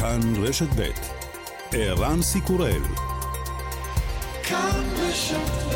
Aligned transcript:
כאן 0.00 0.20
רשת 0.42 0.68
ב' 0.76 0.90
ערן 1.72 2.22
סיקורל 2.22 2.82
כאן 4.42 4.82
רשת 4.98 5.66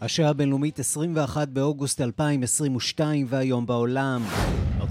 השעה 0.00 0.30
הבינלאומית 0.30 0.78
21 0.78 1.48
באוגוסט 1.48 2.00
2022 2.00 3.26
והיום 3.28 3.66
בעולם. 3.66 4.22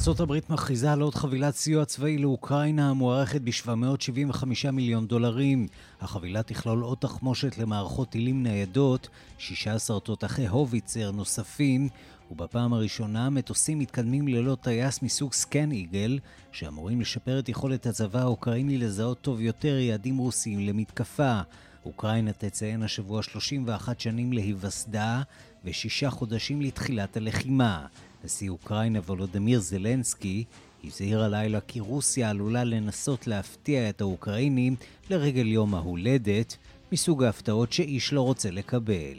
ארה"ב 0.08 0.40
מכריזה 0.50 0.92
על 0.92 1.02
עוד 1.02 1.16
חבילת 1.16 1.56
סיוע 1.56 1.86
צבאי 1.86 2.18
לאוקראינה 2.18 2.90
המוערכת 2.90 3.42
ב-775 3.42 4.72
מיליון 4.72 5.08
דולרים. 5.08 5.68
החבילה 6.02 6.44
תכלול 6.44 6.82
עוד 6.82 6.98
תחמושת 6.98 7.58
למערכות 7.58 8.10
טילים 8.10 8.44
ניידות, 8.44 9.10
16 9.38 10.00
תותחי 10.00 10.48
הוביצר 10.48 11.12
נוספים, 11.12 11.90
ובפעם 12.32 12.74
הראשונה 12.74 13.30
מטוסים 13.30 13.80
מתקדמים 13.80 14.28
ללא 14.28 14.58
טייס 14.62 15.02
מסוג 15.02 15.34
סקן 15.34 15.72
איגל, 15.72 16.20
שאמורים 16.52 17.02
לשפר 17.02 17.40
את 17.40 17.50
יכולת 17.50 17.86
הצבא 17.86 18.20
האוקראיני 18.20 18.78
לזהות 18.78 19.22
טוב 19.22 19.42
יותר 19.42 19.78
יעדים 19.78 20.18
רוסיים 20.18 20.60
למתקפה. 20.60 21.42
אוקראינה 21.86 22.32
תציין 22.34 22.84
השבוע 22.84 23.24
31 23.24 24.00
שנים 24.00 24.34
להיווסדה 24.34 25.22
ושישה 25.66 26.10
חודשים 26.10 26.62
לתחילת 26.62 27.18
הלחימה. 27.18 27.86
נשיא 28.24 28.50
אוקראינה 28.50 29.00
וולודמיר 29.00 29.60
זלנסקי 29.60 30.44
הזהיר 30.84 31.24
הלילה 31.24 31.60
כי 31.62 31.80
רוסיה 31.80 32.30
עלולה 32.30 32.64
לנסות 32.64 33.28
להפתיע 33.28 33.90
את 33.90 34.02
האוקראינים 34.02 34.76
לרגל 35.10 35.48
יום 35.48 35.76
ההולדת, 35.76 36.58
מסוג 36.92 37.24
ההפתעות 37.24 37.74
שאיש 37.74 38.14
לא 38.14 38.22
רוצה 38.22 38.52
לקבל. 38.52 39.18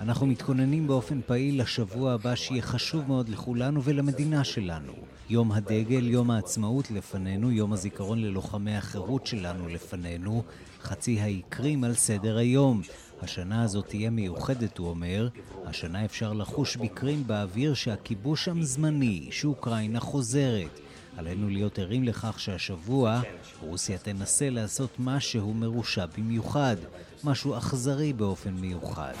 אנחנו 0.00 0.26
מתכוננים 0.26 0.86
באופן 0.86 1.20
פעיל 1.26 1.62
לשבוע 1.62 2.12
הבא 2.12 2.34
שיהיה 2.34 2.62
חשוב 2.62 3.08
מאוד 3.08 3.28
לכולנו 3.28 3.82
ולמדינה 3.84 4.44
שלנו. 4.44 4.92
יום 5.30 5.52
הדגל, 5.52 6.06
יום 6.06 6.30
העצמאות 6.30 6.90
לפנינו, 6.90 7.50
יום 7.50 7.72
הזיכרון 7.72 8.18
ללוחמי 8.22 8.76
החירות 8.76 9.26
שלנו 9.26 9.68
לפנינו, 9.68 10.42
חצי 10.82 11.20
האי 11.20 11.42
קרים 11.48 11.84
על 11.84 11.94
סדר 11.94 12.36
היום. 12.36 12.82
השנה 13.22 13.62
הזאת 13.62 13.86
תהיה 13.88 14.10
מיוחדת, 14.10 14.78
הוא 14.78 14.88
אומר. 14.88 15.28
השנה 15.64 16.04
אפשר 16.04 16.32
לחוש 16.32 16.76
בקרים 16.76 17.26
באוויר 17.26 17.74
שהכיבוש 17.74 18.44
שם 18.44 18.62
זמני, 18.62 19.28
שאוקראינה 19.30 20.00
חוזרת. 20.00 20.80
עלינו 21.16 21.48
להיות 21.48 21.78
ערים 21.78 22.04
לכך 22.04 22.40
שהשבוע 22.40 23.20
רוסיה 23.60 23.98
תנסה 23.98 24.50
לעשות 24.50 24.90
משהו 24.98 25.54
מרושע 25.54 26.06
במיוחד, 26.18 26.76
משהו 27.24 27.58
אכזרי 27.58 28.12
באופן 28.12 28.54
מיוחד. 28.54 29.12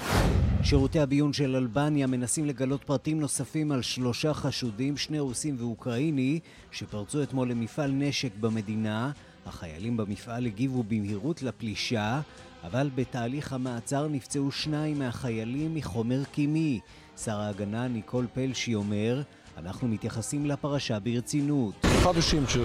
שירותי 0.62 1.00
הביון 1.00 1.32
של 1.32 1.56
אלבניה 1.56 2.06
מנסים 2.06 2.46
לגלות 2.46 2.84
פרטים 2.84 3.20
נוספים 3.20 3.72
על 3.72 3.82
שלושה 3.82 4.34
חשודים, 4.34 4.96
שני 4.96 5.18
רוסים 5.18 5.56
ואוקראיני, 5.58 6.40
שפרצו 6.70 7.22
אתמול 7.22 7.50
למפעל 7.50 7.90
נשק 7.90 8.30
במדינה. 8.40 9.10
החיילים 9.48 9.96
במפעל 9.96 10.46
הגיבו 10.46 10.82
במהירות 10.82 11.42
לפלישה, 11.42 12.20
אבל 12.64 12.90
בתהליך 12.94 13.52
המעצר 13.52 14.08
נפצעו 14.08 14.50
שניים 14.50 14.98
מהחיילים 14.98 15.74
מחומר 15.74 16.24
קימי. 16.32 16.80
שר 17.24 17.40
ההגנה 17.40 17.88
ניקול 17.88 18.26
פלשי 18.34 18.74
אומר, 18.74 19.22
אנחנו 19.58 19.88
מתייחסים 19.88 20.46
לפרשה 20.46 20.98
ברצינות. 20.98 21.74
Pavyzdžiui, 22.04 22.46
që 22.52 22.62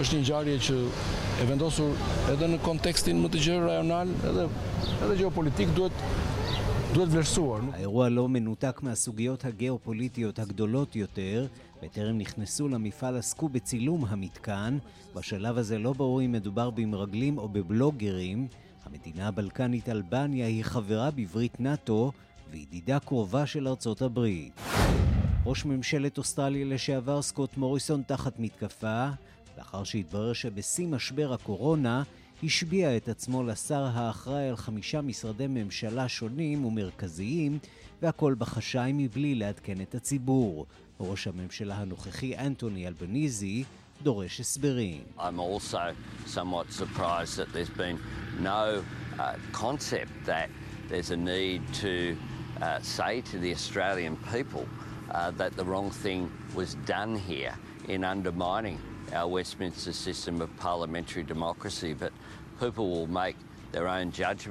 është 0.00 0.14
një 0.16 0.20
ngjarje 0.22 0.56
që 0.66 0.76
e 1.42 1.46
vendosur 1.50 1.90
edhe 2.32 2.48
në 2.52 2.58
kontekstin 2.64 3.20
më 3.20 3.28
të 3.32 3.42
gjerë 3.44 3.66
rajonal, 3.68 4.14
edhe 4.30 4.46
edhe 5.04 5.18
geopolitik 5.20 5.74
duhet 5.76 5.92
duhet 6.94 7.10
vlerësuar. 7.12 7.60
האירוע 7.72 8.08
לא 8.08 8.28
מנותק 8.28 8.80
מהסוגיות 8.82 9.44
הגיאופוליטיות 9.44 10.38
הגדולות 10.38 10.96
יותר. 10.96 11.46
בטרם 11.82 12.18
נכנסו 12.18 12.68
למפעל 12.68 13.16
עסקו 13.16 13.48
בצילום 13.48 14.04
המתקן. 14.04 14.78
בשלב 15.14 15.58
הזה 15.58 15.78
לא 15.78 15.92
ברור 15.92 16.22
אם 16.22 16.32
מדובר 16.32 16.70
במרגלים 16.70 17.38
או 17.38 17.48
בבלוגרים. 17.48 18.48
המדינה 18.84 19.28
הבלקנית 19.28 19.88
אלבניה 19.88 20.46
היא 20.46 20.64
חברה 20.64 21.10
בברית 21.10 21.60
נאט"ו 21.60 22.12
וידידה 22.50 22.98
קרובה 22.98 23.46
של 23.46 23.68
ארצות 23.68 24.02
הברית. 24.02 24.52
ראש 25.46 25.64
ממשלת 25.64 26.18
אוסטרליה 26.18 26.64
לשעבר 26.64 27.22
סקוט 27.22 27.56
מוריסון 27.56 28.02
תחת 28.06 28.38
מתקפה, 28.38 29.08
לאחר 29.58 29.84
שהתברר 29.84 30.32
שבשיא 30.32 30.88
משבר 30.88 31.32
הקורונה 31.32 32.02
השביע 32.42 32.96
את 32.96 33.08
עצמו 33.08 33.42
לשר 33.42 33.82
האחראי 33.92 34.48
על 34.48 34.56
חמישה 34.56 35.00
משרדי 35.00 35.46
ממשלה 35.46 36.08
שונים 36.08 36.64
ומרכזיים, 36.64 37.58
והכל 38.02 38.34
בחשאי 38.38 38.92
מבלי 38.94 39.34
לעדכן 39.34 39.80
את 39.80 39.94
הציבור. 39.94 40.66
ראש 40.99 41.27
הממשלה 41.27 41.75
הנוכחי 41.75 42.37
אנטוני 42.37 42.87
אלבניזי 42.87 43.63
דורש 44.03 44.39
הסברים. 44.39 45.03
I'm 45.17 45.39
also 45.39 45.95
somewhat 46.25 46.71
surprised 46.71 47.37
that 47.37 47.53
there's 47.53 47.69
been 47.69 47.99
no 48.39 48.83
uh, 49.19 49.35
concept 49.51 50.11
that 50.25 50.49
there's 50.89 51.11
a 51.11 51.17
need 51.17 51.61
to 51.73 52.17
uh, 52.61 52.79
say 52.81 53.21
to 53.21 53.37
the 53.37 53.51
Australian 53.51 54.17
people 54.33 54.65
uh, 55.11 55.31
that 55.31 55.55
the 55.55 55.65
wrong 55.65 55.91
thing 55.91 56.31
was 56.55 56.75
done 56.85 57.15
here 57.15 57.53
in 57.87 58.03
undermining 58.03 58.79
our 59.13 59.27
Westminster 59.27 59.93
system 59.93 60.41
of 60.41 60.49
parliamentary 60.57 61.23
democracy, 61.23 61.93
but 61.93 62.11
people 62.59 62.89
will 62.89 63.07
make 63.07 63.35
their 63.35 63.39
own 63.39 63.39
judgment. 63.39 63.54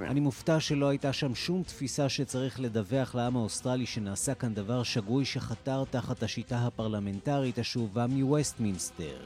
אני 0.09 0.19
מופתע 0.19 0.59
שלא 0.59 0.90
הייתה 0.90 1.13
שם 1.13 1.36
שום 1.36 1.63
תפיסה 1.63 2.09
שצריך 2.09 2.59
לדווח 2.59 3.16
לעם 3.16 3.36
האוסטרלי 3.36 3.86
שנעשה 3.86 4.34
כאן 4.34 4.53
דבר 4.53 4.84
שגוי 4.84 5.25
שחתר 5.25 5.84
תחת 5.90 6.24
השיטה 6.24 6.58
הפרלמנטרית 6.58 7.59
השאובה 7.59 8.08
מווסטמינסטר. 8.08 9.18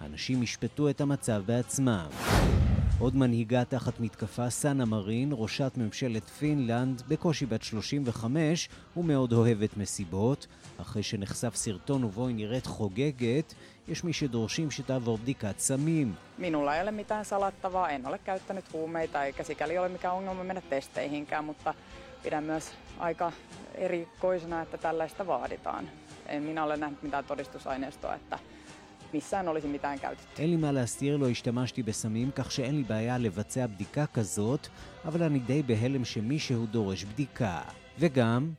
האנשים 0.00 0.42
ישפטו 0.42 0.90
את 0.90 1.00
המצב 1.00 1.42
בעצמם. 1.46 2.06
עוד 2.98 3.16
מנהיגה 3.16 3.64
תחת 3.64 4.00
מתקפה, 4.00 4.50
סאנה 4.50 4.84
מרין, 4.84 5.30
ראשת 5.32 5.72
ממשלת 5.76 6.24
פינלנד, 6.24 7.02
בקושי 7.08 7.46
בת 7.46 7.62
35 7.62 8.68
ומאוד 8.96 9.32
אוהבת 9.32 9.76
מסיבות. 9.76 10.46
אחרי 10.78 11.02
שנחשף 11.02 11.54
סרטון 11.54 12.04
ובו 12.04 12.26
היא 12.26 12.36
נראית 12.36 12.66
חוגגת, 12.66 13.54
יש 13.88 14.04
מי 14.04 14.12
שדורשים 14.12 14.70
שתעבור 14.70 15.18
בדיקת 15.18 15.58
סמים. 15.58 16.14
Minulla 16.38 16.76
ei 16.76 16.82
ole 16.82 16.90
mitään 16.90 17.24
salattavaa, 17.24 17.90
en 17.90 18.06
ole 18.06 18.18
käyttänyt 18.18 18.72
huumeita 18.72 19.24
eikä 19.24 19.42
sikäli 19.42 19.78
ole 19.78 19.88
mikään 19.88 20.14
ongelma 20.14 20.44
mennä 20.44 20.62
testeihinkään, 20.70 21.44
mutta 21.44 21.74
pidän 22.22 22.44
myös 22.44 22.72
aika 22.98 23.32
erikoisena, 23.74 24.62
että 24.62 24.78
tällaista 24.78 25.26
vaaditaan. 25.26 25.88
En 26.26 26.42
minä 26.42 26.64
ole 26.64 26.76
nähnyt 26.76 27.02
mitään 27.02 27.24
todistusaineistoa, 27.24 28.14
että 28.14 28.38
missään 29.12 29.48
olisi 29.48 29.66
mitään 29.66 30.00
käytetty. 30.00 30.42
אין 30.42 30.50
לי 30.50 30.56
מה 30.56 30.72
להסתיר, 30.72 31.16
לא 31.16 31.28
השתמשתי 31.28 31.82
בסמים, 31.82 32.30
כך 32.30 32.52
שאין 32.52 32.76
לי 32.76 32.82
בעיה 32.82 33.18
לבצע 33.18 33.66
בדיקה 33.66 34.06
כזאת, 34.06 34.68
אבל 35.04 35.22
אני 35.22 35.38
די 35.38 35.62
בהלם 35.62 36.04
שמישהו 36.04 36.66
דורש 36.66 37.04
בדיקה. 37.04 37.60
וגם... 37.98 38.52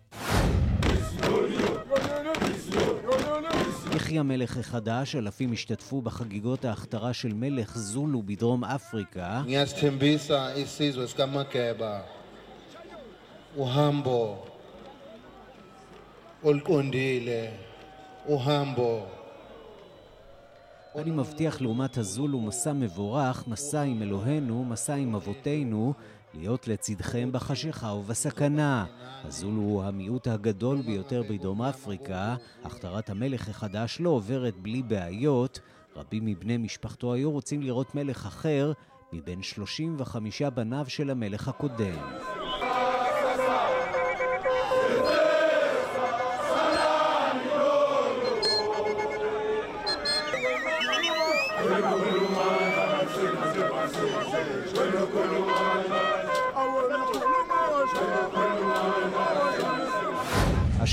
יחי 3.97 4.19
המלך 4.19 4.57
החדש, 4.57 5.15
אלפים 5.15 5.53
השתתפו 5.53 6.01
בחגיגות 6.01 6.65
ההכתרה 6.65 7.13
של 7.13 7.33
מלך 7.33 7.77
זולו 7.77 8.21
בדרום 8.25 8.63
אפריקה. 8.63 9.41
uhambo 13.57 14.21
oluqondile 16.43 17.41
uhambo 18.29 19.17
אני 20.95 21.11
מבטיח 21.11 21.61
לעומת 21.61 21.97
הזולו 21.97 22.39
מסע 22.39 22.73
מבורך, 22.73 23.47
מסע 23.47 23.81
עם 23.81 24.01
אלוהינו, 24.01 24.65
מסע 24.65 24.95
עם 24.95 25.15
אבותינו, 25.15 25.93
להיות 26.33 26.67
לצדכם 26.67 27.31
בחשיכה 27.31 27.87
ובסכנה. 27.87 28.85
הזולו 29.23 29.61
הוא 29.61 29.83
המיעוט 29.83 30.27
הגדול 30.27 30.81
ביותר 30.81 31.23
בדרום 31.29 31.61
אפריקה, 31.61 32.35
הכתרת 32.63 33.09
המלך 33.09 33.49
החדש 33.49 33.97
לא 34.01 34.09
עוברת 34.09 34.55
בלי 34.61 34.83
בעיות. 34.83 35.59
רבים 35.95 36.25
מבני 36.25 36.57
משפחתו 36.57 37.13
היו 37.13 37.31
רוצים 37.31 37.61
לראות 37.61 37.95
מלך 37.95 38.25
אחר 38.25 38.71
מבין 39.13 39.43
35 39.43 40.41
בניו 40.41 40.85
של 40.87 41.09
המלך 41.09 41.47
הקודם. 41.47 42.36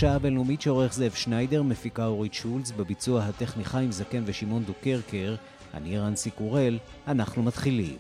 השעה 0.04 0.16
הבינלאומית 0.16 0.60
שעורך 0.60 0.94
זאב 0.94 1.12
שניידר, 1.12 1.62
מפיקה 1.62 2.06
אורית 2.06 2.34
שולץ, 2.34 2.70
בביצוע 2.70 3.22
הטכני 3.22 3.64
חיים 3.64 3.92
זקן 3.92 4.22
ושמעון 4.26 4.64
דוקרקר, 4.64 5.34
אני 5.74 5.98
רנסי 5.98 6.30
קורל, 6.30 6.78
אנחנו 7.08 7.42
מתחילים. 7.42 7.96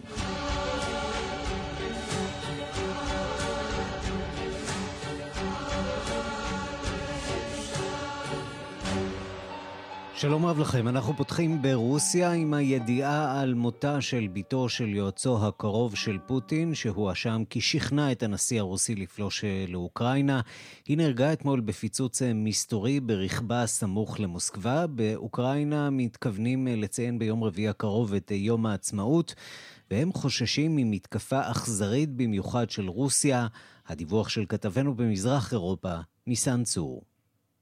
שלום 10.24 10.46
רב 10.46 10.58
לכם, 10.58 10.88
אנחנו 10.88 11.16
פותחים 11.16 11.62
ברוסיה 11.62 12.32
עם 12.32 12.54
הידיעה 12.54 13.40
על 13.40 13.54
מותה 13.54 14.00
של 14.00 14.28
בתו 14.32 14.68
של 14.68 14.88
יועצו 14.88 15.46
הקרוב 15.46 15.96
של 15.96 16.18
פוטין, 16.26 16.74
שהואשם 16.74 17.42
כי 17.50 17.60
שכנע 17.60 18.12
את 18.12 18.22
הנשיא 18.22 18.60
הרוסי 18.60 18.94
לפלוש 18.94 19.44
אה, 19.44 19.64
לאוקראינה. 19.68 20.40
היא 20.86 20.96
נהרגה 20.96 21.32
אתמול 21.32 21.60
בפיצוץ 21.60 22.22
אה, 22.22 22.34
מסתורי 22.34 23.00
ברכבה 23.00 23.66
סמוך 23.66 24.20
למוסקבה. 24.20 24.86
באוקראינה 24.86 25.90
מתכוונים 25.90 26.68
אה, 26.68 26.76
לציין 26.76 27.18
ביום 27.18 27.44
רביעי 27.44 27.68
הקרוב 27.68 28.14
את 28.14 28.30
יום 28.30 28.66
העצמאות, 28.66 29.34
והם 29.90 30.12
חוששים 30.12 30.76
ממתקפה 30.76 31.40
אכזרית 31.50 32.10
במיוחד 32.10 32.70
של 32.70 32.88
רוסיה. 32.88 33.46
הדיווח 33.86 34.28
של 34.28 34.44
כתבנו 34.48 34.94
במזרח 34.94 35.52
אירופה, 35.52 35.94
ניסן 36.26 36.64
צור. 36.64 37.13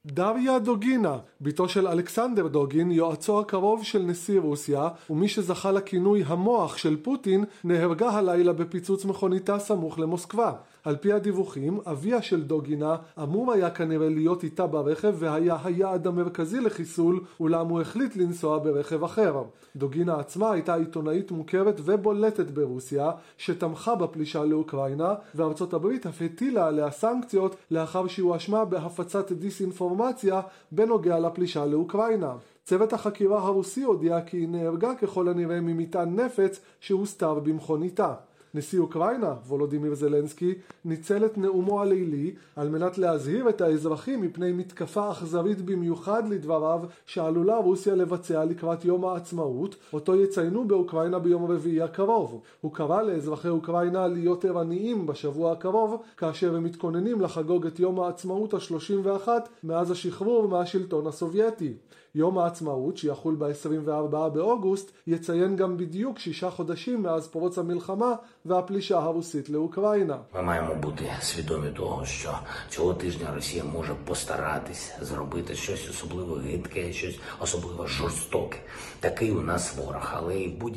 דריה 0.06 0.58
דוגינה, 0.58 1.18
בתו 1.40 1.68
של 1.68 1.88
אלכסנדר 1.88 2.46
דוגין, 2.46 2.90
יועצו 2.90 3.40
הקרוב 3.40 3.84
של 3.84 4.02
נשיא 4.02 4.40
רוסיה, 4.40 4.88
ומי 5.10 5.28
שזכה 5.28 5.72
לכינוי 5.72 6.22
המוח 6.26 6.76
של 6.76 6.96
פוטין, 7.02 7.44
נהרגה 7.64 8.10
הלילה 8.10 8.52
בפיצוץ 8.52 9.04
מכוניתה 9.04 9.58
סמוך 9.58 9.98
למוסקבה. 9.98 10.52
על 10.84 10.96
פי 10.96 11.12
הדיווחים, 11.12 11.80
אביה 11.86 12.22
של 12.22 12.42
דוגינה 12.42 12.96
אמור 13.22 13.52
היה 13.52 13.70
כנראה 13.70 14.08
להיות 14.08 14.44
איתה 14.44 14.66
ברכב 14.66 15.14
והיה 15.18 15.56
היעד 15.64 16.06
המרכזי 16.06 16.60
לחיסול, 16.60 17.20
אולם 17.40 17.68
הוא 17.68 17.80
החליט 17.80 18.16
לנסוע 18.16 18.58
ברכב 18.58 19.04
אחר. 19.04 19.42
דוגינה 19.76 20.20
עצמה 20.20 20.52
הייתה 20.52 20.74
עיתונאית 20.74 21.30
מוכרת 21.30 21.80
ובולטת 21.84 22.50
ברוסיה, 22.50 23.10
שתמכה 23.38 23.94
בפלישה 23.94 24.44
לאוקראינה, 24.44 25.14
וארצות 25.34 25.74
הברית 25.74 26.06
אף 26.06 26.22
הטילה 26.22 26.66
עליה 26.66 26.90
סנקציות 26.90 27.56
לאחר 27.70 28.06
שהיא 28.06 28.24
הואשמה 28.24 28.64
בהפצת 28.64 29.32
דיסאינפורמציה 29.32 30.40
בנוגע 30.72 31.18
לפלישה 31.18 31.66
לאוקראינה. 31.66 32.32
צוות 32.64 32.92
החקירה 32.92 33.38
הרוסי 33.38 33.82
הודיע 33.82 34.20
כי 34.20 34.36
היא 34.36 34.48
נהרגה 34.48 34.94
ככל 34.94 35.28
הנראה 35.28 35.60
ממטען 35.60 36.20
נפץ 36.20 36.60
שהוסתר 36.80 37.34
במכוניתה. 37.34 38.14
נשיא 38.54 38.80
אוקראינה, 38.80 39.34
וולודימיר 39.46 39.94
זלנסקי, 39.94 40.54
ניצל 40.84 41.24
את 41.24 41.38
נאומו 41.38 41.82
הלילי 41.82 42.34
על 42.56 42.68
מנת 42.68 42.98
להזהיר 42.98 43.48
את 43.48 43.60
האזרחים 43.60 44.22
מפני 44.22 44.52
מתקפה 44.52 45.10
אכזרית 45.10 45.60
במיוחד 45.60 46.28
לדבריו 46.28 46.80
שעלולה 47.06 47.56
רוסיה 47.56 47.94
לבצע 47.94 48.44
לקראת 48.44 48.84
יום 48.84 49.04
העצמאות, 49.04 49.76
אותו 49.92 50.16
יציינו 50.16 50.64
באוקראינה 50.64 51.18
ביום 51.18 51.50
רביעי 51.50 51.82
הקרוב. 51.82 52.40
הוא 52.60 52.72
קרא 52.72 53.02
לאזרחי 53.02 53.48
אוקראינה 53.48 54.06
להיות 54.06 54.44
ערניים 54.44 55.06
בשבוע 55.06 55.52
הקרוב, 55.52 56.02
כאשר 56.16 56.56
הם 56.56 56.64
מתכוננים 56.64 57.20
לחגוג 57.20 57.66
את 57.66 57.80
יום 57.80 58.00
העצמאות 58.00 58.54
ה-31 58.54 59.28
מאז 59.64 59.90
השחרור 59.90 60.48
מהשלטון 60.48 61.06
הסובייטי. 61.06 61.72
יום 62.15 62.37
העצמאות, 62.37 62.97
שיחול 62.97 63.35
ב-24 63.35 64.29
באוגוסט, 64.29 64.91
יציין 65.07 65.55
גם 65.55 65.77
בדיוק 65.77 66.19
שישה 66.19 66.49
חודשים 66.49 67.01
מאז 67.01 67.27
פרוץ 67.27 67.57
המלחמה 67.57 68.15
והפלישה 68.45 68.97
הרוסית 68.97 69.49
לאוקראינה. 69.49 70.17
маємо 70.33 70.75
бути 70.75 71.11
свідомі 71.21 71.69
того, 71.69 72.05
що 72.05 72.33
цього 72.69 72.93
тижня 72.93 73.27
Росія 73.35 73.63
може 73.63 73.95
постаратись 74.05 74.91
зробити 75.01 75.55
щось 75.55 75.89
особливо 75.89 76.35
гидке, 76.35 76.93
щось 76.93 77.19
особливо 77.39 77.87
жорстоке. 77.87 78.57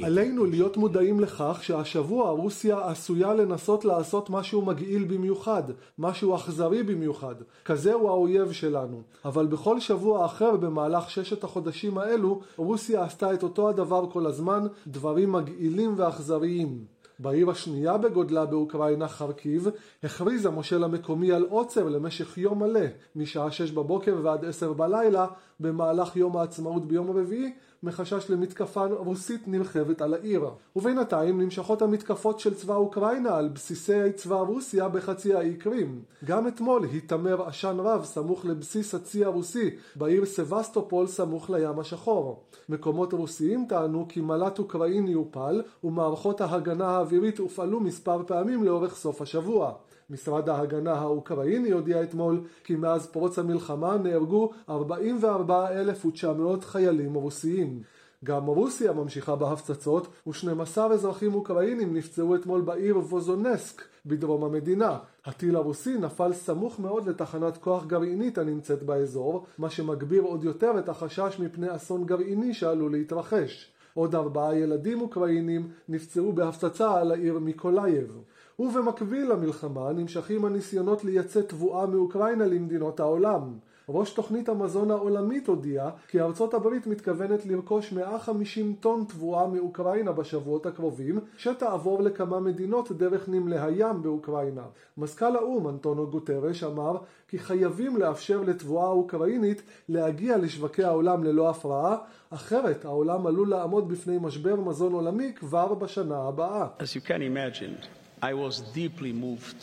עלינו 0.06 0.46
להיות 0.46 0.78
מודעים 0.78 1.20
לכך 1.20 1.60
שהשבוע 1.62 2.30
רוסיה 2.30 2.88
עשויה 2.88 3.34
לנסות 3.34 3.86
לעשות 3.86 4.30
משהו 4.30 4.62
מגעיל 4.62 5.04
במיוחד, 5.04 5.64
משהו 6.00 6.36
אכזרי 6.36 6.84
במיוחד. 6.84 7.36
כזה 7.66 7.94
הוא 7.94 8.10
האויב 8.10 8.52
שלנו. 8.52 9.02
אבל 9.26 9.46
בכל 9.46 9.80
שבוע 9.80 10.26
אחר 10.26 10.56
במהלך 10.56 11.10
ששת 11.10 11.44
החודשים 11.44 11.98
האלו, 11.98 12.42
רוסיה 12.58 13.04
עשתה 13.04 13.34
את 13.34 13.44
אותו 13.44 13.70
הדבר 13.70 14.10
כל 14.12 14.26
הזמן, 14.26 14.68
דברים 14.88 15.32
מגעילים 15.32 15.94
ואכזריים. 15.98 16.96
בעיר 17.20 17.50
השנייה 17.50 17.98
בגודלה 17.98 18.46
באוקראינה, 18.46 19.08
חרקיב, 19.08 19.68
הכריז 20.04 20.46
המושל 20.46 20.84
המקומי 20.84 21.32
על 21.32 21.46
עוצר 21.50 21.90
למשך 21.90 22.38
יום 22.38 22.64
מלא, 22.64 22.86
משעה 23.16 23.52
6 23.52 23.72
בבוקר 23.72 24.16
ועד 24.24 24.46
10 24.46 24.74
בלילה, 24.74 25.28
במהלך 25.60 26.16
יום 26.16 26.38
העצמאות 26.38 26.88
ביום 26.88 27.10
הרביעי, 27.10 27.54
מחשש 27.84 28.30
למתקפה 28.30 28.86
רוסית 28.86 29.48
נרחבת 29.48 30.02
על 30.02 30.14
העיר. 30.14 30.50
ובינתיים 30.76 31.42
נמשכות 31.42 31.82
המתקפות 31.82 32.40
של 32.40 32.54
צבא 32.54 32.76
אוקראינה 32.76 33.38
על 33.38 33.50
בסיסי 33.50 34.12
צבא 34.16 34.36
רוסיה 34.36 34.90
בחצי 34.90 35.34
האי 35.34 35.54
קרים. 35.54 36.02
גם 36.26 36.48
אתמול 36.48 36.86
היתמר 36.86 37.48
עשן 37.48 37.78
רב 37.80 38.04
סמוך 38.04 38.46
לבסיס 38.46 38.96
הצי 38.96 39.26
הרוסי 39.26 39.70
בעיר 39.96 40.26
סבסטופול 40.26 41.08
סמוך 41.08 41.50
לים 41.50 41.80
השחור. 41.80 42.44
מקורות 42.70 43.14
רוסיים 43.14 43.66
טענו 43.70 44.06
כי 44.10 44.22
מל"ט 44.22 44.60
אוקראיני 44.60 45.14
הופל 45.14 45.62
ומערכות 45.84 46.42
ההגנה 46.42 46.88
האווירית 46.88 47.38
הופעלו 47.38 47.80
מספר 47.80 48.22
פעמים 48.28 48.64
לאורך 48.64 48.96
סוף 48.96 49.22
השבוע. 49.22 49.74
משרד 50.10 50.50
ההגנה 50.50 50.94
האוקראיני 50.94 51.72
הודיע 51.72 52.04
אתמול 52.04 52.42
כי 52.64 52.76
מאז 52.76 53.08
פרוץ 53.08 53.40
המלחמה 53.40 53.98
נהרגו 53.98 54.52
44,900 54.70 56.64
חיילים 56.64 57.14
רוסיים. 57.14 57.82
גם 58.24 58.46
רוסיה 58.46 58.94
ממשיכה 58.94 59.36
בהפצצות 59.36 60.08
ו-12 60.28 60.82
אזרחים 60.94 61.34
אוקראינים 61.34 61.94
נפצעו 61.94 62.36
אתמול 62.36 62.62
בעיר 62.62 62.98
ווזנסנסק 62.98 63.82
בדרום 64.06 64.44
המדינה. 64.44 64.98
הטיל 65.26 65.56
הרוסי 65.56 65.98
נפל 65.98 66.34
סמוך 66.34 66.80
מאוד 66.80 67.10
לתחנת 67.10 67.58
כוח 67.58 67.86
גרעינית 67.86 68.38
הנמצאת 68.38 68.84
באזור, 68.84 69.46
מה 69.58 69.70
שמגביר 69.70 70.22
עוד 70.22 70.44
יותר 70.44 70.80
את 70.80 70.90
החשש 70.90 71.40
מפני 71.40 71.76
אסון 71.76 72.06
גרעיני 72.06 72.54
שעלול 72.54 72.92
להתרחש. 72.92 73.72
עוד 73.94 74.16
ארבעה 74.16 74.56
ילדים 74.56 75.02
אוקראינים 75.02 75.68
נפצעו 75.90 76.34
בהפצצה 76.34 77.00
על 77.00 77.12
העיר 77.12 77.40
מיקולייב. 77.40 78.18
ובמקביל 78.60 79.32
למלחמה 79.32 79.92
נמשכים 79.92 80.46
הניסיונות 80.46 81.04
לייצא 81.04 81.42
תבואה 81.42 81.86
מאוקראינה 81.86 82.46
למדינות 82.46 83.00
העולם. 83.00 83.42
ראש 83.90 84.14
תוכנית 84.14 84.50
המזון 84.50 84.92
העולמית 84.92 85.48
הודיע 85.48 85.90
כי 86.08 86.22
ארצות 86.22 86.54
הברית 86.54 86.88
מתכוונת 86.88 87.46
לרכוש 87.46 87.92
150 87.92 88.76
טון 88.80 89.06
תבואה 89.08 89.48
מאוקראינה 89.48 90.12
בשבועות 90.12 90.66
הקרובים, 90.66 91.20
שתעבור 91.38 92.02
לכמה 92.02 92.40
מדינות 92.40 92.92
דרך 92.92 93.30
נמלי 93.30 93.60
הים 93.60 94.02
באוקראינה. 94.02 94.64
מזכ"ל 94.98 95.36
האו"ם 95.36 95.70
אנטונו 95.70 96.08
גוטרש 96.08 96.64
אמר 96.64 96.98
כי 97.28 97.40
חייבים 97.40 97.98
לאפשר 97.98 98.42
לתבואה 98.42 98.86
האוקראינית 98.86 99.62
להגיע 99.90 100.38
לשווקי 100.38 100.84
העולם 100.84 101.24
ללא 101.24 101.50
הפרעה, 101.50 101.98
אחרת 102.30 102.86
העולם 102.86 103.28
עלול 103.28 103.50
לעמוד 103.50 103.90
בפני 103.90 104.18
משבר 104.22 104.56
מזון 104.56 104.94
עולמי 104.94 105.34
כבר 105.34 105.74
בשנה 105.74 106.28
הבאה. 106.28 106.68
As 106.80 106.84
you 106.84 107.08
can 107.08 107.22
imagine, 107.22 108.05
I 108.26 108.34
was 108.34 108.62
deeply 108.74 109.14
moved 109.14 109.56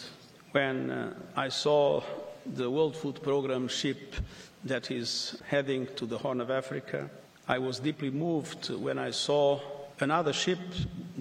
when 0.53 0.89
uh, 0.89 1.15
I 1.35 1.49
saw 1.49 2.01
the 2.47 2.71
World 2.71 2.97
Food 2.97 3.21
Programme 3.21 3.67
ship 3.67 4.15
that 4.63 4.89
is 4.89 5.43
heading 5.49 5.89
to 5.97 6.07
the 6.07 6.17
Horn 6.17 6.41
of 6.41 6.49
Africa. 6.49 7.11
I 7.49 7.59
was 7.59 7.81
deeply 7.81 8.11
moved 8.13 8.71
when 8.71 9.01
I 9.01 9.11
saw 9.11 9.59
another 9.99 10.33
ship, 10.33 10.61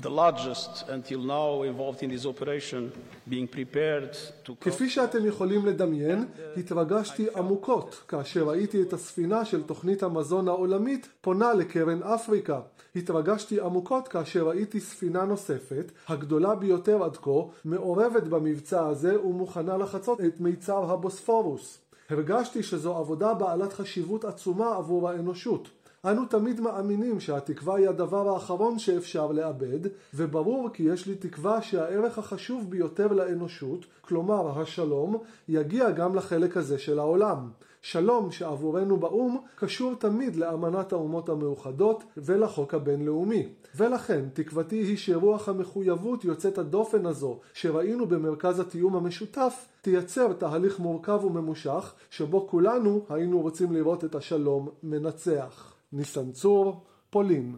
largest 0.10 0.90
until 0.90 1.20
now 1.20 1.64
involved 1.64 2.04
in 2.04 2.10
this 2.10 2.26
operation, 2.26 2.92
being 3.30 3.48
prepared 3.48 4.18
to... 4.46 4.52
כפי 4.62 4.90
שאתם 4.90 5.26
יכולים 5.26 5.66
לדמיין, 5.66 6.26
התרגשתי 6.58 7.28
עמוקות 7.36 8.04
כאשר 8.08 8.44
ראיתי 8.44 8.82
את 8.82 8.94
הספינה 8.94 9.46
של 9.46 9.64
תוכנית 9.64 10.04
המזון 10.04 10.48
העולמית 10.48 11.10
פונה 11.22 11.54
לקרן 11.54 12.04
אפריקה. 12.04 12.60
התרגשתי 12.96 13.60
עמוקות 13.60 14.08
כאשר 14.08 14.48
ראיתי 14.48 14.80
ספינה 14.80 15.24
נוספת, 15.26 15.92
הגדולה 16.08 16.56
ביותר 16.56 17.04
עד 17.04 17.18
כה, 17.18 17.42
מעורבת 17.66 18.24
במבצע 18.24 18.88
הזה 18.88 19.22
ומוכנה 19.22 19.78
לחצות 19.78 20.22
את 20.22 20.40
מיצר 20.40 20.92
הבוספורוס. 20.92 21.80
הרגשתי 22.10 22.64
שזו 22.64 22.98
עבודה 22.98 23.34
בעלת 23.34 23.74
חשיבות 23.74 24.26
עצומה 24.26 24.76
עבור 24.76 25.10
האנושות. 25.10 25.70
אנו 26.06 26.26
תמיד 26.26 26.62
מאמינים 26.62 27.20
שהתקווה 27.20 27.76
היא 27.76 27.90
הדבר 27.90 28.30
האחרון 28.30 28.80
שאפשר 28.80 29.32
לאבד, 29.32 29.80
וברור 30.14 30.70
כי 30.74 30.84
יש 30.84 31.08
לי 31.08 31.16
תקווה 31.16 31.62
שהערך 31.62 32.18
החשוב 32.18 32.70
ביותר 32.70 33.08
לאנושות, 33.08 33.86
כלומר 34.02 34.62
השלום, 34.62 35.18
יגיע 35.48 35.92
גם 35.92 36.16
לחלק 36.16 36.58
הזה 36.58 36.80
של 36.80 37.00
העולם. 37.00 37.50
שלום 37.82 38.32
שעבורנו 38.32 38.98
באו"ם 38.98 39.38
קשור 39.56 39.96
תמיד 39.96 40.36
לאמנת 40.36 40.94
האומות 40.94 41.30
המאוחדות 41.30 42.04
ולחוק 42.18 42.74
הבינלאומי. 42.74 43.50
ולכן 43.76 44.30
תקוותי 44.34 44.76
היא 44.76 44.98
שרוח 44.98 45.50
המחויבות 45.50 46.26
יוצאת 46.26 46.58
הדופן 46.58 47.06
הזו 47.06 47.40
שראינו 47.54 48.06
במרכז 48.06 48.60
התיאום 48.60 48.96
המשותף 48.96 49.66
תייצר 49.82 50.34
תהליך 50.34 50.80
מורכב 50.80 51.26
וממושך 51.26 51.94
שבו 52.10 52.48
כולנו 52.48 53.06
היינו 53.10 53.42
רוצים 53.42 53.72
לראות 53.72 54.06
את 54.06 54.16
השלום 54.16 54.70
מנצח. 54.84 55.71
ניסן 55.94 56.32
צור, 56.32 56.84
פולין. 57.10 57.58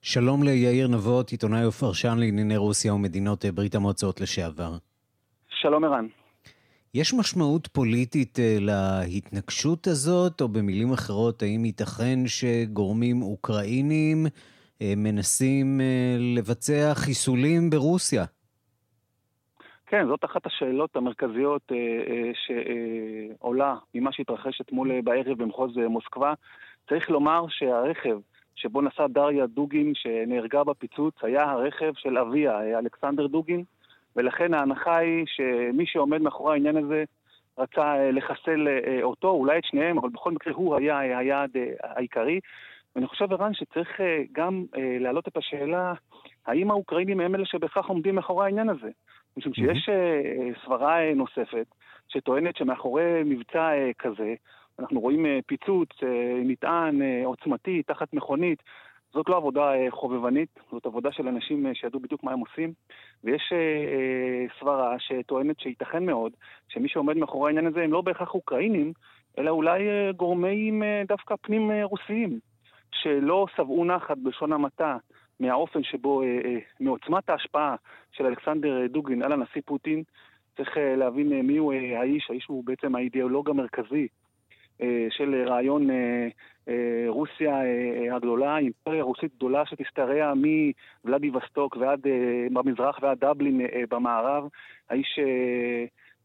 שלום 0.00 0.42
ליאיר 0.42 0.88
נבות, 0.88 1.30
עיתונאי 1.30 1.66
ופרשן 1.66 2.18
לענייני 2.18 2.56
רוסיה 2.56 2.94
ומדינות 2.94 3.44
ברית 3.54 3.74
המועצות 3.74 4.20
לשעבר. 4.20 4.72
שלום 5.48 5.84
ערן. 5.84 6.06
יש 6.94 7.14
משמעות 7.14 7.66
פוליטית 7.66 8.38
אה, 8.38 8.56
להתנגשות 8.60 9.86
הזאת, 9.86 10.40
או 10.40 10.48
במילים 10.48 10.92
אחרות, 10.92 11.42
האם 11.42 11.64
ייתכן 11.64 12.18
שגורמים 12.26 13.22
אוקראינים 13.22 14.26
אה, 14.82 14.92
מנסים 14.96 15.80
אה, 15.80 16.16
לבצע 16.18 16.94
חיסולים 16.94 17.70
ברוסיה? 17.70 18.24
כן, 19.86 20.06
זאת 20.06 20.24
אחת 20.24 20.46
השאלות 20.46 20.96
המרכזיות 20.96 21.72
שעולה 22.34 23.76
ממה 23.94 24.12
שהתרחש 24.12 24.60
אתמול 24.60 25.00
בערב 25.00 25.42
במחוז 25.42 25.76
מוסקבה. 25.76 26.34
צריך 26.88 27.10
לומר 27.10 27.44
שהרכב 27.48 28.18
שבו 28.54 28.80
נסע 28.80 29.06
דריה 29.06 29.46
דוגין, 29.46 29.92
שנהרגה 29.94 30.64
בפיצוץ, 30.64 31.14
היה 31.22 31.50
הרכב 31.50 31.92
של 31.96 32.18
אביה, 32.18 32.78
אלכסנדר 32.78 33.26
דוגין, 33.26 33.64
ולכן 34.16 34.54
ההנחה 34.54 34.96
היא 34.96 35.26
שמי 35.26 35.86
שעומד 35.86 36.22
מאחורי 36.22 36.52
העניין 36.52 36.76
הזה 36.76 37.04
רצה 37.58 37.94
אה, 37.94 38.10
לחסל 38.10 38.68
אה, 38.68 39.02
אותו, 39.02 39.28
אולי 39.30 39.58
את 39.58 39.64
שניהם, 39.64 39.98
אבל 39.98 40.08
בכל 40.08 40.32
מקרה 40.32 40.52
הוא 40.52 40.76
היה 40.76 40.98
היעד 40.98 41.50
אה, 41.56 41.70
העיקרי. 41.82 42.40
ואני 42.96 43.06
חושב, 43.06 43.32
ערן, 43.32 43.54
שצריך 43.54 44.00
גם 44.32 44.64
להעלות 45.00 45.28
את 45.28 45.36
השאלה, 45.36 45.92
האם 46.46 46.70
האוקראינים 46.70 47.20
הם 47.20 47.34
אלה 47.34 47.46
שבהכרח 47.46 47.86
עומדים 47.86 48.14
מאחורי 48.14 48.44
העניין 48.44 48.68
הזה? 48.68 48.90
משום 49.36 49.54
שיש 49.54 49.88
סברה 50.64 51.14
נוספת 51.14 51.66
שטוענת 52.08 52.56
שמאחורי 52.56 53.22
מבצע 53.24 53.70
כזה, 53.98 54.34
אנחנו 54.78 55.00
רואים 55.00 55.26
פיצוץ, 55.46 55.88
נטען, 56.44 57.02
עוצמתי, 57.24 57.82
תחת 57.82 58.12
מכונית, 58.12 58.62
זאת 59.14 59.28
לא 59.28 59.36
עבודה 59.36 59.74
אה, 59.74 59.90
חובבנית, 59.90 60.58
זאת 60.70 60.86
עבודה 60.86 61.12
של 61.12 61.28
אנשים 61.28 61.66
אה, 61.66 61.74
שידעו 61.74 62.00
בדיוק 62.00 62.24
מה 62.24 62.32
הם 62.32 62.40
עושים, 62.40 62.72
ויש 63.24 63.52
אה, 63.52 64.46
סברה 64.60 64.96
שטוענת 64.98 65.60
שייתכן 65.60 66.06
מאוד 66.06 66.32
שמי 66.68 66.88
שעומד 66.88 67.16
מאחורי 67.16 67.48
העניין 67.48 67.66
הזה 67.66 67.82
הם 67.82 67.92
לא 67.92 68.00
בהכרח 68.00 68.34
אוקראינים, 68.34 68.92
אלא 69.38 69.50
אולי 69.50 69.82
גורמים 70.16 70.82
דווקא 71.08 71.34
פנים 71.42 71.70
רוסיים, 71.82 72.38
שלא 72.92 73.46
שבעו 73.56 73.84
נחת 73.84 74.18
בלשון 74.18 74.52
המעטה 74.52 74.96
מהאופן 75.40 75.82
שבו, 75.82 76.22
מעוצמת 76.80 77.30
ההשפעה 77.30 77.76
של 78.12 78.26
אלכסנדר 78.26 78.86
דוגין 78.86 79.22
על 79.22 79.32
הנשיא 79.32 79.62
פוטין. 79.64 80.02
צריך 80.56 80.76
להבין 80.96 81.40
מי 81.40 81.56
הוא 81.56 81.72
האיש, 81.72 82.30
האיש 82.30 82.46
הוא 82.46 82.64
בעצם 82.64 82.94
האידיאולוג 82.94 83.50
המרכזי 83.50 84.02
אה, 84.02 84.21
של 85.10 85.44
רעיון 85.48 85.90
אה, 85.90 86.28
אה, 86.68 87.04
רוסיה 87.08 87.56
הגדולה, 88.16 88.58
אימפריה 88.58 89.02
רוסית 89.02 89.36
גדולה 89.36 89.66
שתשתרע 89.66 90.32
מוולדיווסטוק 91.04 91.76
ועד 91.76 92.00
במזרח 92.52 92.98
ועד 93.02 93.18
דבלין 93.24 93.60
במערב. 93.90 94.44
האיש 94.90 95.18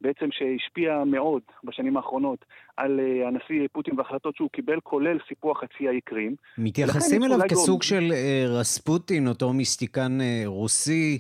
בעצם 0.02 0.26
שהשפיע 0.32 1.04
מאוד 1.04 1.42
בשנים 1.64 1.98
האחרונות 1.98 2.46
על 2.78 3.00
הנשיא 3.26 3.68
פוטין 3.72 3.94
והחלטות 3.98 4.36
שהוא 4.36 4.50
קיבל, 4.50 4.80
כולל 4.84 5.18
סיפוח 5.28 5.62
חצי 5.62 5.88
האי 5.88 6.02
קרים. 6.02 6.36
מתייחסים 6.58 7.24
אליו 7.24 7.40
כסוג 7.50 7.68
גורם... 7.68 7.82
של 7.82 8.14
רספוטין, 8.48 9.28
אותו 9.28 9.54
מיסטיקן 9.54 10.18
רוסי. 10.46 11.20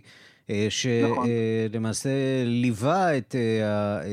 אה, 0.49 0.67
שלמעשה 0.69 2.09
נכון. 2.09 2.47
ליווה 2.47 3.17
את, 3.17 3.35
אה, 3.35 4.01
אה, 4.01 4.03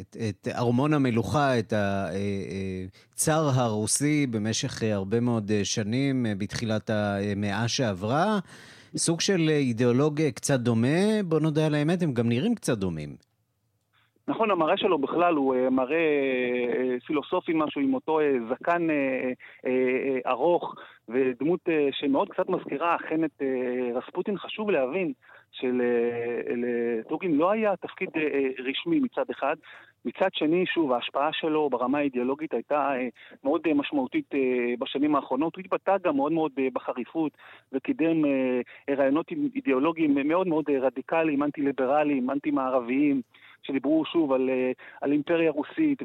את, 0.00 0.16
את 0.28 0.48
ארמון 0.48 0.94
המלוכה, 0.94 1.58
את 1.58 1.72
הצאר 3.14 3.48
הרוסי 3.48 4.26
במשך 4.26 4.82
הרבה 4.82 5.20
מאוד 5.20 5.52
שנים, 5.62 6.26
בתחילת 6.38 6.90
המאה 6.90 7.68
שעברה. 7.68 8.38
סוג 8.96 9.20
של 9.20 9.48
אידיאולוגיה 9.48 10.30
קצת 10.30 10.60
דומה, 10.60 11.22
בוא 11.24 11.40
נודה 11.40 11.66
על 11.66 11.74
האמת, 11.74 12.02
הם 12.02 12.14
גם 12.14 12.28
נראים 12.28 12.54
קצת 12.54 12.78
דומים. 12.78 13.16
נכון, 14.28 14.50
המראה 14.50 14.76
שלו 14.76 14.98
בכלל 14.98 15.34
הוא 15.34 15.56
מראה 15.70 15.98
פילוסופי 17.06 17.52
משהו 17.54 17.80
עם 17.80 17.94
אותו 17.94 18.18
זקן 18.50 18.86
ארוך 20.26 20.74
ודמות 21.08 21.60
שמאוד 21.90 22.28
קצת 22.28 22.48
מזכירה 22.48 22.96
אכן 22.96 23.24
את 23.24 23.42
רספוטין. 23.94 24.38
חשוב 24.38 24.70
להבין 24.70 25.12
שלטוגין 25.52 27.34
לא 27.34 27.50
היה 27.50 27.76
תפקיד 27.76 28.08
רשמי 28.58 29.00
מצד 29.00 29.24
אחד, 29.30 29.56
מצד 30.04 30.28
שני, 30.32 30.66
שוב, 30.66 30.92
ההשפעה 30.92 31.32
שלו 31.32 31.70
ברמה 31.70 31.98
האידיאולוגית 31.98 32.54
הייתה 32.54 32.92
מאוד 33.44 33.72
משמעותית 33.74 34.30
בשנים 34.78 35.16
האחרונות. 35.16 35.56
הוא 35.56 35.60
התבטא 35.64 35.96
גם 36.04 36.16
מאוד 36.16 36.32
מאוד 36.32 36.52
בחריפות 36.72 37.32
וקידם 37.72 38.22
רעיונות 38.90 39.30
אידיאולוגיים 39.54 40.28
מאוד 40.28 40.46
מאוד 40.46 40.64
רדיקליים, 40.70 41.42
אנטי-ליברליים, 41.42 42.30
אנטי-מערביים. 42.30 43.20
שדיברו 43.66 44.04
שוב 44.04 44.32
על, 44.32 44.50
אה, 44.50 44.72
על 45.00 45.12
אימפריה 45.12 45.50
רוסית, 45.50 46.02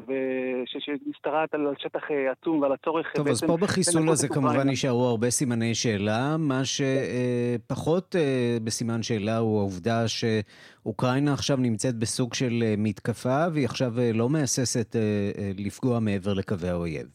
שמשתרעת 0.66 1.54
על 1.54 1.74
שטח 1.78 2.10
אה, 2.10 2.32
עצום 2.32 2.62
ועל 2.62 2.72
הצורך... 2.72 3.06
טוב, 3.14 3.28
אז 3.28 3.44
פה 3.44 3.56
בחיסול 3.56 4.08
הזה 4.08 4.28
כמובן 4.28 4.68
נשארו 4.68 5.04
הרבה 5.04 5.30
סימני 5.30 5.74
שאלה. 5.74 6.36
מה 6.38 6.60
שפחות 6.64 8.16
אה, 8.16 8.56
בסימן 8.64 9.02
שאלה 9.02 9.38
הוא 9.38 9.58
העובדה 9.58 10.04
שאוקראינה 10.08 11.32
עכשיו 11.32 11.56
נמצאת 11.56 11.94
בסוג 11.94 12.34
של 12.34 12.62
מתקפה, 12.78 13.44
והיא 13.52 13.64
עכשיו 13.64 13.92
לא 14.14 14.28
מהססת 14.28 14.96
לפגוע 15.58 16.00
מעבר 16.00 16.34
לקווי 16.34 16.68
האויב. 16.68 17.06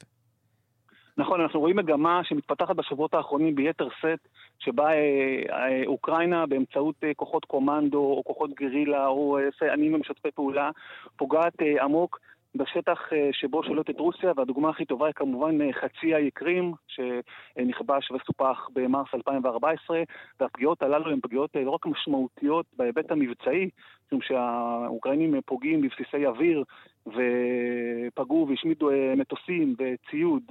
נכון, 1.17 1.41
אנחנו 1.41 1.59
רואים 1.59 1.75
מגמה 1.75 2.21
שמתפתחת 2.23 2.75
בשבועות 2.75 3.13
האחרונים 3.13 3.55
ביתר 3.55 3.87
שאת, 4.01 4.19
שבה 4.59 4.89
אה, 4.93 5.41
אה, 5.49 5.81
אוקראינה 5.85 6.45
באמצעות 6.45 6.95
אה, 7.03 7.13
כוחות 7.13 7.45
קומנדו 7.45 7.97
או 7.97 8.23
כוחות 8.23 8.53
גרילה 8.53 9.07
או 9.07 9.37
סייענים 9.59 9.93
ומשתפי 9.93 10.31
פעולה 10.31 10.69
פוגעת 11.17 11.53
עמוק 11.81 12.19
בשטח 12.55 12.99
שבו 13.31 13.63
שולטת 13.63 13.99
רוסיה, 13.99 14.31
והדוגמה 14.35 14.69
הכי 14.69 14.85
טובה 14.85 15.05
היא 15.05 15.13
כמובן 15.13 15.71
חצי 15.71 16.13
האי 16.13 16.31
קרים, 16.31 16.73
שנכבש 16.87 18.11
וסופח 18.11 18.67
במרס 18.73 19.07
2014, 19.13 20.03
והפגיעות 20.39 20.81
הללו 20.81 21.11
הן 21.11 21.19
פגיעות 21.21 21.55
לא 21.55 21.71
רק 21.71 21.85
משמעותיות 21.85 22.65
בהיבט 22.77 23.11
המבצעי, 23.11 23.69
משום 24.07 24.21
שהאוקראינים 24.21 25.41
פוגעים 25.45 25.81
בבסיסי 25.81 26.27
אוויר 26.27 26.63
ופגעו 27.07 28.47
והשמידו 28.49 28.91
אה, 28.91 29.13
מטוסים 29.17 29.75
וציוד 29.79 30.43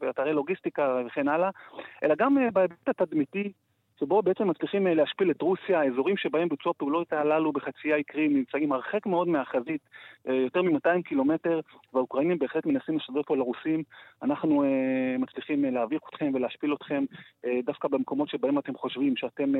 ואתרי 0.00 0.32
לוגיסטיקה 0.32 1.02
וכן 1.06 1.28
הלאה, 1.28 1.50
אלא 2.02 2.14
גם 2.14 2.38
אה, 2.38 2.50
בהיבט 2.50 2.88
התדמיתי 2.88 3.52
שבו 4.00 4.22
בעצם 4.22 4.48
מצליחים 4.50 4.86
אה, 4.86 4.94
להשפיל 4.94 5.30
את 5.30 5.42
רוסיה, 5.42 5.80
האזורים 5.80 6.16
שבהם 6.16 6.48
בוצעו 6.48 6.70
הפעולות 6.70 7.12
הללו 7.12 7.52
בחצי 7.52 7.92
האי 7.92 8.02
קרים 8.02 8.36
נמצאים 8.36 8.72
הרחק 8.72 9.06
מאוד 9.06 9.28
מהחזית, 9.28 9.80
אה, 10.28 10.34
יותר 10.34 10.62
מ-200 10.62 11.02
קילומטר, 11.04 11.60
והאוקראינים 11.94 12.38
בהחלט 12.38 12.66
מנסים 12.66 12.96
לשדר 12.96 13.22
פה 13.22 13.36
לרוסים. 13.36 13.82
אנחנו 14.22 14.64
uh, 14.64 15.18
מצליחים 15.18 15.64
uh, 15.64 15.70
להביך 15.70 16.00
אתכם 16.10 16.30
ולהשפיל 16.34 16.74
אתכם 16.74 17.04
דווקא 17.64 17.88
במקומות 17.88 18.28
שבהם 18.28 18.58
אתם 18.58 18.74
חושבים 18.74 19.16
שאתם 19.16 19.52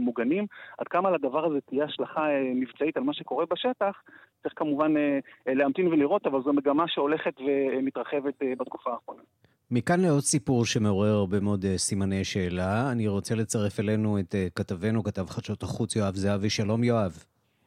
מוגנים. 0.00 0.46
עד 0.78 0.88
כמה 0.88 1.10
לדבר 1.10 1.46
הזה 1.46 1.60
תהיה 1.60 1.84
השלכה 1.84 2.26
מבצעית 2.54 2.96
על 2.96 3.02
מה 3.02 3.14
שקורה 3.14 3.44
בשטח, 3.46 4.02
צריך 4.42 4.54
כמובן 4.56 4.94
להמתין 5.46 5.86
ולראות, 5.88 6.26
אבל 6.26 6.42
זו 6.42 6.52
מגמה 6.52 6.88
שהולכת 6.88 7.34
ומתרחבת 7.40 8.34
בתקופה 8.58 8.90
האחרונה. 8.90 9.22
מכאן 9.74 10.00
לעוד 10.00 10.20
סיפור 10.20 10.64
שמעורר 10.64 11.14
הרבה 11.14 11.40
מאוד 11.40 11.64
אה, 11.64 11.78
סימני 11.78 12.24
שאלה. 12.24 12.92
אני 12.92 13.08
רוצה 13.08 13.34
לצרף 13.34 13.80
אלינו 13.80 14.18
את 14.18 14.34
אה, 14.34 14.46
כתבנו, 14.54 15.04
כתב 15.04 15.26
חדשות 15.28 15.62
החוץ 15.62 15.96
יואב 15.96 16.14
זהבי. 16.14 16.50
שלום 16.50 16.84
יואב. 16.84 17.24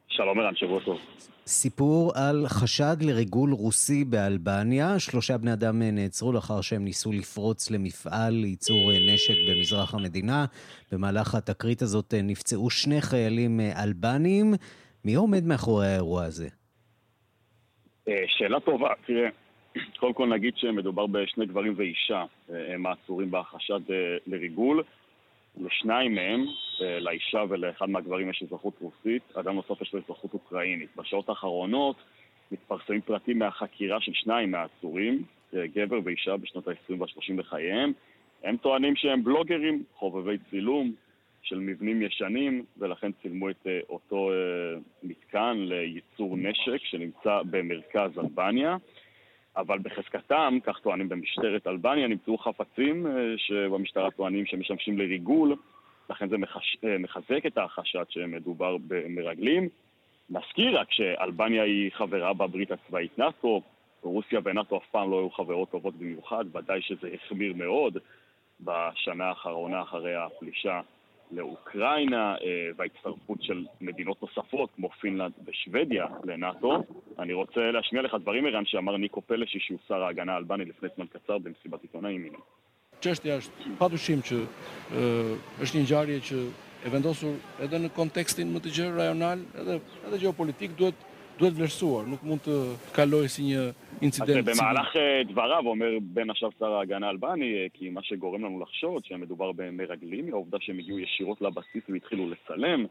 שלום 0.08 0.40
ערן, 0.40 0.56
שבוע 0.56 0.80
טוב. 0.86 0.98
סיפור 1.46 2.12
על 2.16 2.46
חשד 2.48 2.96
לריגול 3.02 3.54
רוסי 3.54 4.04
באלבניה. 4.04 5.00
שלושה 5.00 5.38
בני 5.38 5.54
אדם 5.54 5.82
אה, 5.82 5.92
נעצרו 5.92 6.34
לאחר 6.34 6.62
שהם 6.62 6.84
ניסו 6.84 7.12
לפרוץ 7.12 7.72
למפעל 7.72 8.34
לייצור 8.34 8.92
נשק 9.14 9.36
במזרח 9.50 9.94
המדינה. 9.94 10.46
במהלך 10.92 11.36
התקרית 11.36 11.82
הזאת 11.82 12.14
נפצעו 12.24 12.70
שני 12.70 13.02
חיילים 13.02 13.60
אלבנים. 13.84 14.54
מי 15.06 15.16
עומד 15.16 15.44
מאחורי 15.46 15.88
האירוע 15.88 16.24
הזה? 16.24 16.48
שאלה 18.28 18.60
טובה. 18.60 18.90
תראה, 19.08 19.30
קודם 20.00 20.14
כל 20.14 20.28
נגיד 20.28 20.58
שמדובר 20.58 21.08
בשני 21.08 21.46
גברים 21.46 21.74
ואישה, 21.76 22.24
הם 22.50 22.86
העצורים 22.86 23.32
בהחשד 23.32 23.80
לריגול. 24.28 24.84
לשניים 25.58 26.16
מהם, 26.16 26.46
לאישה 26.80 27.44
ולאחד 27.50 27.90
מהגברים 27.90 28.30
יש 28.30 28.44
אזרחות 28.44 28.74
רוסית, 28.82 29.24
אדם 29.34 29.56
נוסף 29.56 29.82
יש 29.82 29.94
לו 29.94 30.00
אזרחות 30.00 30.34
אוקראינית. 30.34 30.90
בשעות 30.96 31.30
האחרונות 31.30 31.96
מתפרסמים 32.52 33.02
פרטים 33.02 33.40
מהחקירה 33.40 34.02
של 34.02 34.12
שניים 34.14 34.52
מהעצורים, 34.52 35.24
גבר 35.54 36.00
ואישה 36.04 36.38
בשנות 36.38 36.68
ה-20 36.68 36.94
וה-30 37.00 37.34
בחייהם. 37.36 37.94
הם 38.44 38.58
טוענים 38.58 38.96
שהם 38.96 39.24
בלוגרים, 39.24 39.84
חובבי 39.96 40.38
צילום 40.50 40.92
של 41.42 41.60
מבנים 41.60 42.02
ישנים, 42.02 42.66
ולכן 42.78 43.12
צילמו 43.22 43.50
את 43.50 43.68
אה, 43.68 43.80
אותו 43.90 44.32
אה, 44.32 44.80
מתקן 45.04 45.58
לייצור 45.58 46.38
נשק 46.38 46.78
שנמצא 46.84 47.42
במרכז 47.50 48.20
אלבניה. 48.20 48.78
אבל 49.58 49.80
בחזקתם, 49.80 50.58
כך 50.64 50.80
טוענים 50.80 51.10
במשטרת 51.10 51.68
אלבניה, 51.68 52.08
נמצאו 52.08 52.38
חפצים 52.38 53.08
אה, 53.08 53.12
שבמשטרה 53.38 54.12
טוענים 54.12 54.46
שמשמשים 54.46 54.98
לריגול, 54.98 55.56
לכן 56.10 56.30
זה 56.30 56.38
מחש... 56.38 56.78
מחזק 57.00 57.46
את 57.46 57.58
החשד 57.58 58.04
שמדובר 58.10 58.78
במרגלים. 58.88 59.70
נזכיר 60.30 60.80
רק 60.80 60.92
שאלבניה 60.92 61.64
היא 61.64 61.92
חברה 61.92 62.34
בברית 62.34 62.72
הצבאית 62.72 63.20
נאט"ו, 63.20 63.62
רוסיה 64.02 64.40
ונאט"ו 64.44 64.78
אף 64.78 64.86
פעם 64.92 65.12
לא 65.12 65.20
היו 65.20 65.30
חברות 65.30 65.70
טובות 65.70 65.96
במיוחד, 65.96 66.46
ודאי 66.56 66.82
שזה 66.82 67.10
החמיר 67.14 67.54
מאוד 67.54 67.98
בשנה 68.62 69.26
האחרונה 69.26 69.82
אחרי 69.82 70.16
הפלישה 70.16 70.82
לאוקראינה 71.32 72.36
אה, 72.36 72.70
וההצטרפות 72.76 73.38
של 73.42 73.66
מדינות 73.82 74.22
נוספות 74.22 74.70
כמו 74.76 74.90
פינלנד 74.90 75.34
ושוודיה 75.46 76.06
לנאט"ו. 76.24 76.84
אני 77.20 77.34
רוצה 77.34 77.72
להשמיע 77.72 78.02
לך 78.02 78.16
דברים, 78.22 78.46
ערן, 78.46 78.66
שאמר 78.66 78.98
ניקו 78.98 79.22
פלשי 79.22 79.60
שהוא 79.60 79.80
שר 79.88 80.04
ההגנה 80.04 80.34
האלבני 80.34 80.66
לפני 80.66 80.90
זמן 80.96 81.06
קצר 81.06 81.38
במסיבת 81.38 81.82
עיתונאים. 81.82 82.34
Çështja 83.04 83.36
është 83.38 83.74
padyshim 83.80 84.22
që 84.26 84.38
është 85.62 85.78
një 85.78 85.82
ngjarje 85.84 86.20
që 86.30 86.38
e 86.86 86.92
vendosur 86.94 87.36
edhe 87.66 87.82
në 87.84 87.90
kontekstin 87.98 88.54
më 88.54 88.62
të 88.64 88.74
gjerë 88.78 88.96
rajonal, 89.00 89.44
edhe 89.62 89.76
edhe 90.08 90.22
gjeopolitik 90.24 90.74
duhet 90.80 91.04
duhet 91.40 91.56
vlerësuar, 91.58 92.08
nuk 92.08 92.24
mund 92.24 92.46
të 92.46 92.60
kaloj 92.96 93.28
si 93.32 93.50
një. 93.50 93.74
אז 94.02 94.22
במהלך 94.22 94.96
דבריו 95.30 95.64
אומר 95.66 95.92
בין 96.02 96.30
השאר 96.30 96.50
שר 96.60 96.74
ההגנה 96.74 97.08
האלבני, 97.08 97.70
כי 97.74 97.90
מה 97.90 98.04
שגורם 98.04 98.46
לנו 98.46 98.60
לחשוד 98.60 99.06
שמדובר 99.06 99.52
במרגלים, 99.52 100.34
העובדה 100.34 100.58
שהם 100.62 100.80
הגיעו 100.80 101.00
ישירות 101.00 101.42
לבסיס 101.42 101.84
והתחילו 101.90 102.30
לצלם, 102.30 102.86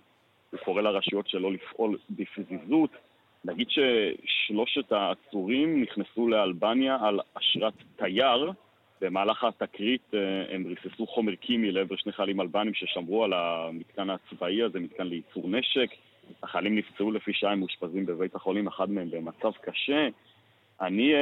הוא 0.50 0.60
קורא 0.64 0.82
לרשויות 0.82 1.28
שלא 1.28 1.52
לפעול 1.52 1.98
בפזיזות. 2.10 2.90
נגיד 3.44 3.66
ששלושת 3.70 4.92
העצורים 4.92 5.82
נכנסו 5.82 6.28
לאלבניה 6.28 6.98
על 7.00 7.20
אשרת 7.34 7.74
תייר, 7.96 8.52
במהלך 9.00 9.44
התקרית 9.44 10.12
הם 10.52 10.66
ריססו 10.66 11.06
חומר 11.06 11.34
קימי 11.34 11.72
לעבר 11.72 11.96
שני 11.96 12.12
חיילים 12.12 12.40
אלבנים 12.40 12.74
ששמרו 12.74 13.24
על 13.24 13.32
המתקן 13.32 14.10
הצבאי 14.10 14.62
הזה, 14.62 14.80
מתקן 14.80 15.06
לייצור 15.06 15.48
נשק. 15.48 15.90
החיילים 16.42 16.74
נפצעו 16.74 17.10
לפי 17.10 17.32
שעה, 17.32 17.52
הם 17.52 17.58
מאושפזים 17.60 18.06
בבית 18.06 18.34
החולים, 18.34 18.66
אחד 18.66 18.90
מהם 18.90 19.10
במצב 19.10 19.50
קשה. 19.60 20.08
אני 20.80 21.12
uh, 21.12 21.16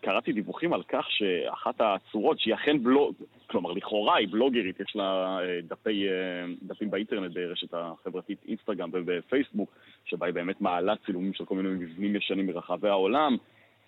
קראתי 0.00 0.32
דיווחים 0.32 0.72
על 0.72 0.82
כך 0.82 1.06
שאחת 1.10 1.74
הצורות, 1.80 2.40
שהיא 2.40 2.54
אכן 2.54 2.82
בלוג, 2.82 3.14
כלומר 3.46 3.72
לכאורה 3.72 4.16
היא 4.16 4.28
בלוגרית, 4.30 4.80
יש 4.80 4.96
לה 4.96 5.38
uh, 5.38 5.66
דפי, 5.68 6.06
uh, 6.08 6.66
דפים 6.66 6.90
באינטרנט 6.90 7.32
ברשת 7.32 7.74
החברתית 7.74 8.38
אינסטגרם 8.48 8.90
ובפייסבוק, 8.92 9.70
שבה 10.04 10.26
היא 10.26 10.34
באמת 10.34 10.60
מעלה 10.60 10.94
צילומים 11.06 11.34
של 11.34 11.44
כל 11.44 11.54
מיני 11.54 11.68
מבנים 11.68 12.16
ישנים 12.16 12.46
מרחבי 12.46 12.88
העולם. 12.88 13.36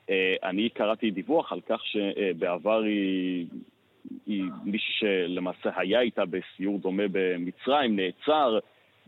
Uh, 0.07 0.11
אני 0.43 0.69
קראתי 0.69 1.11
דיווח 1.11 1.53
על 1.53 1.61
כך 1.61 1.81
שבעבר 1.85 2.83
היא, 2.83 3.47
היא 4.27 4.45
מישהו 4.65 4.93
שלמעשה 4.93 5.71
היה 5.77 6.01
איתה 6.01 6.23
בסיור 6.25 6.79
דומה 6.79 7.05
במצרים, 7.13 7.97
נעצר, 7.97 8.59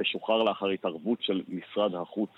ושוחרר 0.01 0.43
לאחר 0.43 0.69
התערבות 0.69 1.23
של 1.23 1.43
משרד 1.49 1.95
החוץ 1.95 2.31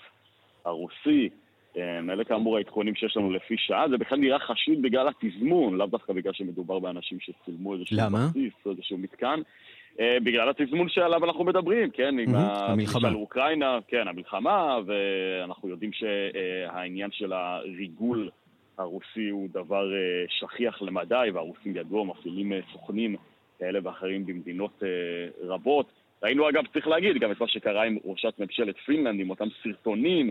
הרוסי. 0.65 1.29
אלה 1.77 2.23
כאמור 2.23 2.57
העדכונים 2.57 2.95
שיש 2.95 3.17
לנו 3.17 3.31
לפי 3.31 3.55
שעה, 3.57 3.89
זה 3.89 3.97
בכלל 3.97 4.17
נראה 4.19 4.39
חשוד 4.39 4.81
בגלל 4.81 5.07
התזמון, 5.07 5.77
לאו 5.77 5.85
דווקא 5.85 6.13
בגלל 6.13 6.33
שמדובר 6.33 6.79
באנשים 6.79 7.19
שצילמו 7.19 7.73
איזשהו 7.73 7.97
בסיס 7.97 8.53
או 8.65 8.71
איזשהו 8.71 8.97
מתקן. 8.97 9.41
בגלל 9.99 10.49
התזמון 10.49 10.89
שעליו 10.89 11.25
אנחנו 11.25 11.43
מדברים, 11.43 11.89
כן, 11.89 12.19
עם 12.19 12.35
המלחמה. 12.35 13.09
של 13.09 13.15
אוקראינה, 13.15 13.79
כן, 13.87 14.07
המלחמה, 14.07 14.77
ואנחנו 14.85 15.69
יודעים 15.69 15.91
שהעניין 15.93 17.11
של 17.11 17.33
הריגול 17.33 18.29
הרוסי 18.77 19.29
הוא 19.29 19.49
דבר 19.51 19.91
שכיח 20.27 20.81
למדי, 20.81 21.29
והרוסים 21.33 21.75
ידוע, 21.75 22.05
מפעילים 22.05 22.51
סוכנים 22.71 23.15
כאלה 23.59 23.79
ואחרים 23.83 24.25
במדינות 24.25 24.83
רבות. 25.41 25.91
ראינו 26.23 26.49
אגב, 26.49 26.63
צריך 26.73 26.87
להגיד, 26.87 27.17
גם 27.17 27.31
את 27.31 27.41
מה 27.41 27.47
שקרה 27.47 27.83
עם 27.83 27.97
ראשת 28.05 28.39
ממשלת 28.39 28.77
פינלנד, 28.77 29.19
עם 29.19 29.29
אותם 29.29 29.47
סרטונים 29.63 30.29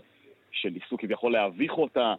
שניסו 0.51 0.96
כביכול 0.99 1.33
להביך 1.33 1.72
אותה. 1.72 2.14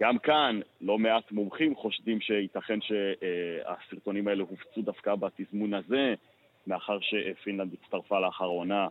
גם 0.00 0.18
כאן, 0.18 0.60
לא 0.80 0.98
מעט 0.98 1.32
מומחים 1.32 1.74
חושדים 1.74 2.20
שייתכן 2.20 2.78
שהסרטונים 2.80 4.28
האלה 4.28 4.42
הופצו 4.42 4.82
דווקא 4.82 5.14
בתזמון 5.14 5.74
הזה, 5.74 6.14
מאחר 6.66 6.98
שפינלנד 7.00 7.74
הצטרפה 7.82 8.20
לאחרונה 8.20 8.88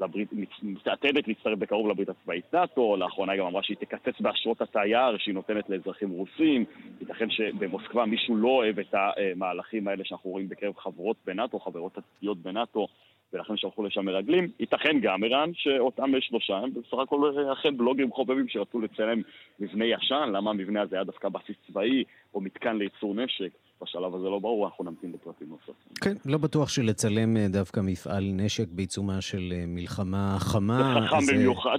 לברית, 0.00 0.28
מתעתדת 0.62 1.28
להצטרף 1.28 1.58
בקרוב 1.58 1.88
לברית 1.88 2.08
הצבאית 2.08 2.54
נאט"ו, 2.54 2.96
לאחרונה 2.96 3.36
גם 3.36 3.46
אמרה 3.46 3.62
שהיא 3.62 3.76
תקצץ 3.76 4.20
באשרות 4.20 4.62
התייר 4.62 5.18
שהיא 5.18 5.34
נותנת 5.34 5.68
לאזרחים 5.68 6.10
רוסים, 6.10 6.64
ייתכן 7.00 7.30
שבמוסקבה 7.30 8.04
מישהו 8.04 8.36
לא 8.36 8.48
אוהב 8.48 8.78
את 8.78 8.94
המהלכים 8.94 9.88
האלה 9.88 10.04
שאנחנו 10.04 10.30
רואים 10.30 10.48
בקרב 10.48 10.76
חברות 10.76 11.16
בנאט"ו, 11.24 11.60
חברות 11.60 11.98
עתידיות 11.98 12.38
בנאט"ו, 12.38 12.86
ולכן 13.32 13.56
שלחו 13.56 13.82
לשם 13.82 14.04
מרגלים. 14.04 14.48
ייתכן 14.60 15.00
גם, 15.02 15.24
ערן, 15.24 15.50
שאותם 15.54 16.10
שלושה 16.20 16.56
הם 16.56 16.70
בסך 16.70 16.98
הכל 17.02 17.32
אכן 17.52 17.76
בלוגרים 17.76 18.12
חובבים 18.12 18.48
שרצו 18.48 18.80
לצלם 18.80 19.22
מבנה 19.60 19.84
ישן, 19.84 20.32
למה 20.32 20.50
המבנה 20.50 20.82
הזה 20.82 20.96
היה 20.96 21.04
דווקא 21.04 21.28
בסיס 21.28 21.56
צבאי 21.66 22.04
או 22.34 22.40
מתקן 22.40 22.76
לייצור 22.76 23.14
נשק. 23.14 23.50
בשלב 23.82 24.14
הזה 24.14 24.24
לא 24.24 24.38
ברור, 24.38 24.66
אנחנו 24.66 24.84
נמתין 24.84 25.12
לפרטים 25.12 25.48
נוספים. 25.48 25.94
כן, 26.00 26.14
לא 26.30 26.38
בטוח 26.38 26.68
שלצלם 26.68 27.36
דווקא 27.48 27.80
מפעל 27.80 28.24
נשק 28.32 28.68
בעיצומה 28.68 29.20
של 29.20 29.52
מלחמה 29.66 30.36
חמה. 30.38 30.94
זה 31.00 31.06
חכם 31.06 31.20
זה... 31.20 31.32
במיוחד. 31.32 31.78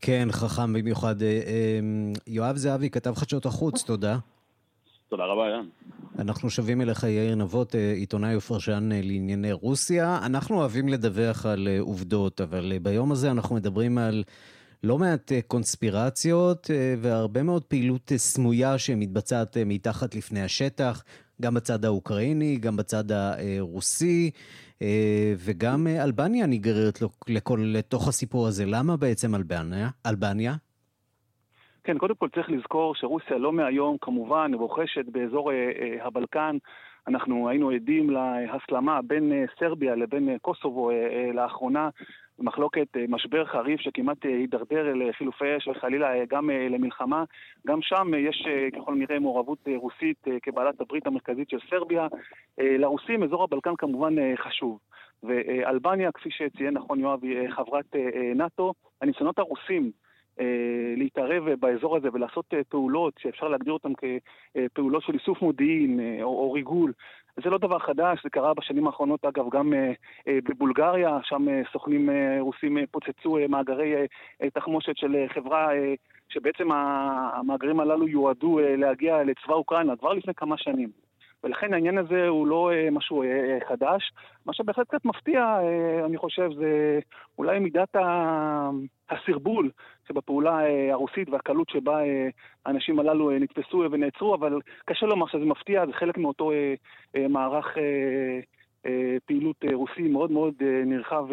כן, 0.00 0.28
חכם 0.30 0.72
במיוחד. 0.72 1.14
יואב 2.26 2.56
זהבי, 2.56 2.90
כתב 2.90 3.14
חדשות 3.14 3.46
החוץ, 3.46 3.82
תודה. 3.82 4.16
תודה 5.16 5.24
רבה, 5.24 5.48
יאן. 5.48 5.66
אנחנו 6.18 6.50
שבים 6.50 6.80
אליך, 6.80 7.02
יאיר 7.02 7.34
נבות, 7.34 7.74
עיתונאי 7.74 8.36
ופרשן 8.36 8.88
לענייני 8.92 9.52
רוסיה. 9.52 10.18
אנחנו 10.26 10.56
אוהבים 10.56 10.88
לדווח 10.88 11.46
על 11.46 11.68
עובדות, 11.80 12.40
אבל 12.40 12.72
ביום 12.82 13.12
הזה 13.12 13.30
אנחנו 13.30 13.54
מדברים 13.54 13.98
על 13.98 14.24
לא 14.82 14.98
מעט 14.98 15.32
קונספירציות 15.46 16.70
והרבה 17.00 17.42
מאוד 17.42 17.64
פעילות 17.64 18.12
סמויה 18.16 18.78
שמתבצעת 18.78 19.56
מתחת 19.66 20.14
לפני 20.14 20.42
השטח, 20.42 21.04
גם 21.42 21.54
בצד 21.54 21.84
האוקראיני, 21.84 22.56
גם 22.56 22.76
בצד 22.76 23.04
הרוסי, 23.12 24.30
וגם 25.38 25.86
אלבניה 25.86 26.46
נגררת 26.46 27.02
לתוך 27.58 28.08
הסיפור 28.08 28.46
הזה. 28.46 28.66
למה 28.66 28.96
בעצם 28.96 29.34
אלבניה? 29.34 29.88
אלבניה? 30.06 30.54
כן, 31.84 31.98
קודם 31.98 32.14
כל 32.14 32.28
צריך 32.28 32.50
לזכור 32.50 32.94
שרוסיה 32.94 33.38
לא 33.38 33.52
מהיום 33.52 33.96
כמובן 34.00 34.50
רוכשת 34.54 35.04
באזור 35.06 35.52
אה, 35.52 35.96
הבלקן. 36.00 36.56
אנחנו 37.08 37.48
היינו 37.48 37.70
עדים 37.70 38.10
להסלמה 38.10 39.02
בין 39.02 39.32
אה, 39.32 39.44
סרביה 39.58 39.94
לבין 39.94 40.28
אה, 40.28 40.36
קוסובו 40.38 40.90
אה, 40.90 41.30
לאחרונה, 41.34 41.88
מחלוקת, 42.38 42.96
אה, 42.96 43.04
משבר 43.08 43.44
חריף 43.44 43.80
שכמעט 43.80 44.24
הידרדר 44.24 44.94
לחילופי 44.94 45.56
אש 45.56 45.68
וחלילה 45.68 46.24
גם 46.28 46.50
אה, 46.50 46.68
למלחמה. 46.70 47.24
גם 47.66 47.78
שם 47.82 48.14
אה, 48.14 48.18
יש 48.18 48.44
אה, 48.46 48.80
ככל 48.80 48.94
נראה 48.94 49.18
מעורבות 49.18 49.58
אה, 49.68 49.76
רוסית 49.76 50.28
אה, 50.28 50.40
כבעלת 50.42 50.80
הברית 50.80 51.06
המרכזית 51.06 51.50
של 51.50 51.58
סרביה. 51.70 52.06
אה, 52.60 52.76
לרוסים 52.78 53.22
אזור 53.22 53.42
הבלקן 53.44 53.76
כמובן 53.78 54.18
אה, 54.18 54.32
חשוב. 54.36 54.78
ואלבניה, 55.22 56.12
כפי 56.12 56.30
שציין 56.30 56.74
נכון 56.74 57.00
יואב, 57.00 57.24
היא 57.24 57.48
חברת 57.50 57.96
אה, 57.96 58.32
נאט"ו. 58.34 58.72
הניסיונות 59.02 59.38
הרוסים 59.38 59.90
להתערב 60.96 61.44
באזור 61.60 61.96
הזה 61.96 62.08
ולעשות 62.12 62.54
פעולות 62.68 63.14
שאפשר 63.18 63.48
להגדיר 63.48 63.72
אותן 63.72 63.92
כפעולות 63.94 65.02
של 65.02 65.14
איסוף 65.14 65.42
מודיעין 65.42 66.00
או, 66.22 66.28
או 66.28 66.52
ריגול. 66.52 66.92
זה 67.44 67.50
לא 67.50 67.58
דבר 67.58 67.78
חדש, 67.78 68.22
זה 68.22 68.30
קרה 68.30 68.54
בשנים 68.54 68.86
האחרונות 68.86 69.24
אגב 69.24 69.44
גם 69.50 69.72
בבולגריה, 70.26 71.18
שם 71.22 71.46
סוכנים 71.72 72.10
רוסים 72.40 72.78
פוצצו 72.90 73.38
מאגרי 73.48 73.94
תחמושת 74.54 74.96
של 74.96 75.16
חברה 75.34 75.68
שבעצם 76.28 76.72
המאגרים 76.72 77.80
הללו 77.80 78.08
יועדו 78.08 78.58
להגיע 78.62 79.22
לצבא 79.24 79.54
אוקראינה 79.54 79.96
כבר 79.96 80.12
לפני 80.12 80.34
כמה 80.34 80.58
שנים. 80.58 81.03
ולכן 81.44 81.74
העניין 81.74 81.98
הזה 81.98 82.28
הוא 82.28 82.46
לא 82.46 82.70
משהו 82.92 83.24
חדש. 83.68 84.12
מה 84.46 84.52
שבהחלט 84.52 84.88
קצת 84.88 85.04
מפתיע, 85.04 85.58
אני 86.04 86.16
חושב, 86.16 86.50
זה 86.56 87.00
אולי 87.38 87.58
מידת 87.58 87.96
הסרבול 89.10 89.70
שבפעולה 90.08 90.58
הרוסית 90.92 91.28
והקלות 91.28 91.68
שבה 91.68 91.98
האנשים 92.66 92.98
הללו 93.00 93.30
נתפסו 93.30 93.84
ונעצרו, 93.90 94.34
אבל 94.34 94.58
קשה 94.84 95.06
לומר 95.06 95.26
שזה 95.26 95.44
מפתיע, 95.44 95.86
זה 95.86 95.92
חלק 95.92 96.18
מאותו 96.18 96.50
מערך 97.28 97.76
פעילות 99.26 99.56
רוסי 99.72 100.02
מאוד 100.02 100.30
מאוד 100.30 100.54
נרחב 100.86 101.26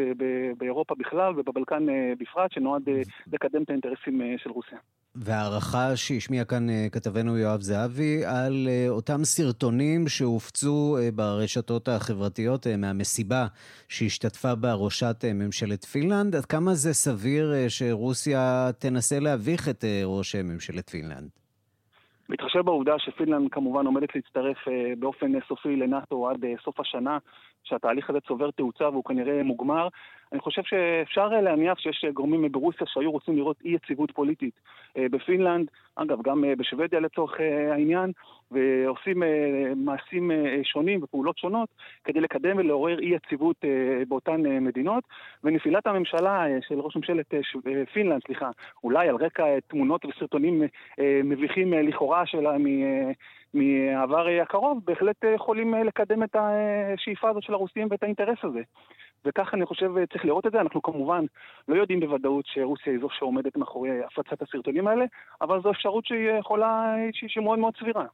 באירופה 0.58 0.96
בכלל 0.96 1.34
ובבלקן 1.38 1.86
בפרט, 2.20 2.52
שנועד 2.52 2.90
לקדם 3.34 3.64
את 3.64 3.70
האינטרסים 3.70 4.22
של 4.38 4.50
רוסיה. 4.50 4.78
והערכה 5.16 5.96
שהשמיע 5.96 6.46
כאן 6.46 6.68
כתבנו 6.92 7.38
יואב 7.38 7.62
זהבי 7.62 8.26
על 8.26 8.68
אותם 8.90 9.24
סרטונים 9.24 10.08
שהופצו 10.08 10.98
ברשתות 11.16 11.88
החברתיות 11.88 12.68
מהמסיבה 12.78 13.46
שהשתתפה 13.90 14.56
בה 14.56 14.74
ראשת 14.74 15.26
ממשלת 15.34 15.86
פינלנד, 15.86 16.36
עד 16.36 16.46
כמה 16.46 16.74
זה 16.74 16.94
סביר 16.94 17.54
שרוסיה 17.68 18.70
תנסה 18.80 19.20
להביך 19.20 19.70
את 19.70 19.86
ראש 20.06 20.36
ממשלת 20.36 20.90
פינלנד? 20.90 21.30
בהתחשב 22.30 22.60
בעובדה 22.60 22.94
שפינלנד 22.98 23.52
כמובן 23.52 23.86
עומדת 23.86 24.16
להצטרף 24.16 24.58
באופן 25.00 25.32
סופי 25.48 25.76
לנאט"ו 25.76 26.30
עד 26.30 26.46
סוף 26.64 26.80
השנה, 26.80 27.18
שהתהליך 27.64 28.10
הזה 28.10 28.20
צובר 28.28 28.52
תאוצה 28.52 28.90
והוא 28.90 29.04
כנראה 29.04 29.44
מוגמר, 29.44 29.88
אני 30.32 30.40
חושב 30.40 30.62
שאפשר 30.64 31.28
להניח 31.28 31.80
שיש 31.80 32.06
גורמים 32.14 32.52
ברוסיה 32.52 32.88
שהיו 32.88 33.12
רוצים 33.12 33.36
לראות 33.38 33.58
אי 33.66 33.70
יציבות 33.70 34.12
פוליטית 34.12 34.60
בפינלנד, 34.96 35.68
אגב 35.96 36.22
גם 36.22 36.44
בשוודיה 36.58 37.00
לצורך 37.00 37.40
העניין, 37.72 38.12
ועושים 38.52 39.24
מעשים 39.76 40.32
שונים 40.64 41.04
ופעולות 41.04 41.38
שונות 41.38 41.70
כדי 42.04 42.22
לקדם 42.22 42.58
ולעורר 42.58 43.00
אי 43.00 43.06
יציבות 43.16 43.56
באותן 44.08 44.42
מדינות. 44.42 45.04
ונפילת 45.44 45.88
הממשלה 45.88 46.46
של 46.68 46.80
ראש 46.80 46.96
ממשלת 46.96 47.34
פינלנד, 47.94 48.22
סליחה, 48.26 48.50
אולי 48.84 49.10
על 49.10 49.16
רקע 49.16 49.60
תמונות 49.68 50.06
וסרטונים 50.06 50.64
מביכים 51.24 51.74
לכאורה 51.74 52.26
שלה 52.26 52.56
מהעבר 53.54 54.28
הקרוב, 54.42 54.80
בהחלט 54.86 55.24
יכולים 55.36 55.74
לקדם 55.74 56.24
את 56.24 56.36
השאיפה 56.36 57.30
הזאת 57.30 57.44
של 57.44 57.54
הרוסים 57.54 57.88
ואת 57.92 58.04
האינטרס 58.04 58.38
הזה. 58.44 58.62
וכך 59.26 59.54
אני 59.54 59.66
חושב 59.66 59.92
צריך 60.12 60.26
לראות 60.26 60.48
את 60.48 60.52
זה. 60.52 60.62
אנחנו 60.62 60.82
כמובן 60.82 61.26
לא 61.68 61.76
יודעים 61.76 62.00
בוודאות 62.00 62.46
שרוסיה 62.48 62.94
היא 62.94 63.02
זו 63.02 63.08
שעומדת 63.12 63.58
מאחורי 63.58 63.90
הפצת 64.04 64.42
הסרטונים 64.42 64.88
האלה, 64.88 65.06
אבל 65.42 65.62
זו 65.64 65.72
אפשרות 65.72 66.06
שהיא 66.06 66.30
יכולה, 66.40 66.96
שהיא 67.12 67.44
מאוד 67.44 67.60
מאוד 67.60 67.74
סבירה. 67.80 68.06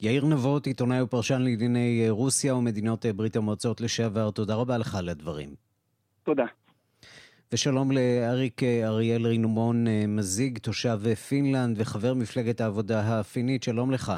יאיר 0.00 0.24
נבות, 0.26 0.66
עיתונאי 0.66 1.02
ופרשן 1.02 1.42
לענייני 1.42 2.06
רוסיה 2.10 2.54
ומדינות 2.54 3.06
ברית 3.06 3.36
המועצות 3.36 3.80
לשעבר, 3.80 4.30
תודה 4.30 4.54
רבה 4.54 4.78
לך 4.78 4.94
על 4.94 5.08
הדברים. 5.08 5.48
תודה. 6.22 6.46
ושלום 7.52 7.92
לאריק 7.92 8.62
אריאל 8.62 9.26
רינומון 9.26 9.84
מזיג, 10.08 10.58
תושב 10.58 11.14
פינלנד 11.28 11.80
וחבר 11.80 12.14
מפלגת 12.14 12.60
העבודה 12.60 13.00
הפינית, 13.20 13.62
שלום 13.62 13.90
לך. 13.90 14.12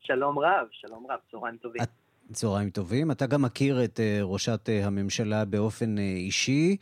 שלום 0.00 0.38
רב, 0.38 0.66
שלום 0.70 1.06
רב, 1.10 1.18
צהריים 1.30 1.56
טובים. 1.56 1.82
צהריים 2.32 2.70
טובים. 2.70 3.10
אתה 3.10 3.26
גם 3.26 3.42
מכיר 3.42 3.84
את 3.84 4.00
ראשת 4.22 4.68
הממשלה 4.82 5.44
באופן 5.44 5.98
אישי. 5.98 6.76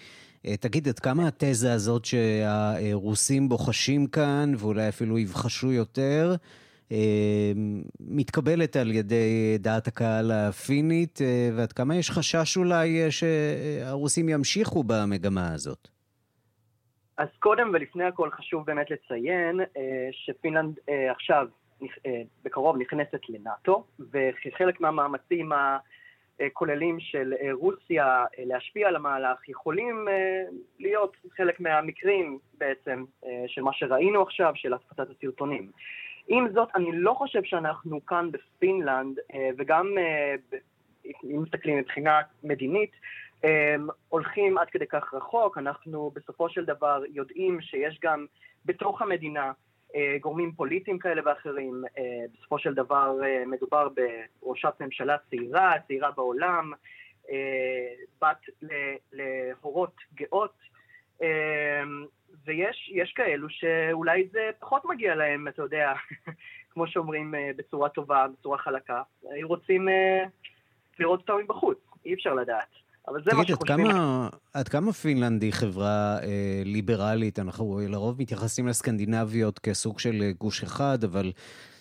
תגיד, 0.60 0.88
עד 0.88 0.98
כמה 0.98 1.28
התזה 1.28 1.72
הזאת 1.72 2.04
שהרוסים 2.04 3.48
בוחשים 3.48 4.06
כאן, 4.06 4.52
ואולי 4.58 4.88
אפילו 4.88 5.18
יבחשו 5.18 5.72
יותר, 5.72 6.34
מתקבלת 8.00 8.76
על 8.76 8.92
ידי 8.92 9.58
דעת 9.58 9.86
הקהל 9.86 10.30
הפינית, 10.32 11.18
ועד 11.56 11.72
כמה 11.72 11.96
יש 11.96 12.10
חשש 12.10 12.56
אולי 12.56 13.10
שהרוסים 13.10 14.28
ימשיכו 14.28 14.84
במגמה 14.84 15.52
הזאת? 15.54 15.88
אז 17.18 17.28
קודם 17.38 17.70
ולפני 17.74 18.04
הכל 18.04 18.30
חשוב 18.30 18.66
באמת 18.66 18.86
לציין 18.90 19.60
שפינלנד 20.12 20.74
עכשיו 21.16 21.46
בקרוב 22.44 22.76
נכנסת 22.76 23.20
לנאט"ו, 23.28 23.84
וכחלק 24.12 24.80
מהמאמצים 24.80 25.52
הכוללים 26.40 27.00
של 27.00 27.34
רוסיה 27.52 28.24
להשפיע 28.38 28.88
על 28.88 28.96
המהלך, 28.96 29.48
יכולים 29.48 30.08
להיות 30.78 31.16
חלק 31.36 31.60
מהמקרים 31.60 32.38
בעצם 32.58 33.04
של 33.46 33.62
מה 33.62 33.72
שראינו 33.72 34.22
עכשיו, 34.22 34.52
של 34.54 34.74
הפצת 34.74 35.10
הסרטונים. 35.10 35.70
עם 36.28 36.48
זאת, 36.52 36.68
אני 36.74 36.90
לא 36.92 37.14
חושב 37.14 37.44
שאנחנו 37.44 38.06
כאן 38.06 38.30
בפינלנד, 38.30 39.18
וגם 39.58 39.94
אם 41.24 41.42
מסתכלים 41.42 41.78
מבחינה 41.78 42.20
מדינית, 42.42 42.90
הולכים 44.08 44.58
עד 44.58 44.70
כדי 44.70 44.86
כך 44.86 45.14
רחוק. 45.14 45.58
אנחנו 45.58 46.10
בסופו 46.14 46.48
של 46.48 46.64
דבר 46.64 47.02
יודעים 47.08 47.60
שיש 47.60 47.98
גם 48.02 48.26
בתוך 48.64 49.02
המדינה 49.02 49.52
גורמים 50.20 50.52
פוליטיים 50.52 50.98
כאלה 50.98 51.22
ואחרים. 51.24 51.84
בסופו 52.34 52.58
של 52.58 52.74
דבר 52.74 53.12
מדובר 53.46 53.88
בראשת 54.42 54.72
ממשלה 54.80 55.16
צעירה, 55.30 55.72
צעירה 55.86 56.10
בעולם, 56.10 56.72
בת 58.22 58.46
להורות 59.12 59.94
גאות, 60.14 60.54
ויש 62.44 63.12
כאלו 63.16 63.50
שאולי 63.50 64.28
זה 64.32 64.50
פחות 64.58 64.84
מגיע 64.84 65.14
להם, 65.14 65.48
אתה 65.48 65.62
יודע, 65.62 65.92
כמו 66.70 66.86
שאומרים 66.86 67.34
בצורה 67.56 67.88
טובה, 67.88 68.26
בצורה 68.38 68.58
חלקה. 68.58 69.02
היו 69.30 69.48
רוצים 69.48 69.88
לראות 70.98 71.20
אותם 71.20 71.44
מבחוץ, 71.44 71.78
אי 72.04 72.14
אפשר 72.14 72.34
לדעת. 72.34 72.85
אבל 73.08 73.22
זה 73.24 73.30
תגיד, 73.30 73.38
מה 73.38 73.46
שחושבים... 73.46 73.86
תגיד, 73.86 73.96
עד 74.54 74.68
כמה 74.68 74.92
פינלנד 74.92 75.42
היא 75.42 75.52
חברה 75.52 76.18
אה, 76.22 76.62
ליברלית? 76.64 77.38
אנחנו 77.38 77.80
לרוב 77.88 78.20
מתייחסים 78.20 78.68
לסקנדינביות 78.68 79.58
כסוג 79.58 79.98
של 79.98 80.32
גוש 80.38 80.62
אחד, 80.62 81.04
אבל 81.04 81.32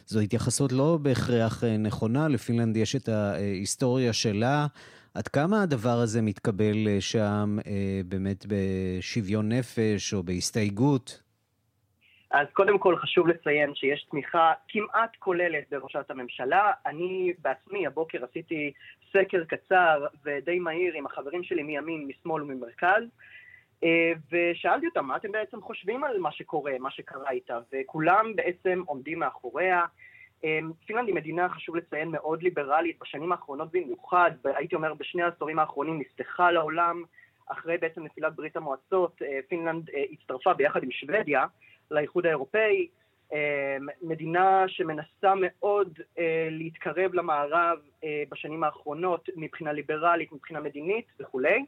זו 0.08 0.20
התייחסות 0.20 0.72
לא 0.72 1.00
בהכרח 1.02 1.64
אה, 1.64 1.78
נכונה. 1.78 2.28
לפינלנד 2.28 2.78
יש 2.78 2.96
את 2.96 3.10
ההיסטוריה 3.10 4.14
שלה. 4.14 4.68
עד 5.14 5.28
כמה 5.28 5.62
הדבר 5.62 6.00
הזה 6.00 6.22
מתקבל 6.22 6.88
אה, 6.88 7.02
שם 7.02 7.58
אה, 7.68 8.02
באמת 8.08 8.46
בשוויון 8.48 9.52
נפש 9.52 10.14
או 10.14 10.24
בהסתייגות? 10.24 11.22
אז 12.32 12.48
קודם 12.54 12.78
כל 12.78 12.96
חשוב 12.98 13.28
לציין 13.28 13.76
שיש 13.76 14.04
תמיכה 14.04 14.54
כמעט 14.68 15.16
כוללת 15.20 15.64
בראשת 15.72 16.12
הממשלה. 16.12 16.72
אני 16.86 17.34
בעצמי 17.40 17.88
הבוקר 17.88 18.26
עשיתי 18.26 18.74
סקר 19.12 19.44
קצר 19.44 20.06
ודי 20.24 20.60
מהיר 20.60 20.94
עם 20.94 21.06
החברים 21.06 21.44
שלי 21.44 21.64
מימין, 21.64 22.08
משמאל 22.08 22.44
וממרכז, 22.44 23.04
ושאלתי 24.32 24.88
אותם 24.88 25.06
מה 25.06 25.16
אתם 25.16 25.32
בעצם 25.32 25.62
חושבים 25.62 26.04
על 26.04 26.20
מה 26.20 26.32
שקורה, 26.32 26.74
מה 26.80 26.92
שקרה 26.92 27.30
איתה, 27.32 27.60
וכולם 27.74 28.36
בעצם 28.36 28.84
עומדים 28.86 29.20
מאחוריה. 29.20 29.86
פינלנד 30.86 31.08
היא 31.08 31.16
מדינה, 31.16 31.50
חשוב 31.50 31.76
לציין, 31.76 32.08
מאוד 32.12 32.44
ליברלית, 32.44 33.00
בשנים 33.02 33.32
האחרונות 33.32 33.72
במיוחד, 33.72 34.32
הייתי 34.44 34.76
אומר 34.76 34.94
בשני 34.94 35.24
העשורים 35.24 35.60
האחרונים, 35.60 36.00
נפתחה 36.00 36.52
לעולם, 36.52 37.04
אחרי 37.48 37.78
בעצם 37.78 38.04
נפילת 38.04 38.36
ברית 38.36 38.58
המועצות, 38.58 39.22
פינלנד 39.48 39.90
הצטרפה 40.12 40.54
ביחד 40.54 40.84
עם 40.84 40.92
שוודיה 40.92 41.46
לאיחוד 41.92 42.26
האירופאי, 42.26 42.88
מדינה 44.02 44.64
שמנסה 44.68 45.34
מאוד 45.42 46.00
להתקרב 46.52 47.14
למערב 47.14 47.80
בשנים 48.30 48.64
האחרונות 48.64 49.30
מבחינה 49.36 49.72
ליברלית, 49.72 50.32
מבחינה 50.32 50.60
מדינית 50.60 51.06
וכולי. 51.20 51.66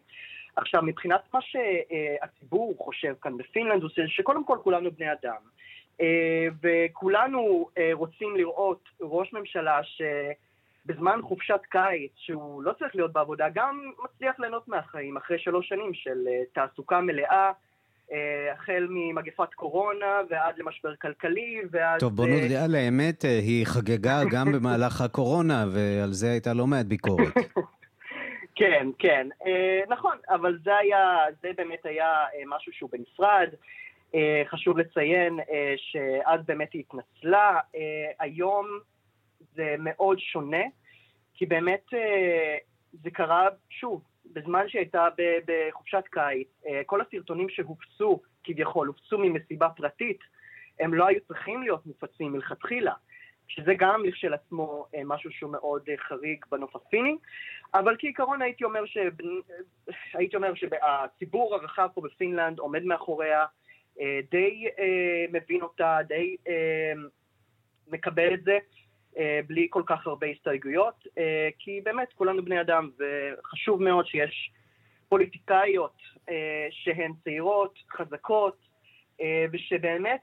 עכשיו, 0.55 0.81
מבחינת 0.83 1.21
מה 1.33 1.39
שהציבור 1.41 2.75
חושב 2.77 3.13
כאן 3.21 3.37
בפינלנד, 3.37 3.81
זה 3.81 4.07
שקודם 4.07 4.45
כל 4.45 4.57
כולנו 4.63 4.91
בני 4.91 5.07
אדם. 5.11 5.41
וכולנו 6.63 7.69
רוצים 7.93 8.35
לראות 8.35 8.89
ראש 9.01 9.33
ממשלה 9.33 9.81
שבזמן 9.83 11.19
חופשת 11.21 11.61
קיץ, 11.69 12.11
שהוא 12.15 12.63
לא 12.63 12.73
צריך 12.79 12.95
להיות 12.95 13.13
בעבודה, 13.13 13.49
גם 13.53 13.91
מצליח 14.03 14.39
ליהנות 14.39 14.67
מהחיים 14.67 15.17
אחרי 15.17 15.39
שלוש 15.39 15.67
שנים 15.67 15.93
של 15.93 16.27
תעסוקה 16.53 17.01
מלאה, 17.01 17.51
החל 18.53 18.87
ממגפת 18.89 19.53
קורונה 19.53 20.21
ועד 20.29 20.57
למשבר 20.57 20.95
כלכלי 20.95 21.61
ועד... 21.71 21.99
טוב, 21.99 22.15
בוא 22.15 22.27
נודה 22.27 22.63
על 22.65 22.75
האמת, 22.75 23.21
היא 23.21 23.65
חגגה 23.65 24.21
גם 24.33 24.51
במהלך 24.51 25.01
הקורונה, 25.01 25.65
ועל 25.71 26.13
זה 26.13 26.31
הייתה 26.31 26.53
לא 26.53 26.67
מעט 26.67 26.85
ביקורת. 26.85 27.33
כן, 28.59 28.87
כן, 28.99 29.27
נכון, 29.89 30.17
אבל 30.29 30.57
זה 30.63 30.77
היה, 30.77 31.17
זה 31.41 31.51
באמת 31.57 31.85
היה 31.85 32.25
משהו 32.47 32.73
שהוא 32.73 32.89
בנפרד. 32.91 33.49
חשוב 34.45 34.77
לציין 34.77 35.39
שאז 35.77 36.39
באמת 36.45 36.73
היא 36.73 36.83
התנצלה. 36.89 37.59
היום 38.19 38.67
זה 39.55 39.75
מאוד 39.79 40.19
שונה, 40.19 40.63
כי 41.33 41.45
באמת 41.45 41.85
זה 43.03 43.09
קרה, 43.09 43.47
שוב, 43.69 44.01
בזמן 44.37 44.69
שהייתה 44.69 45.07
בחופשת 45.45 46.03
קיץ, 46.11 46.47
כל 46.85 47.01
הסרטונים 47.01 47.49
שהופצו, 47.49 48.21
כביכול, 48.43 48.87
הופצו 48.87 49.17
ממסיבה 49.17 49.69
פרטית, 49.69 50.19
הם 50.79 50.93
לא 50.93 51.07
היו 51.07 51.19
צריכים 51.27 51.61
להיות 51.61 51.85
מופצים 51.85 52.31
מלכתחילה. 52.31 52.93
שזה 53.47 53.73
גם 53.77 54.05
לכשלעצמו 54.05 54.85
משהו 55.05 55.31
שהוא 55.31 55.51
מאוד 55.51 55.89
חריג 55.97 56.45
בנוף 56.51 56.75
הפיני, 56.75 57.17
אבל 57.73 57.95
כעיקרון 57.99 58.41
הייתי 58.41 58.63
אומר, 58.63 58.85
ש... 58.85 58.97
הייתי 60.13 60.35
אומר 60.35 60.53
שהציבור 60.55 61.55
הרחב 61.55 61.87
פה 61.93 62.01
בפינלנד 62.01 62.59
עומד 62.59 62.83
מאחוריה, 62.83 63.45
די 64.31 64.65
מבין 65.31 65.61
אותה, 65.61 65.97
די 66.07 66.35
מקבל 67.87 68.33
את 68.33 68.43
זה. 68.43 68.57
בלי 69.47 69.67
כל 69.69 69.83
כך 69.85 70.07
הרבה 70.07 70.27
הסתייגויות, 70.27 71.07
כי 71.59 71.81
באמת 71.83 72.07
כולנו 72.15 72.45
בני 72.45 72.61
אדם 72.61 72.89
וחשוב 72.99 73.83
מאוד 73.83 74.07
שיש 74.07 74.51
פוליטיקאיות 75.09 75.97
שהן 76.69 77.13
צעירות, 77.23 77.73
חזקות, 77.97 78.57
ושבאמת 79.53 80.21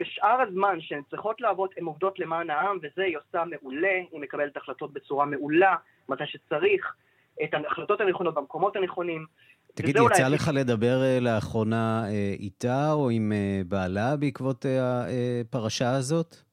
בשאר 0.00 0.40
הזמן 0.48 0.80
שהן 0.80 1.02
צריכות 1.10 1.40
לעבוד, 1.40 1.70
הן 1.76 1.84
עובדות 1.84 2.18
למען 2.18 2.50
העם, 2.50 2.78
וזה 2.82 3.02
היא 3.02 3.16
עושה 3.16 3.44
מעולה, 3.44 3.94
היא 4.12 4.20
מקבלת 4.20 4.56
החלטות 4.56 4.92
בצורה 4.92 5.26
מעולה, 5.26 5.74
מתי 6.08 6.24
שצריך, 6.26 6.94
את 7.44 7.54
ההחלטות 7.54 8.00
הנכונות 8.00 8.34
במקומות 8.34 8.76
הנכונים. 8.76 9.26
תגיד, 9.74 9.96
יצא 9.96 10.00
אולי... 10.00 10.34
לך 10.34 10.50
לדבר 10.54 10.98
לאחרונה 11.20 12.04
איתה 12.38 12.92
או 12.92 13.10
עם 13.10 13.32
בעלה 13.66 14.16
בעקבות 14.16 14.66
הפרשה 14.80 15.90
הזאת? 15.90 16.47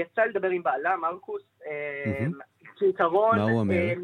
יצא 0.00 0.24
לדבר 0.24 0.48
עם 0.48 0.62
בעלה, 0.62 0.96
מרקוס, 0.96 1.42
כעיקרון... 2.76 3.38
מה 3.38 3.44
הוא 3.44 3.60
אומר? 3.60 3.94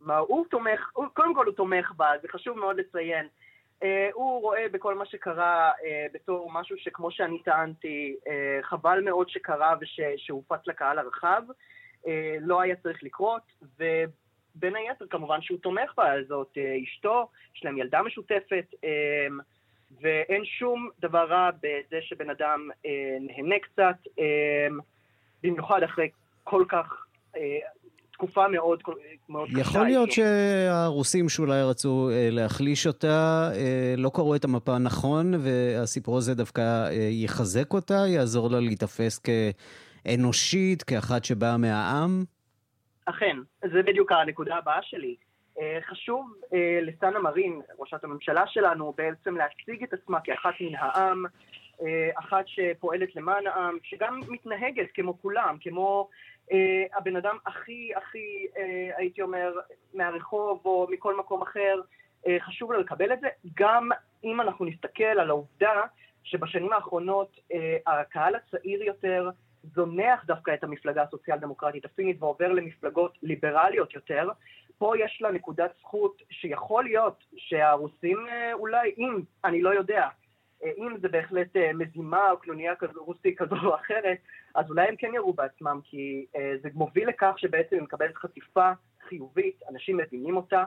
מה 0.00 0.18
הוא 0.18 0.46
תומך, 0.50 0.90
קודם 0.92 1.34
כל 1.34 1.46
הוא 1.46 1.54
תומך 1.54 1.92
בה, 1.96 2.10
זה 2.22 2.28
חשוב 2.28 2.58
מאוד 2.58 2.76
לציין. 2.76 3.28
הוא 4.12 4.40
רואה 4.42 4.68
בכל 4.68 4.94
מה 4.94 5.06
שקרה 5.06 5.70
בתור 6.14 6.50
משהו 6.52 6.76
שכמו 6.78 7.10
שאני 7.10 7.42
טענתי, 7.42 8.16
חבל 8.62 9.00
מאוד 9.04 9.28
שקרה 9.28 9.74
ושהופץ 9.80 10.66
לקהל 10.66 10.98
הרחב, 10.98 11.42
לא 12.40 12.60
היה 12.60 12.76
צריך 12.76 13.02
לקרות, 13.02 13.42
ובין 13.62 14.76
היתר 14.76 15.06
כמובן 15.10 15.42
שהוא 15.42 15.58
תומך 15.58 15.92
בה, 15.96 16.12
זאת 16.28 16.58
אשתו, 16.84 17.28
יש 17.56 17.64
להם 17.64 17.78
ילדה 17.78 18.02
משותפת, 18.02 18.74
ואין 20.00 20.44
שום 20.44 20.88
דבר 21.00 21.24
רע 21.28 21.50
בזה 21.50 21.98
שבן 22.00 22.30
אדם 22.30 22.68
אה, 22.86 22.90
נהנה 23.20 23.54
קצת, 23.62 23.96
אה, 24.18 24.66
במיוחד 25.42 25.82
אחרי 25.82 26.08
כל 26.44 26.64
כך, 26.68 27.04
אה, 27.36 27.58
תקופה 28.12 28.48
מאוד, 28.48 28.82
מאוד 29.28 29.48
קשה. 29.48 29.60
יכול 29.60 29.84
להיות 29.84 30.12
שהרוסים 30.12 31.28
שאולי 31.28 31.62
רצו 31.62 32.10
אה, 32.12 32.28
להחליש 32.30 32.86
אותה, 32.86 33.50
אה, 33.54 33.94
לא 33.96 34.10
קראו 34.14 34.36
את 34.36 34.44
המפה 34.44 34.78
נכון, 34.78 35.34
והסיפור 35.34 36.18
הזה 36.18 36.34
דווקא 36.34 36.60
אה, 36.60 37.08
יחזק 37.10 37.72
אותה, 37.72 37.94
יעזור 38.08 38.50
לה 38.50 38.60
להיתפס 38.60 39.20
כאנושית, 40.04 40.82
כאחת 40.82 41.24
שבאה 41.24 41.56
מהעם? 41.56 42.24
אכן, 43.04 43.36
זה 43.72 43.82
בדיוק 43.82 44.12
הנקודה 44.12 44.56
הבאה 44.56 44.78
שלי. 44.82 45.16
אה, 45.60 45.78
חשוב 45.82 46.34
אה, 46.54 46.78
לסאנה 46.82 47.18
מרין, 47.18 47.60
ראשת 47.78 48.04
הממשלה 48.04 48.46
שלנו, 48.46 48.92
בעצם 48.96 49.36
להציג 49.36 49.82
את 49.82 49.92
עצמה 49.92 50.20
כאחת 50.24 50.54
מן 50.60 50.74
העם, 50.74 51.24
אה, 51.82 52.10
אחת 52.14 52.44
שפועלת 52.46 53.16
למען 53.16 53.46
העם, 53.46 53.78
שגם 53.82 54.20
מתנהגת 54.28 54.88
כמו 54.94 55.18
כולם, 55.22 55.56
כמו 55.60 56.08
הבן 56.94 57.16
אדם 57.16 57.36
הכי 57.46 57.90
הכי, 57.96 58.46
הייתי 58.96 59.22
אומר, 59.22 59.52
מהרחוב 59.94 60.60
או 60.64 60.86
מכל 60.90 61.16
מקום 61.16 61.42
אחר, 61.42 61.80
חשוב 62.38 62.72
לה 62.72 62.78
לקבל 62.78 63.12
את 63.12 63.20
זה, 63.20 63.28
גם 63.56 63.88
אם 64.24 64.40
אנחנו 64.40 64.64
נסתכל 64.64 65.04
על 65.04 65.30
העובדה 65.30 65.82
שבשנים 66.22 66.72
האחרונות 66.72 67.40
הקהל 67.86 68.34
הצעיר 68.34 68.82
יותר 68.82 69.30
זונח 69.74 70.24
דווקא 70.24 70.54
את 70.54 70.64
המפלגה 70.64 71.02
הסוציאל 71.02 71.38
דמוקרטית 71.38 71.84
הפינית 71.84 72.22
ועובר 72.22 72.52
למפלגות 72.52 73.18
ליברליות 73.22 73.94
יותר, 73.94 74.28
פה 74.82 74.98
יש 74.98 75.18
לה 75.22 75.30
נקודת 75.30 75.70
זכות 75.80 76.22
שיכול 76.30 76.84
להיות 76.84 77.24
שהרוסים 77.36 78.26
אה, 78.28 78.52
אולי, 78.52 78.94
אם, 78.98 79.20
אני 79.44 79.62
לא 79.62 79.74
יודע, 79.74 80.08
אה, 80.64 80.70
אם 80.78 80.98
זה 81.00 81.08
בהחלט 81.08 81.56
אה, 81.56 81.72
מזימה 81.72 82.30
או 82.30 82.36
קנוניה 82.36 82.76
כזו, 82.76 83.04
רוסית 83.04 83.38
כזו 83.38 83.56
או 83.64 83.74
אחרת, 83.74 84.18
אז 84.54 84.70
אולי 84.70 84.88
הם 84.88 84.96
כן 84.96 85.10
יראו 85.14 85.32
בעצמם, 85.32 85.80
כי 85.84 86.26
זה 86.62 86.68
מוביל 86.74 87.08
לכך 87.08 87.34
שבעצם 87.36 87.76
היא 87.76 87.82
מקבלת 87.82 88.16
חשיפה 88.16 88.70
חיובית, 89.08 89.60
אנשים 89.70 89.96
מבינים 89.96 90.36
אותה. 90.36 90.64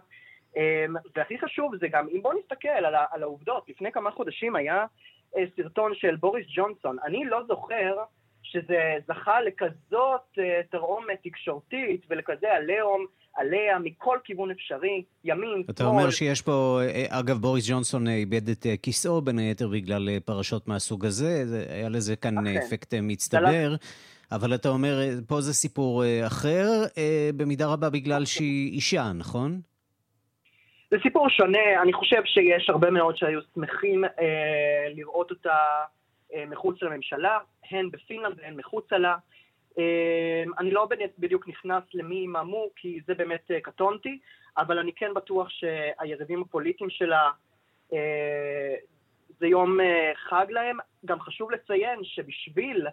והכי 1.16 1.40
חשוב 1.40 1.76
זה 1.76 1.88
גם, 1.88 2.08
אם 2.12 2.22
בואו 2.22 2.40
נסתכל 2.40 2.68
על, 2.68 2.96
על 3.12 3.24
העובדות, 3.24 3.70
לפני 3.70 3.92
כמה 3.92 4.12
חודשים 4.12 4.56
היה 4.56 4.86
סרטון 5.56 5.96
של 5.96 6.16
בוריס 6.16 6.48
ג'ונסון, 6.56 6.98
אני 7.04 7.26
לא 7.26 7.44
זוכר 7.48 7.96
שזה 8.52 8.94
זכה 9.08 9.42
לכזאת 9.42 10.40
תרעומת 10.72 11.18
תקשורתית 11.24 12.02
ולכזה 12.10 12.52
עליהום 12.52 13.06
עליה 13.36 13.80
מכל 13.80 14.18
כיוון 14.24 14.52
אפשרי, 14.52 15.04
ימין, 15.24 15.64
אתה 15.70 15.84
שמאל. 15.84 15.90
אומר 15.90 16.10
שיש 16.10 16.42
פה, 16.42 16.80
אה, 16.84 17.06
אגב, 17.10 17.38
בוריס 17.38 17.70
ג'ונסון 17.70 18.08
אה, 18.08 18.14
איבד 18.14 18.50
את 18.50 18.66
אה, 18.66 18.78
כיסאו 18.78 19.22
בין 19.22 19.40
היתר 19.40 19.68
בגלל 19.68 20.20
פרשות 20.26 20.68
מהסוג 20.68 21.06
הזה, 21.06 21.44
היה 21.70 21.90
לזה 21.90 22.16
כאן 22.16 22.38
אכן. 22.38 22.58
אפקט 22.58 22.94
מצטבר. 23.02 23.76
אבל 24.32 24.56
אתה 24.56 24.70
אומר, 24.70 25.00
פה 25.28 25.42
זה 25.42 25.54
סיפור 25.54 26.04
אחר, 26.28 26.68
במידה 27.36 27.68
רבה 27.68 27.90
בגלל 27.90 28.26
שהיא 28.26 28.72
אישה, 28.72 29.12
נכון? 29.16 29.62
זה 30.92 30.98
סיפור 31.04 31.30
שונה, 31.30 31.82
אני 31.82 31.94
חושב 31.94 32.22
שיש 32.26 32.70
הרבה 32.70 32.92
מאוד 32.92 33.18
שהיו 33.18 33.40
שמחים 33.56 34.06
אה, 34.06 34.10
לראות 34.96 35.32
אותה 35.32 35.50
אה, 35.50 35.86
מחוץ 36.48 36.82
לממשלה, 36.82 37.40
הן 37.72 37.92
בפינלנד 37.92 38.40
והן 38.40 38.56
מחוצה 38.56 38.98
לה. 38.98 39.16
אמ, 39.78 40.52
אני 40.60 40.72
לא 40.72 40.88
בדיוק 41.20 41.48
נכנס 41.48 41.84
למי 41.94 42.28
מה 42.28 42.44
כי 42.76 43.00
זה 43.08 43.14
באמת 43.14 43.52
אה, 43.52 43.62
קטונתי, 43.62 44.20
אבל 44.58 44.80
אני 44.80 44.94
כן 44.94 45.14
בטוח 45.16 45.50
שהיריבים 45.50 46.42
הפוליטיים 46.42 46.90
שלה, 46.90 47.30
אה, 47.94 48.76
זה 49.40 49.48
יום 49.48 49.80
אה, 49.82 50.12
חג 50.16 50.46
להם. 50.50 50.78
גם 51.06 51.20
חשוב 51.20 51.52
לציין 51.52 52.00
שבשביל 52.04 52.88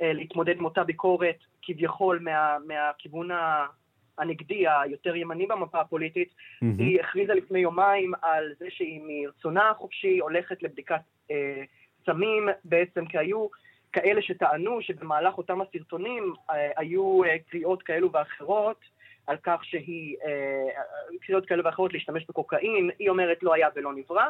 להתמודד 0.00 0.56
עם 0.58 0.64
אותה 0.64 0.84
ביקורת, 0.84 1.36
כביכול 1.62 2.18
מה, 2.22 2.56
מהכיוון 2.66 3.28
הנגדי, 4.18 4.64
היותר 4.68 5.16
ימני 5.16 5.46
במפה 5.46 5.80
הפוליטית, 5.80 6.28
mm-hmm. 6.28 6.66
היא 6.78 7.00
הכריזה 7.00 7.34
לפני 7.34 7.58
יומיים 7.58 8.12
על 8.22 8.54
זה 8.58 8.66
שהיא 8.70 9.00
מרצונה 9.06 9.70
החופשי 9.70 10.18
הולכת 10.18 10.62
לבדיקת 10.62 11.00
סמים, 12.08 12.48
בעצם 12.64 13.06
כי 13.06 13.18
היו 13.18 13.46
כאלה 13.92 14.22
שטענו 14.22 14.82
שבמהלך 14.82 15.38
אותם 15.38 15.60
הסרטונים 15.60 16.32
אה, 16.50 16.70
היו 16.76 17.24
אה, 17.24 17.36
קריאות 17.50 17.82
כאלו 17.82 18.12
ואחרות 18.12 18.80
על 19.26 19.36
כך 19.42 19.64
שהיא, 19.64 20.16
אה, 20.24 20.82
קריאות 21.20 21.46
כאלו 21.46 21.64
ואחרות 21.64 21.92
להשתמש 21.92 22.24
בקוקאין, 22.28 22.90
היא 22.98 23.10
אומרת 23.10 23.42
לא 23.42 23.54
היה 23.54 23.68
ולא 23.76 23.92
נברא, 23.94 24.26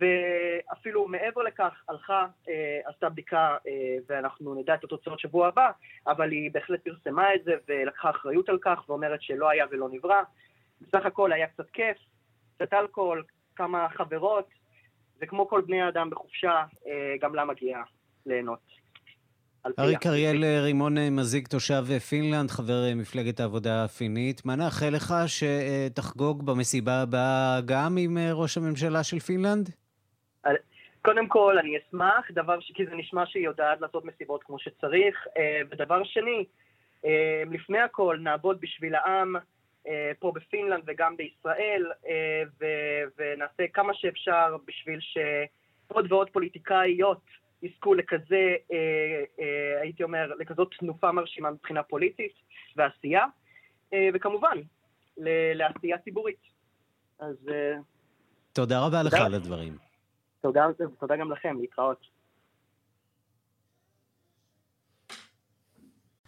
ואפילו 0.00 1.08
מעבר 1.08 1.42
לכך 1.42 1.82
הלכה, 1.88 2.26
עשתה 2.84 3.08
בדיקה 3.08 3.56
ואנחנו 4.08 4.54
נדע 4.54 4.74
את 4.74 4.84
התוצאות 4.84 5.20
שבוע 5.20 5.48
הבא, 5.48 5.70
אבל 6.06 6.30
היא 6.30 6.50
בהחלט 6.52 6.80
פרסמה 6.84 7.34
את 7.34 7.44
זה 7.44 7.54
ולקחה 7.68 8.10
אחריות 8.10 8.48
על 8.48 8.58
כך 8.60 8.88
ואומרת 8.88 9.22
שלא 9.22 9.48
היה 9.50 9.66
ולא 9.70 9.88
נברא. 9.92 10.22
בסך 10.80 11.06
הכל 11.06 11.32
היה 11.32 11.46
קצת 11.46 11.70
כיף, 11.70 11.96
קצת 12.56 12.72
אלכוהול, 12.72 13.24
כמה 13.56 13.88
חברות, 13.88 14.48
וכמו 15.22 15.48
כל 15.48 15.60
בני 15.66 15.82
האדם 15.82 16.10
בחופשה, 16.10 16.64
גם 17.20 17.34
לה 17.34 17.44
מגיע 17.44 17.78
ליהנות. 18.26 18.58
אריק 19.78 20.06
אריאל 20.06 20.44
רימון 20.64 20.94
מזיג, 21.10 21.46
תושב 21.46 21.98
פינלנד, 22.08 22.50
חבר 22.50 22.82
מפלגת 22.96 23.40
העבודה 23.40 23.84
הפינית. 23.84 24.44
מה 24.44 24.56
נאחל 24.56 24.88
לך 24.94 25.14
שתחגוג 25.26 26.46
במסיבה 26.46 27.02
הבאה 27.02 27.60
גם 27.66 27.96
עם 27.98 28.18
ראש 28.32 28.58
הממשלה 28.58 29.02
של 29.02 29.18
פינלנד? 29.18 29.70
קודם 31.08 31.28
כל, 31.28 31.58
אני 31.58 31.78
אשמח, 31.78 32.30
דבר 32.30 32.60
ש... 32.60 32.72
כי 32.74 32.86
זה 32.86 32.94
נשמע 32.94 33.26
שהיא 33.26 33.44
יודעת 33.44 33.80
לעשות 33.80 34.04
מסיבות 34.04 34.42
כמו 34.42 34.58
שצריך. 34.58 35.26
אה, 35.36 35.60
ודבר 35.70 36.04
שני, 36.04 36.44
אה, 37.04 37.42
לפני 37.50 37.78
הכל, 37.78 38.18
נעבוד 38.20 38.60
בשביל 38.60 38.94
העם 38.94 39.36
אה, 39.36 39.40
פה 40.18 40.32
בפינלנד 40.34 40.82
וגם 40.86 41.16
בישראל, 41.16 41.86
ו... 42.60 42.64
ונעשה 43.18 43.68
כמה 43.72 43.94
שאפשר 43.94 44.56
בשביל 44.66 44.98
שעוד 45.00 46.12
ועוד 46.12 46.30
פוליטיקאיות 46.30 47.20
יזכו 47.62 47.94
לכזה, 47.94 48.56
אה, 48.72 49.24
אה, 49.40 49.80
הייתי 49.80 50.02
אומר, 50.02 50.32
לכזאת 50.38 50.68
תנופה 50.78 51.12
מרשימה 51.12 51.50
מבחינה 51.50 51.82
פוליטית 51.82 52.32
ועשייה, 52.76 53.24
אה, 53.92 54.08
וכמובן, 54.14 54.58
לעשייה 55.54 55.98
ציבורית. 55.98 56.42
אז... 57.18 57.48
אה, 57.48 57.76
תודה 58.52 58.86
רבה 58.86 59.02
לך 59.02 59.14
על 59.14 59.34
הדברים. 59.34 59.76
תודה, 60.40 60.66
תודה 61.00 61.16
גם 61.16 61.32
לכם, 61.32 61.56
להתראות. 61.60 62.17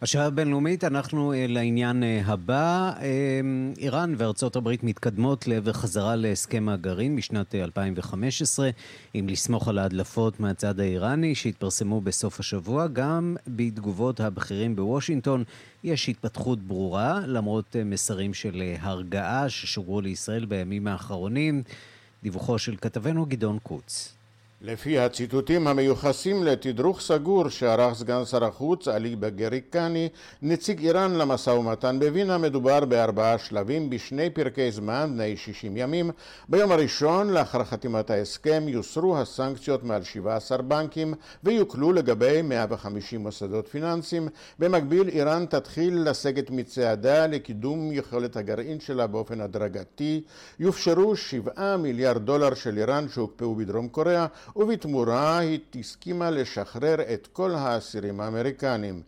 השעה 0.03 0.25
הבינלאומית, 0.25 0.83
אנחנו 0.83 1.33
אה, 1.33 1.45
לעניין 1.47 2.03
אה, 2.03 2.21
הבא. 2.25 2.93
אה, 3.01 3.41
איראן 3.77 4.13
וארצות 4.17 4.55
הברית 4.55 4.83
מתקדמות 4.83 5.47
לעבר 5.47 5.73
חזרה 5.73 6.15
להסכם 6.15 6.69
הגרעין 6.69 7.15
משנת 7.15 7.55
2015, 7.55 8.69
אם 9.15 9.27
לסמוך 9.29 9.67
על 9.67 9.77
ההדלפות 9.77 10.39
מהצד 10.39 10.79
האיראני 10.79 11.35
שהתפרסמו 11.35 12.01
בסוף 12.01 12.39
השבוע. 12.39 12.87
גם 12.87 13.35
בתגובות 13.47 14.19
הבכירים 14.19 14.75
בוושינגטון 14.75 15.43
יש 15.83 16.09
התפתחות 16.09 16.59
ברורה, 16.59 17.19
למרות 17.25 17.75
מסרים 17.85 18.33
של 18.33 18.63
הרגעה 18.79 19.49
ששוגרו 19.49 20.01
לישראל 20.01 20.45
בימים 20.45 20.87
האחרונים. 20.87 21.63
דיווחו 22.23 22.59
של 22.59 22.75
כתבנו 22.81 23.25
גדעון 23.25 23.57
קוץ. 23.63 24.20
לפי 24.63 24.99
הציטוטים 24.99 25.67
המיוחסים 25.67 26.43
לתדרוך 26.43 27.01
סגור 27.01 27.49
שערך 27.49 27.93
סגן 27.93 28.25
שר 28.25 28.45
החוץ 28.45 28.87
עלי 28.87 29.15
בגריקני, 29.15 30.09
נציג 30.41 30.85
איראן 30.85 31.15
למשא 31.15 31.49
ומתן 31.49 31.99
בווינה, 31.99 32.37
מדובר 32.37 32.85
בארבעה 32.85 33.37
שלבים 33.37 33.89
בשני 33.89 34.29
פרקי 34.29 34.71
זמן 34.71 35.11
בני 35.13 35.37
60 35.37 35.77
ימים. 35.77 36.11
ביום 36.49 36.71
הראשון, 36.71 37.29
לאחר 37.29 37.63
חתימת 37.63 38.09
ההסכם, 38.09 38.63
יוסרו 38.67 39.17
הסנקציות 39.17 39.83
מעל 39.83 40.03
17 40.03 40.57
בנקים 40.57 41.13
ויוקלו 41.43 41.93
לגבי 41.93 42.41
150 42.41 43.21
מוסדות 43.21 43.67
פיננסיים. 43.67 44.27
במקביל, 44.59 45.09
איראן 45.09 45.45
תתחיל 45.45 46.09
לסגת 46.09 46.49
מצעדה 46.49 47.27
לקידום 47.27 47.89
יכולת 47.91 48.37
הגרעין 48.37 48.79
שלה 48.79 49.07
באופן 49.07 49.41
הדרגתי. 49.41 50.21
יופשרו 50.59 51.15
7 51.15 51.77
מיליארד 51.77 52.25
דולר 52.25 52.53
של 52.53 52.77
איראן 52.77 53.09
שהוקפאו 53.09 53.55
בדרום 53.55 53.87
קוריאה 53.87 54.25
ובתמורה 54.55 55.37
היא 55.37 55.59
הסכימה 55.79 56.29
לשחרר 56.29 56.95
את 57.13 57.27
כל 57.33 57.51
האסירים 57.51 58.19
האמריקנים. 58.19 59.01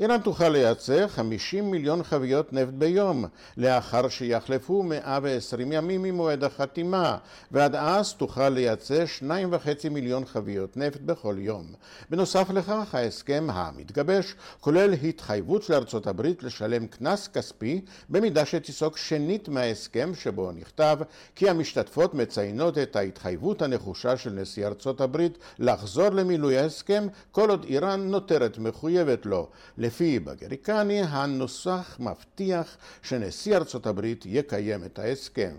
איראן 0.00 0.20
תוכל 0.20 0.48
לייצר 0.48 1.08
50 1.08 1.70
מיליון 1.70 2.02
חביות 2.02 2.52
נפט 2.52 2.72
ביום, 2.72 3.24
לאחר 3.56 4.08
שיחלפו 4.08 4.82
120 4.82 5.72
ימים 5.72 6.02
ממועד 6.02 6.44
החתימה, 6.44 7.16
ועד 7.50 7.74
אז 7.74 8.14
תוכל 8.14 8.48
לייצר 8.48 9.04
2.5 9.18 9.88
מיליון 9.90 10.24
חביות 10.24 10.76
נפט 10.76 11.00
בכל 11.00 11.34
יום. 11.38 11.66
בנוסף 12.10 12.50
לכך, 12.50 12.94
ההסכם 12.94 13.46
המתגבש 13.52 14.34
כולל 14.60 14.92
התחייבות 14.92 15.62
של 15.62 15.74
ארצות 15.74 16.06
הברית 16.06 16.42
לשלם 16.42 16.86
קנס 16.86 17.28
כספי 17.28 17.80
במידה 18.08 18.46
שתיסוג 18.46 18.96
שנית 18.96 19.48
מההסכם 19.48 20.12
שבו 20.14 20.52
נכתב 20.52 20.98
כי 21.34 21.48
המשתתפות 21.48 22.14
מציינות 22.14 22.78
את 22.78 22.96
ההתחייבות 22.96 23.62
הנחושה 23.62 24.16
של 24.16 24.30
נשיא 24.30 24.66
ארצות 24.66 25.00
הברית 25.00 25.38
לחזור 25.58 26.08
למילוי 26.08 26.58
ההסכם 26.58 27.06
כל 27.32 27.50
עוד 27.50 27.64
איראן 27.68 28.00
נותרת 28.00 28.58
מחויבת 28.58 29.26
לו. 29.26 29.48
לפי 29.90 30.18
בגריקני, 30.18 31.02
הנוסח 31.02 31.96
מבטיח 32.00 32.76
שנשיא 33.02 33.56
ארצות 33.56 33.86
הברית 33.86 34.24
יקיים 34.26 34.84
את 34.84 34.98
ההסכם. 34.98 35.54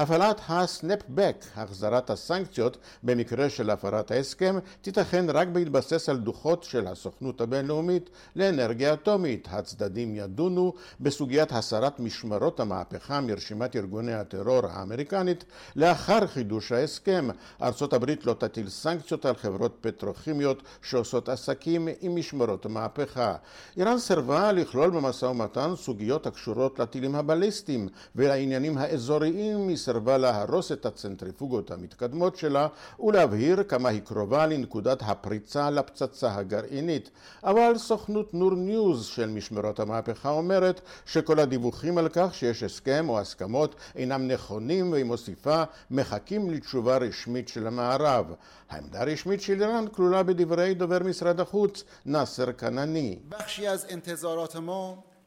הפעלת 0.00 0.40
הסנפבק, 0.48 1.44
החזרת 1.56 2.10
הסנקציות 2.10 2.76
במקרה 3.02 3.50
של 3.50 3.70
הפרת 3.70 4.10
ההסכם, 4.10 4.58
תיתכן 4.80 5.30
רק 5.30 5.48
בהתבסס 5.48 6.08
על 6.08 6.16
דוחות 6.16 6.64
של 6.64 6.86
הסוכנות 6.86 7.40
הבינלאומית 7.40 8.10
לאנרגיה 8.36 8.92
אטומית. 8.92 9.48
הצדדים 9.50 10.14
ידונו 10.14 10.72
בסוגיית 11.00 11.52
הסרת 11.52 12.00
משמרות 12.00 12.60
המהפכה 12.60 13.20
מרשימת 13.20 13.76
ארגוני 13.76 14.14
הטרור 14.14 14.66
האמריקנית 14.66 15.44
לאחר 15.76 16.26
חידוש 16.26 16.72
ההסכם. 16.72 17.28
ארצות 17.62 17.92
הברית 17.92 18.26
לא 18.26 18.32
תטיל 18.32 18.68
סנקציות 18.68 19.26
על 19.26 19.34
חברות 19.34 19.78
פטרוכימיות 19.80 20.62
שעושות 20.82 21.28
עסקים 21.28 21.88
עם 22.00 22.16
משמרות 22.16 22.66
המהפכה. 22.66 23.34
איראן 23.76 23.98
סירבה 23.98 24.52
לכלול 24.52 24.90
במשא 24.90 25.24
ומתן 25.24 25.72
סוגיות 25.76 26.26
הקשורות 26.26 26.78
לטילים 26.78 27.14
הבליסטיים 27.14 27.88
ולעניינים 28.16 28.78
האזוריים 28.78 29.68
סירבה 29.89 30.17
להרוס 30.17 30.71
את 30.71 30.85
הצנטריפוגות 30.85 31.71
המתקדמות 31.71 32.35
שלה 32.35 32.67
ולהבהיר 32.99 33.63
כמה 33.63 33.89
היא 33.89 34.01
קרובה 34.01 34.45
לנקודת 34.45 34.97
הפריצה 35.01 35.69
לפצצה 35.69 36.35
הגרעינית. 36.35 37.09
אבל 37.43 37.77
סוכנות 37.77 38.33
נור 38.33 38.55
ניוז 38.55 39.05
של 39.05 39.29
משמרות 39.29 39.79
המהפכה 39.79 40.29
אומרת 40.29 40.81
שכל 41.05 41.39
הדיווחים 41.39 41.97
על 41.97 42.09
כך 42.13 42.33
שיש 42.33 42.63
הסכם 42.63 43.09
או 43.09 43.19
הסכמות 43.19 43.75
אינם 43.95 44.27
נכונים 44.27 44.91
והיא 44.91 45.05
מוסיפה 45.05 45.63
מחכים 45.91 46.51
לתשובה 46.51 46.97
רשמית 46.97 47.47
של 47.47 47.67
המערב. 47.67 48.25
העמדה 48.69 49.01
הרשמית 49.01 49.41
של 49.41 49.61
איראן 49.61 49.87
כלולה 49.87 50.23
בדברי 50.23 50.73
דובר 50.73 50.99
משרד 51.03 51.39
החוץ 51.39 51.83
נאסר 52.05 52.51
כנעני. 52.51 53.19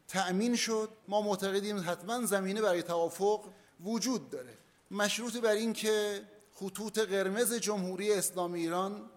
تأمین 0.08 0.56
شد 0.56 0.88
ما 1.08 1.20
معتقدیم 1.20 1.80
حتما 1.80 2.24
زمینه 2.24 2.60
برای 2.60 2.82
توافق 2.82 3.48
وجود 3.83 4.29
داره. 4.29 4.57
مشروط 4.91 5.37
بر 5.37 5.51
این 5.51 5.73
که 5.73 6.21
خطوط 6.53 6.99
قرمز 6.99 7.53
جمهوری 7.53 8.13
اسلامی 8.13 8.59
ایران 8.59 9.09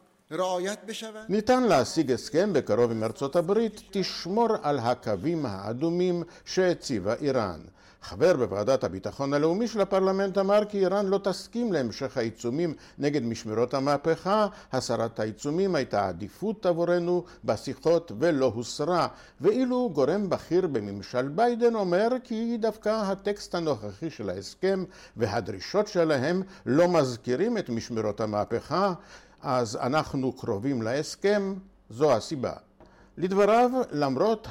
ניתן 1.29 1.63
להשיג 1.63 2.13
הסכם 2.13 2.53
בקרוב 2.53 2.91
עם 2.91 3.05
ארצות 3.05 3.37
הברית, 3.37 3.83
תשמור 3.91 4.49
על 4.63 4.79
הקווים 4.79 5.47
האדומים 5.47 6.23
שהציבה 6.45 7.15
איראן. 7.15 7.61
חבר 8.03 8.37
בוועדת 8.37 8.85
הביטחון 8.85 9.35
הלאומי 9.35 9.69
של 9.69 9.81
הפרלמנט 9.81 10.39
אמר 10.39 10.65
כי 10.65 10.79
איראן 10.79 11.07
לא 11.07 11.21
תסכים 11.23 11.73
להמשך 11.73 12.17
העיצומים 12.17 12.75
נגד 12.99 13.23
משמרות 13.23 13.75
המהפכה, 13.75 14.47
הסרת 14.73 15.21
העיצומים 15.21 15.75
הייתה 15.75 16.09
עדיפות 16.09 16.67
עבורנו 16.67 17.25
בשיחות 17.45 18.13
ולא 18.19 18.53
הוסרה, 18.55 19.09
ואילו 19.41 19.91
גורם 19.93 20.31
בכיר 20.31 20.67
בממשל 20.67 21.29
ביידן 21.29 21.75
אומר 21.75 22.09
כי 22.25 22.57
דווקא 22.61 22.89
הטקסט 22.89 23.55
הנוכחי 23.55 24.11
של 24.11 24.31
ההסכם 24.31 24.85
והדרישות 25.17 25.89
שלהם 25.89 26.43
לא 26.67 26.89
מזכירים 26.89 27.59
את 27.59 27.69
משמרות 27.69 28.21
המהפכה, 28.21 28.93
אז 29.43 29.77
אנחנו 29.77 30.33
קרובים 30.33 30.83
להסכם, 30.83 31.55
זו 31.91 32.13
הסיבה. 32.17 32.53
לדבריו, 33.19 33.71
למרות 33.93 34.49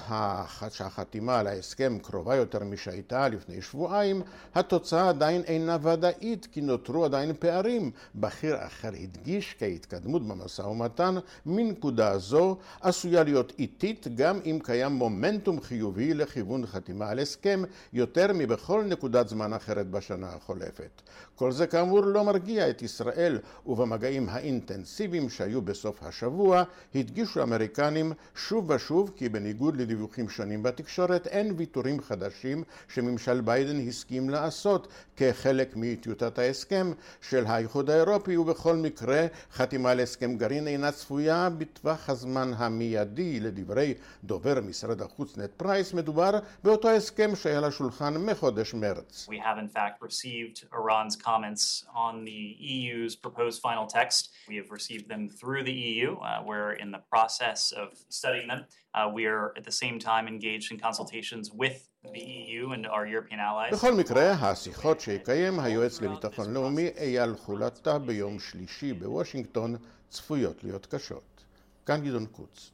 שהחתימה 0.69 1.39
על 1.39 1.47
ההסכם 1.47 1.97
קרובה 2.01 2.35
יותר 2.35 2.63
משהייתה 2.63 3.27
לפני 3.29 3.61
שבועיים, 3.61 4.21
התוצאה 4.55 5.09
עדיין 5.09 5.41
אינה 5.41 5.77
ודאית 5.81 6.47
כי 6.51 6.61
נותרו 6.61 7.05
עדיין 7.05 7.33
פערים. 7.39 7.91
בכיר 8.15 8.65
אחר 8.65 8.91
הדגיש 9.03 9.55
כי 9.59 9.65
ההתקדמות 9.65 10.27
במשא 10.27 10.61
ומתן 10.61 11.15
מנקודה 11.45 12.17
זו 12.17 12.57
עשויה 12.81 13.23
להיות 13.23 13.53
איטית 13.59 14.07
גם 14.15 14.39
אם 14.45 14.59
קיים 14.63 14.91
מומנטום 14.91 15.61
חיובי 15.61 16.13
לכיוון 16.13 16.65
חתימה 16.65 17.09
על 17.09 17.19
הסכם 17.19 17.63
יותר 17.93 18.27
מבכל 18.33 18.83
נקודת 18.83 19.29
זמן 19.29 19.53
אחרת 19.53 19.89
בשנה 19.89 20.27
החולפת. 20.27 21.01
כל 21.35 21.51
זה 21.51 21.67
כאמור 21.67 22.01
לא 22.01 22.23
מרגיע 22.23 22.69
את 22.69 22.81
ישראל 22.81 23.39
ובמגעים 23.65 24.29
האינטנסיביים 24.29 25.29
שהיו 25.29 25.61
בסוף 25.61 26.03
השבוע 26.03 26.63
הדגישו 26.95 27.39
האמריקנים 27.39 28.13
שוב 28.35 28.54
ושוב 28.67 29.11
כי 29.15 29.29
בניגוד 29.29 29.77
לדיווחים 29.77 30.29
שונים 30.29 30.63
בתקשורת 30.63 31.27
אין 31.27 31.53
ויתורים 31.57 32.01
חדשים 32.01 32.63
שממשל 32.87 33.41
ביידן 33.41 33.87
הסכים 33.87 34.29
לעשות 34.29 34.87
כחלק 35.17 35.73
מטיוטת 35.75 36.39
ההסכם 36.39 36.91
של 37.21 37.45
האיחוד 37.45 37.89
האירופי 37.89 38.37
ובכל 38.37 38.75
מקרה 38.75 39.27
חתימה 39.51 39.91
על 39.91 39.99
הסכם 39.99 40.37
גרעין 40.37 40.67
אינה 40.67 40.91
צפויה 40.91 41.49
בטווח 41.49 42.09
הזמן 42.09 42.51
המיידי 42.57 43.39
לדברי 43.39 43.93
דובר 44.23 44.61
משרד 44.61 45.01
החוץ 45.01 45.37
נד 45.37 45.51
פרייס 45.57 45.93
מדובר 45.93 46.31
באותו 46.63 46.89
הסכם 46.89 47.35
שהיה 47.35 47.61
על 47.61 47.73
השולחן 47.73 48.17
מחודש 48.17 48.73
מרץ. 48.73 49.27
We 49.29 49.39
have 49.39 49.57
in 49.57 49.69
fact 49.69 50.01
received 50.01 50.65
Iran's 50.73 51.15
comments 51.15 51.85
on 52.05 52.25
the 52.25 52.55
EU's 52.59 53.15
proposed 53.15 53.61
final 53.61 53.87
text. 53.87 54.29
We 54.47 54.55
have 54.61 54.69
received 54.71 55.07
them 55.13 55.29
through 55.39 55.63
the 55.63 55.77
EU. 55.91 56.09
Uh, 56.17 56.41
we're 56.45 56.73
in 56.83 56.91
the 56.91 57.03
process 57.13 57.71
of 57.71 57.87
studying 58.09 58.44
them. 58.51 58.61
Uh, 58.93 59.09
we 59.17 59.25
are 59.25 59.53
at 59.57 59.63
the 59.69 59.75
same 59.83 59.97
time 59.99 60.27
engaged 60.27 60.71
in 60.71 60.77
consultations 60.87 61.45
with 61.61 61.77
the 62.13 62.23
EU 62.39 62.71
and 62.75 62.85
our 62.87 63.05
European 63.05 63.39
allies. 63.39 63.73
בכל 63.73 63.93
מקרה, 63.93 64.31
השיחות 64.31 64.99
שיקיים 64.99 65.59
היועץ 65.59 66.01
לביטחון 66.01 66.53
לאומי 66.53 66.87
אייל 66.97 67.35
חולתה 67.35 67.99
ביום 67.99 68.39
שלישי 68.39 68.93
בוושינגטון 68.93 69.75
צפויות 70.09 70.63
להיות 70.63 70.85
קשות. 70.85 71.43
כאן 71.85 72.01
גדעון 72.01 72.25
קוץ. 72.25 72.71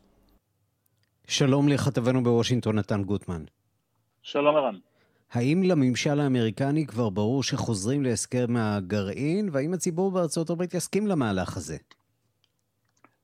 שלום 1.27 1.67
לכתבנו 1.67 2.23
בוושינגטון, 2.23 2.79
נתן 2.79 3.03
גוטמן. 3.03 3.43
שלום 4.21 4.55
ערן. 4.55 4.75
האם 5.31 5.63
לממשל 5.63 6.19
האמריקני 6.19 6.86
כבר 6.88 7.10
ברור 7.10 7.43
שחוזרים 7.43 8.03
להסכם 8.03 8.55
הגרעין, 8.57 9.49
והאם 9.51 9.73
הציבור 9.73 10.12
בארצות 10.12 10.49
הברית 10.49 10.73
יסכים 10.73 11.07
למהלך 11.07 11.57
הזה? 11.57 11.77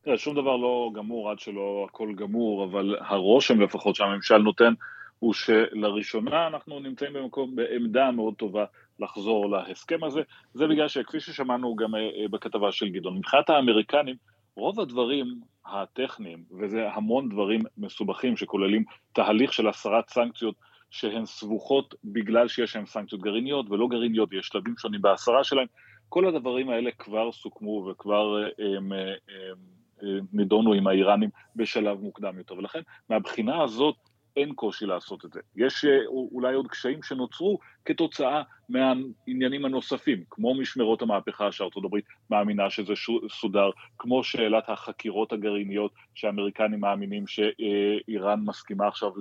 תראה, 0.08 0.17
שום 0.17 0.36
דבר 0.36 0.58
לא 0.58 0.91
גמור 0.93 1.32
עד 1.32 1.39
שלא 1.39 1.88
הכל 1.89 2.13
גמור, 2.15 2.63
אבל 2.63 2.96
הרושם 3.00 3.62
לפחות 3.62 3.96
שהממשל 3.96 4.38
נותן 4.38 4.74
הוא 5.20 5.34
שלראשונה 5.34 6.48
אנחנו 6.48 6.80
נמצאים 6.80 7.13
במקום, 7.13 7.56
בעמדה 7.56 8.12
מאוד 8.12 8.34
טובה 8.34 8.65
לחזור 9.00 9.50
להסכם 9.50 10.04
הזה. 10.04 10.22
זה 10.54 10.67
בגלל 10.67 10.88
שכפי 10.88 11.20
ששמענו 11.20 11.76
גם 11.76 11.96
אה, 11.96 12.28
בכתבה 12.32 12.72
של 12.72 12.89
גדעון, 12.89 13.17
מבחינת 13.17 13.50
האמריקנים, 13.50 14.15
רוב 14.56 14.80
הדברים 14.80 15.41
הטכניים, 15.65 16.43
וזה 16.60 16.89
המון 16.93 17.30
דברים 17.30 17.62
מסובכים 17.78 18.38
שכוללים 18.38 18.84
תהליך 19.13 19.54
של 19.54 19.67
הסרת 19.67 20.10
סנקציות 20.10 20.56
שהן 20.89 21.26
סבוכות 21.26 21.96
בגלל 22.04 22.48
שיש 22.48 22.76
להן 22.76 22.86
סנקציות 22.86 23.22
גרעיניות 23.22 23.70
ולא 23.70 23.88
גרעיניות, 23.88 24.34
יש 24.34 24.48
שלבים 24.48 24.78
שונים 24.78 25.02
בהסרה 25.02 25.43
שלהן, 25.43 25.67
כל 26.10 26.27
הדברים 26.27 26.69
האלה 26.69 26.92
כבר 26.92 27.31
סוכמו 27.31 27.90
וכבר 27.92 28.44
הם, 28.58 28.92
הם, 28.92 29.77
הם, 30.02 30.10
הם, 30.10 30.25
נידונו 30.33 30.73
עם 30.73 30.87
האיראנים 30.87 31.29
בשלב 31.56 32.02
מוקדם 32.02 32.37
יותר, 32.37 32.58
ולכן 32.58 32.81
מהבחינה 33.10 33.63
הזאת 33.63 33.95
אין 34.37 34.54
קושי 34.54 34.85
לעשות 34.85 35.25
את 35.25 35.33
זה. 35.33 35.39
יש 35.56 35.85
אה, 35.85 36.06
אולי 36.08 36.54
עוד 36.54 36.67
קשיים 36.67 37.04
שנוצרו 37.04 37.60
כתוצאה 37.85 38.41
מהעניינים 38.69 39.65
הנוספים, 39.65 40.23
כמו 40.29 40.56
משמרות 40.56 41.02
המהפכה 41.02 41.52
שארצות 41.52 41.85
הברית 41.85 42.06
מאמינה 42.29 42.69
שזה 42.69 42.93
סודר, 43.29 43.69
כמו 43.98 44.23
שאלת 44.23 44.69
החקירות 44.69 45.33
הגרעיניות 45.33 45.91
שהאמריקנים 46.13 46.79
מאמינים 46.79 47.27
שאיראן 47.27 48.39
מסכימה 48.45 48.87
עכשיו 48.87 49.12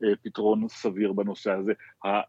לפתרון 0.00 0.68
סביר 0.68 1.12
בנושא 1.12 1.52
הזה. 1.52 1.72
אה, 2.04 2.20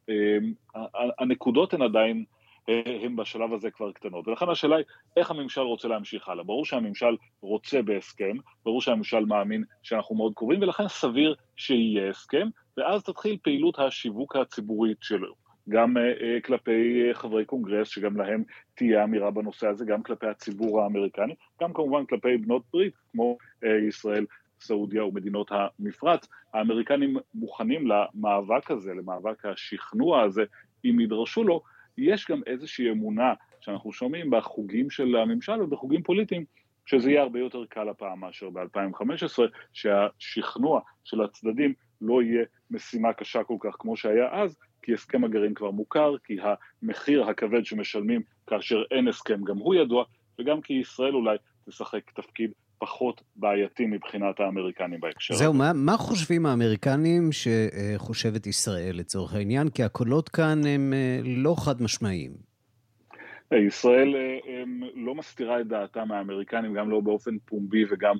הנקודות 1.19 1.73
הן 1.73 1.81
עדיין 1.81 2.25
הן 2.67 3.15
בשלב 3.15 3.53
הזה 3.53 3.71
כבר 3.71 3.91
קטנות. 3.91 4.27
ולכן 4.27 4.49
השאלה 4.49 4.75
היא 4.75 4.85
איך 5.17 5.31
הממשל 5.31 5.61
רוצה 5.61 5.87
להמשיך 5.87 6.29
הלאה. 6.29 6.43
ברור 6.43 6.65
שהממשל 6.65 7.15
רוצה 7.41 7.81
בהסכם, 7.81 8.37
ברור 8.65 8.81
שהממשל 8.81 9.25
מאמין 9.25 9.63
שאנחנו 9.83 10.15
מאוד 10.15 10.33
קרובים, 10.35 10.61
ולכן 10.61 10.87
סביר 10.87 11.35
שיהיה 11.55 12.09
הסכם, 12.09 12.47
ואז 12.77 13.03
תתחיל 13.03 13.37
פעילות 13.41 13.79
השיווק 13.79 14.35
הציבורית 14.35 14.97
שלו. 15.01 15.33
גם 15.69 15.97
uh, 15.97 16.45
כלפי 16.45 17.11
uh, 17.11 17.13
חברי 17.13 17.45
קונגרס, 17.45 17.87
שגם 17.87 18.17
להם 18.17 18.43
תהיה 18.75 19.03
אמירה 19.03 19.31
בנושא 19.31 19.67
הזה, 19.67 19.85
גם 19.85 20.03
כלפי 20.03 20.27
הציבור 20.27 20.81
האמריקני, 20.81 21.33
גם 21.61 21.73
כמובן 21.73 22.05
כלפי 22.05 22.37
בנות 22.37 22.63
ברית, 22.73 22.93
כמו 23.11 23.37
uh, 23.63 23.67
ישראל, 23.87 24.25
סעודיה 24.61 25.05
ומדינות 25.05 25.51
המפרץ. 25.51 26.27
האמריקנים 26.53 27.17
מוכנים 27.33 27.87
למאבק 27.87 28.71
הזה, 28.71 28.93
למאבק 28.93 29.45
השכנוע 29.45 30.21
הזה, 30.21 30.43
אם 30.85 30.99
ידרשו 30.99 31.43
לו, 31.43 31.61
יש 31.97 32.25
גם 32.31 32.41
איזושהי 32.47 32.91
אמונה 32.91 33.33
שאנחנו 33.61 33.91
שומעים 33.93 34.29
בחוגים 34.29 34.89
של 34.89 35.15
הממשל 35.15 35.61
ובחוגים 35.61 36.03
פוליטיים, 36.03 36.45
שזה 36.85 37.11
יהיה 37.11 37.21
הרבה 37.21 37.39
יותר 37.39 37.65
קל 37.65 37.89
הפעם 37.89 38.19
מאשר 38.19 38.49
ב-2015, 38.49 39.39
שהשכנוע 39.73 40.81
של 41.03 41.21
הצדדים 41.21 41.73
לא 42.01 42.21
יהיה 42.21 42.45
משימה 42.71 43.13
קשה 43.13 43.43
כל 43.43 43.57
כך 43.59 43.75
כמו 43.79 43.97
שהיה 43.97 44.29
אז, 44.31 44.57
כי 44.81 44.93
הסכם 44.93 45.23
הגרעין 45.23 45.53
כבר 45.53 45.71
מוכר, 45.71 46.17
כי 46.23 46.37
המחיר 46.81 47.23
הכבד 47.23 47.65
שמשלמים 47.65 48.21
כאשר 48.47 48.83
אין 48.91 49.07
הסכם 49.07 49.43
גם 49.43 49.57
הוא 49.57 49.75
ידוע, 49.75 50.03
וגם 50.39 50.61
כי 50.61 50.73
ישראל 50.73 51.15
אולי 51.15 51.37
תשחק 51.69 52.11
תפקיד 52.11 52.51
פחות 52.79 53.21
בעייתי 53.35 53.85
מבחינת 53.85 54.39
האמריקנים 54.39 54.99
בהקשר 54.99 55.33
הזה. 55.33 55.43
זהו, 55.43 55.53
מה, 55.53 55.73
מה 55.73 55.97
חושבים 55.97 56.45
האמריקנים 56.45 57.29
שחושבת 57.31 58.47
ישראל 58.47 58.95
לצורך 58.95 59.33
העניין? 59.33 59.69
כי 59.69 59.83
הקולות 59.83 60.29
כאן 60.29 60.65
הם 60.65 60.93
אה, 60.93 61.19
לא 61.23 61.55
חד 61.57 61.81
משמעיים. 61.81 62.31
אה, 63.53 63.57
ישראל 63.57 64.15
אה, 64.15 64.63
לא 64.95 65.15
מסתירה 65.15 65.61
את 65.61 65.67
דעתה 65.67 66.05
מהאמריקנים, 66.05 66.73
גם 66.73 66.89
לא 66.89 66.99
באופן 66.99 67.37
פומבי 67.45 67.83
וגם 67.91 68.17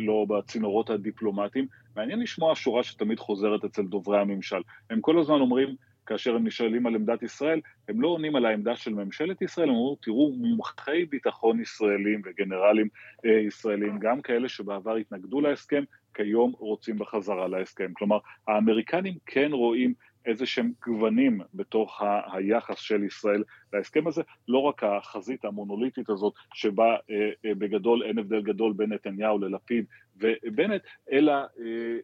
לא 0.00 0.26
בצינורות 0.28 0.90
הדיפלומטיים. 0.90 1.66
מעניין 1.96 2.20
לשמוע 2.20 2.54
שורה 2.54 2.82
שתמיד 2.82 3.18
חוזרת 3.18 3.64
אצל 3.64 3.82
דוברי 3.82 4.20
הממשל. 4.20 4.60
הם 4.90 5.00
כל 5.00 5.18
הזמן 5.18 5.40
אומרים, 5.40 5.76
כאשר 6.06 6.36
הם 6.36 6.46
נשאלים 6.46 6.86
על 6.86 6.94
עמדת 6.94 7.22
ישראל, 7.22 7.60
הם 7.88 8.00
לא 8.00 8.08
עונים 8.08 8.36
על 8.36 8.46
העמדה 8.46 8.76
של 8.76 8.94
ממשלת 8.94 9.42
ישראל, 9.42 9.68
הם 9.68 9.74
אומרים, 9.74 9.96
תראו, 10.02 10.32
מומחי 10.32 11.04
ביטחון 11.04 11.60
ישראלים 11.60 12.22
וגנרלים 12.24 12.88
אה, 13.26 13.30
ישראלים, 13.30 13.98
גם 13.98 14.22
כאלה 14.22 14.48
שבעבר 14.48 14.96
התנגדו 14.96 15.40
להסכם, 15.40 15.84
כיום 16.14 16.52
רוצים 16.58 16.98
בחזרה 16.98 17.48
להסכם. 17.48 17.92
כלומר, 17.92 18.18
האמריקנים 18.48 19.14
כן 19.26 19.52
רואים 19.52 19.94
איזה 20.26 20.46
שהם 20.46 20.72
גוונים 20.86 21.40
בתוך 21.54 22.02
ה- 22.02 22.36
היחס 22.36 22.78
של 22.78 23.04
ישראל 23.04 23.42
להסכם 23.72 24.06
הזה, 24.06 24.22
לא 24.48 24.58
רק 24.58 24.82
החזית 24.84 25.44
המונוליטית 25.44 26.10
הזאת 26.10 26.32
שבה 26.54 26.84
אה, 26.84 27.30
אה, 27.44 27.54
בגדול 27.54 28.02
אין 28.02 28.18
הבדל 28.18 28.42
גדול 28.42 28.72
בין 28.72 28.92
נתניהו 28.92 29.38
ללפיד 29.38 29.84
ובנט, 30.16 30.82
אלא 31.12 31.32
אה, 31.32 31.46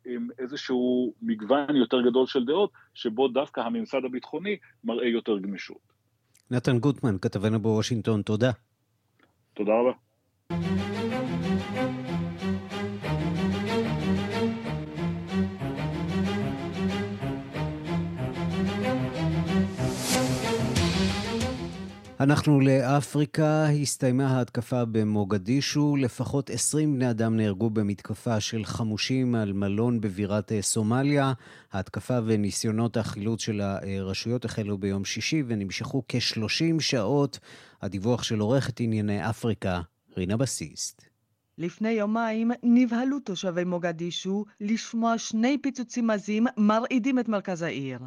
עם 0.05 0.29
איזשהו 0.39 1.15
מגוון 1.23 1.77
יותר 1.77 2.03
גדול 2.03 2.27
של 2.27 2.45
דעות, 2.45 2.71
שבו 2.95 3.29
דווקא 3.29 3.61
הממסד 3.61 4.05
הביטחוני 4.05 4.57
מראה 4.85 5.09
יותר 5.09 5.39
גמישות. 5.39 5.93
נתן 6.51 6.79
גוטמן, 6.79 7.19
כתבנו 7.19 7.61
בוושינגטון, 7.61 8.23
תודה. 8.23 8.51
תודה 9.55 9.73
רבה. 9.73 9.93
אנחנו 22.21 22.61
לאפריקה, 22.61 23.67
הסתיימה 23.69 24.27
ההתקפה 24.27 24.85
במוגדישו, 24.85 25.97
לפחות 25.97 26.51
20 26.51 26.95
בני 26.95 27.11
אדם 27.11 27.37
נהרגו 27.37 27.71
במתקפה 27.71 28.41
של 28.41 28.65
חמושים 28.65 29.35
על 29.35 29.53
מלון 29.53 30.01
בבירת 30.01 30.53
אה, 30.53 30.63
סומליה. 30.63 31.33
ההתקפה 31.73 32.19
וניסיונות 32.27 32.97
החילוץ 32.97 33.41
של 33.41 33.61
הרשויות 33.61 34.45
החלו 34.45 34.79
ביום 34.79 35.05
שישי 35.05 35.43
ונמשכו 35.47 36.03
כ-30 36.09 36.81
שעות. 36.81 37.39
הדיווח 37.83 38.23
של 38.23 38.39
עורכת 38.39 38.81
ענייני 38.81 39.31
אפריקה, 39.31 39.81
רינה 40.17 40.37
בסיסט. 40.37 41.16
לפני 41.59 41.91
יומיים 41.91 42.51
נבהלו 42.63 43.21
תושבי 43.21 43.65
מוגדישו 43.65 44.45
לשמוע 44.61 45.19
שני 45.19 45.59
פיצוצים 45.63 46.11
עזים 46.11 46.47
מרעידים 46.57 47.19
את 47.19 47.29
מרכז 47.29 47.63
העיר. 47.63 48.01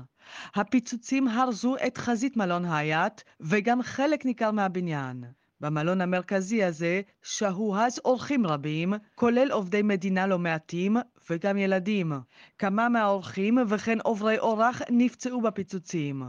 הפיצוצים 0.55 1.27
הרזו 1.27 1.75
את 1.87 1.97
חזית 1.97 2.37
מלון 2.37 2.65
הייט 2.65 3.21
וגם 3.39 3.81
חלק 3.81 4.25
ניכר 4.25 4.51
מהבניין. 4.51 5.23
במלון 5.61 6.01
המרכזי 6.01 6.63
הזה 6.63 7.01
שהו 7.23 7.75
אז 7.75 7.99
אורחים 8.05 8.47
רבים, 8.47 8.93
כולל 9.15 9.51
עובדי 9.51 9.81
מדינה 9.81 10.27
לא 10.27 10.39
מעטים 10.39 10.97
וגם 11.29 11.57
ילדים. 11.57 12.13
כמה 12.57 12.89
מהאורחים 12.89 13.57
וכן 13.67 13.97
עוברי 14.03 14.39
אורח 14.39 14.81
נפצעו 14.89 15.41
בפיצוצים. 15.41 16.23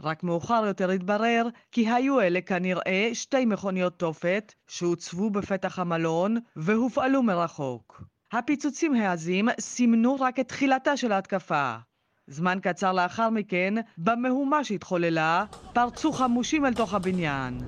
רק 0.00 0.22
מאוחר 0.22 0.64
יותר 0.66 0.90
התברר 0.90 1.48
כי 1.72 1.90
היו 1.90 2.20
אלה 2.20 2.40
כנראה 2.40 3.10
שתי 3.12 3.44
מכוניות 3.44 3.98
תופת 3.98 4.54
שהוצבו 4.68 5.30
בפתח 5.30 5.78
המלון 5.78 6.36
והופעלו 6.56 7.22
מרחוק. 7.22 8.02
הפיצוצים 8.32 8.94
העזים 8.94 9.48
סימנו 9.60 10.16
רק 10.20 10.40
את 10.40 10.48
תחילתה 10.48 10.96
של 10.96 11.12
ההתקפה. 11.12 11.76
זמן 12.26 12.58
קצר 12.62 12.92
לאחר 12.92 13.30
מכן, 13.30 13.74
במהומה 13.98 14.64
שהתחוללה, 14.64 15.44
פרצו 15.72 16.12
חמושים 16.12 16.66
אל 16.66 16.74
תוך 16.74 16.94
הבניין. 16.94 17.58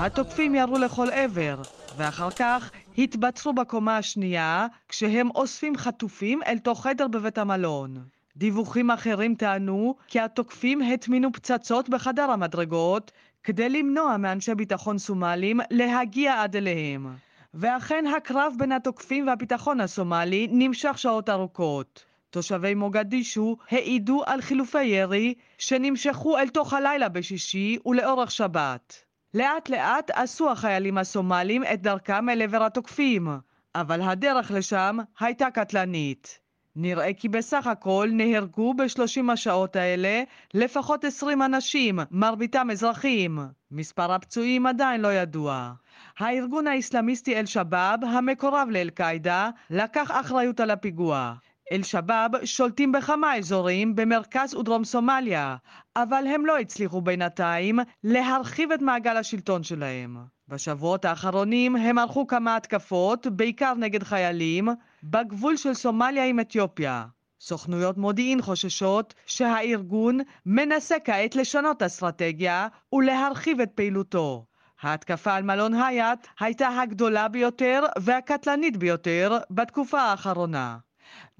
התוקפים 0.00 0.54
ירו 0.54 0.78
לכל 0.78 1.10
עבר, 1.10 1.62
ואחר 1.96 2.30
כך 2.30 2.70
התבצרו 2.98 3.52
בקומה 3.52 3.96
השנייה, 3.96 4.66
כשהם 4.88 5.30
אוספים 5.30 5.76
חטופים 5.76 6.42
אל 6.46 6.58
תוך 6.58 6.82
חדר 6.82 7.08
בבית 7.08 7.38
המלון. 7.38 7.96
דיווחים 8.36 8.90
אחרים 8.90 9.34
טענו 9.34 9.94
כי 10.08 10.20
התוקפים 10.20 10.82
הטמינו 10.82 11.32
פצצות 11.32 11.88
בחדר 11.88 12.30
המדרגות 12.30 13.12
כדי 13.44 13.68
למנוע 13.68 14.16
מאנשי 14.16 14.54
ביטחון 14.54 14.98
סומלים 14.98 15.60
להגיע 15.70 16.42
עד 16.42 16.56
אליהם. 16.56 17.06
ואכן 17.54 18.04
הקרב 18.16 18.52
בין 18.58 18.72
התוקפים 18.72 19.26
והביטחון 19.26 19.80
הסומלי 19.80 20.48
נמשך 20.50 20.98
שעות 20.98 21.28
ארוכות. 21.28 22.04
תושבי 22.30 22.74
מוגדישו 22.74 23.56
העידו 23.70 24.22
על 24.26 24.40
חילופי 24.40 24.84
ירי 24.84 25.34
שנמשכו 25.58 26.38
אל 26.38 26.48
תוך 26.48 26.72
הלילה 26.72 27.08
בשישי 27.08 27.78
ולאורך 27.86 28.30
שבת. 28.30 29.07
לאט 29.34 29.68
לאט 29.68 30.10
עשו 30.10 30.50
החיילים 30.50 30.98
הסומלים 30.98 31.64
את 31.64 31.82
דרכם 31.82 32.28
אל 32.28 32.42
עבר 32.42 32.64
התוקפים, 32.64 33.28
אבל 33.74 34.02
הדרך 34.02 34.50
לשם 34.50 34.98
הייתה 35.20 35.50
קטלנית. 35.50 36.38
נראה 36.76 37.14
כי 37.14 37.28
בסך 37.28 37.66
הכל 37.66 38.08
נהרגו 38.12 38.74
בשלושים 38.74 39.30
השעות 39.30 39.76
האלה 39.76 40.22
לפחות 40.54 41.04
עשרים 41.04 41.42
אנשים, 41.42 41.98
מרביתם 42.10 42.70
אזרחים. 42.70 43.38
מספר 43.70 44.12
הפצועים 44.12 44.66
עדיין 44.66 45.00
לא 45.00 45.12
ידוע. 45.12 45.72
הארגון 46.18 46.66
האסלאמיסטי 46.66 47.36
אל-שבאב, 47.36 48.04
המקורב 48.04 48.68
לאל-קאעידה, 48.70 49.50
לקח 49.70 50.10
אחריות 50.10 50.60
על 50.60 50.70
הפיגוע. 50.70 51.34
אל-שבאב 51.72 52.44
שולטים 52.44 52.92
בכמה 52.92 53.36
אזורים 53.36 53.96
במרכז 53.96 54.54
ודרום 54.54 54.84
סומליה, 54.84 55.56
אבל 55.96 56.24
הם 56.26 56.46
לא 56.46 56.58
הצליחו 56.58 57.00
בינתיים 57.00 57.78
להרחיב 58.04 58.72
את 58.72 58.82
מעגל 58.82 59.16
השלטון 59.16 59.62
שלהם. 59.62 60.16
בשבועות 60.48 61.04
האחרונים 61.04 61.76
הם 61.76 61.98
ערכו 61.98 62.26
כמה 62.26 62.56
התקפות, 62.56 63.26
בעיקר 63.26 63.74
נגד 63.74 64.02
חיילים, 64.02 64.68
בגבול 65.04 65.56
של 65.56 65.74
סומליה 65.74 66.24
עם 66.24 66.40
אתיופיה. 66.40 67.04
סוכנויות 67.40 67.96
מודיעין 67.98 68.42
חוששות 68.42 69.14
שהארגון 69.26 70.20
מנסה 70.46 70.96
כעת 71.04 71.36
לשנות 71.36 71.82
אסטרטגיה 71.82 72.68
ולהרחיב 72.92 73.60
את 73.60 73.70
פעילותו. 73.74 74.44
ההתקפה 74.82 75.34
על 75.34 75.42
מלון 75.42 75.74
הייט 75.74 76.26
הייתה 76.40 76.68
הגדולה 76.68 77.28
ביותר 77.28 77.82
והקטלנית 77.98 78.76
ביותר 78.76 79.38
בתקופה 79.50 80.00
האחרונה. 80.00 80.76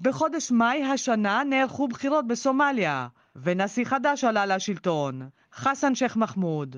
בחודש 0.01 0.51
מאי 0.51 0.83
השנה 0.83 1.43
נערכו 1.45 1.87
בחירות 1.87 2.27
בסומליה, 2.27 3.07
ונשיא 3.35 3.85
חדש 3.85 4.23
עלה 4.23 4.45
לשלטון, 4.45 5.29
חסן 5.53 5.95
שייח' 5.95 6.17
מחמוד. 6.17 6.75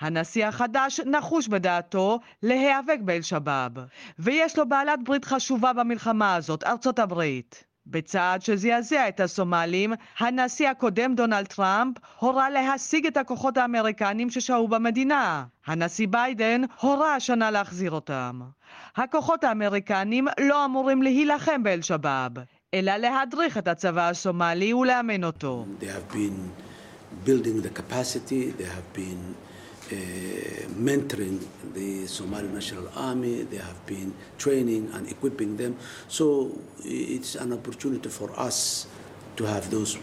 הנשיא 0.00 0.46
החדש 0.46 1.00
נחוש 1.00 1.48
בדעתו 1.48 2.20
להיאבק 2.42 2.98
באל-שבאב, 3.00 3.72
ויש 4.18 4.58
לו 4.58 4.68
בעלת 4.68 4.98
ברית 5.04 5.24
חשובה 5.24 5.72
במלחמה 5.72 6.34
הזאת, 6.34 6.64
ארצות 6.64 6.98
הברית. 6.98 7.64
בצעד 7.86 8.42
שזעזע 8.42 9.08
את 9.08 9.20
הסומלים, 9.20 9.92
הנשיא 10.18 10.68
הקודם 10.68 11.14
דונלד 11.14 11.46
טראמפ 11.46 11.96
הורה 12.18 12.50
להשיג 12.50 13.06
את 13.06 13.16
הכוחות 13.16 13.56
האמריקנים 13.56 14.30
ששהו 14.30 14.68
במדינה. 14.68 15.44
הנשיא 15.66 16.08
ביידן 16.10 16.62
הורה 16.80 17.14
השנה 17.14 17.50
להחזיר 17.50 17.90
אותם. 17.90 18.40
הכוחות 18.96 19.44
האמריקנים 19.44 20.28
לא 20.40 20.64
אמורים 20.64 21.02
להילחם 21.02 21.62
באל-שבאב, 21.62 22.32
אלא 22.74 22.96
להדריך 22.96 23.58
את 23.58 23.68
הצבא 23.68 24.08
הסומלי 24.08 24.74
ולאמן 24.74 25.24
אותו. 25.24 25.66
They 25.80 25.84
have 25.84 26.14
been 26.14 26.38
building 27.26 27.62
the 27.66 27.80
capacity, 27.80 28.42
they 28.60 28.68
have 28.76 28.98
been 28.98 29.34
Uh, 29.84 29.96
mentoring 30.88 31.36
the 31.78 32.06
Somali 32.16 32.48
National 32.58 32.86
Army. 33.08 33.36
They 33.52 33.62
have 33.70 33.80
been 33.92 34.10
training 34.44 34.82
and 34.94 35.02
equipping 35.14 35.52
them. 35.60 35.72
So 36.08 36.24
it's 37.12 37.32
an 37.44 37.50
opportunity 37.58 38.08
for 38.18 38.28
us 38.48 38.58
to 39.38 39.42
have 39.54 39.64
those 39.76 39.92
uh, 39.96 40.00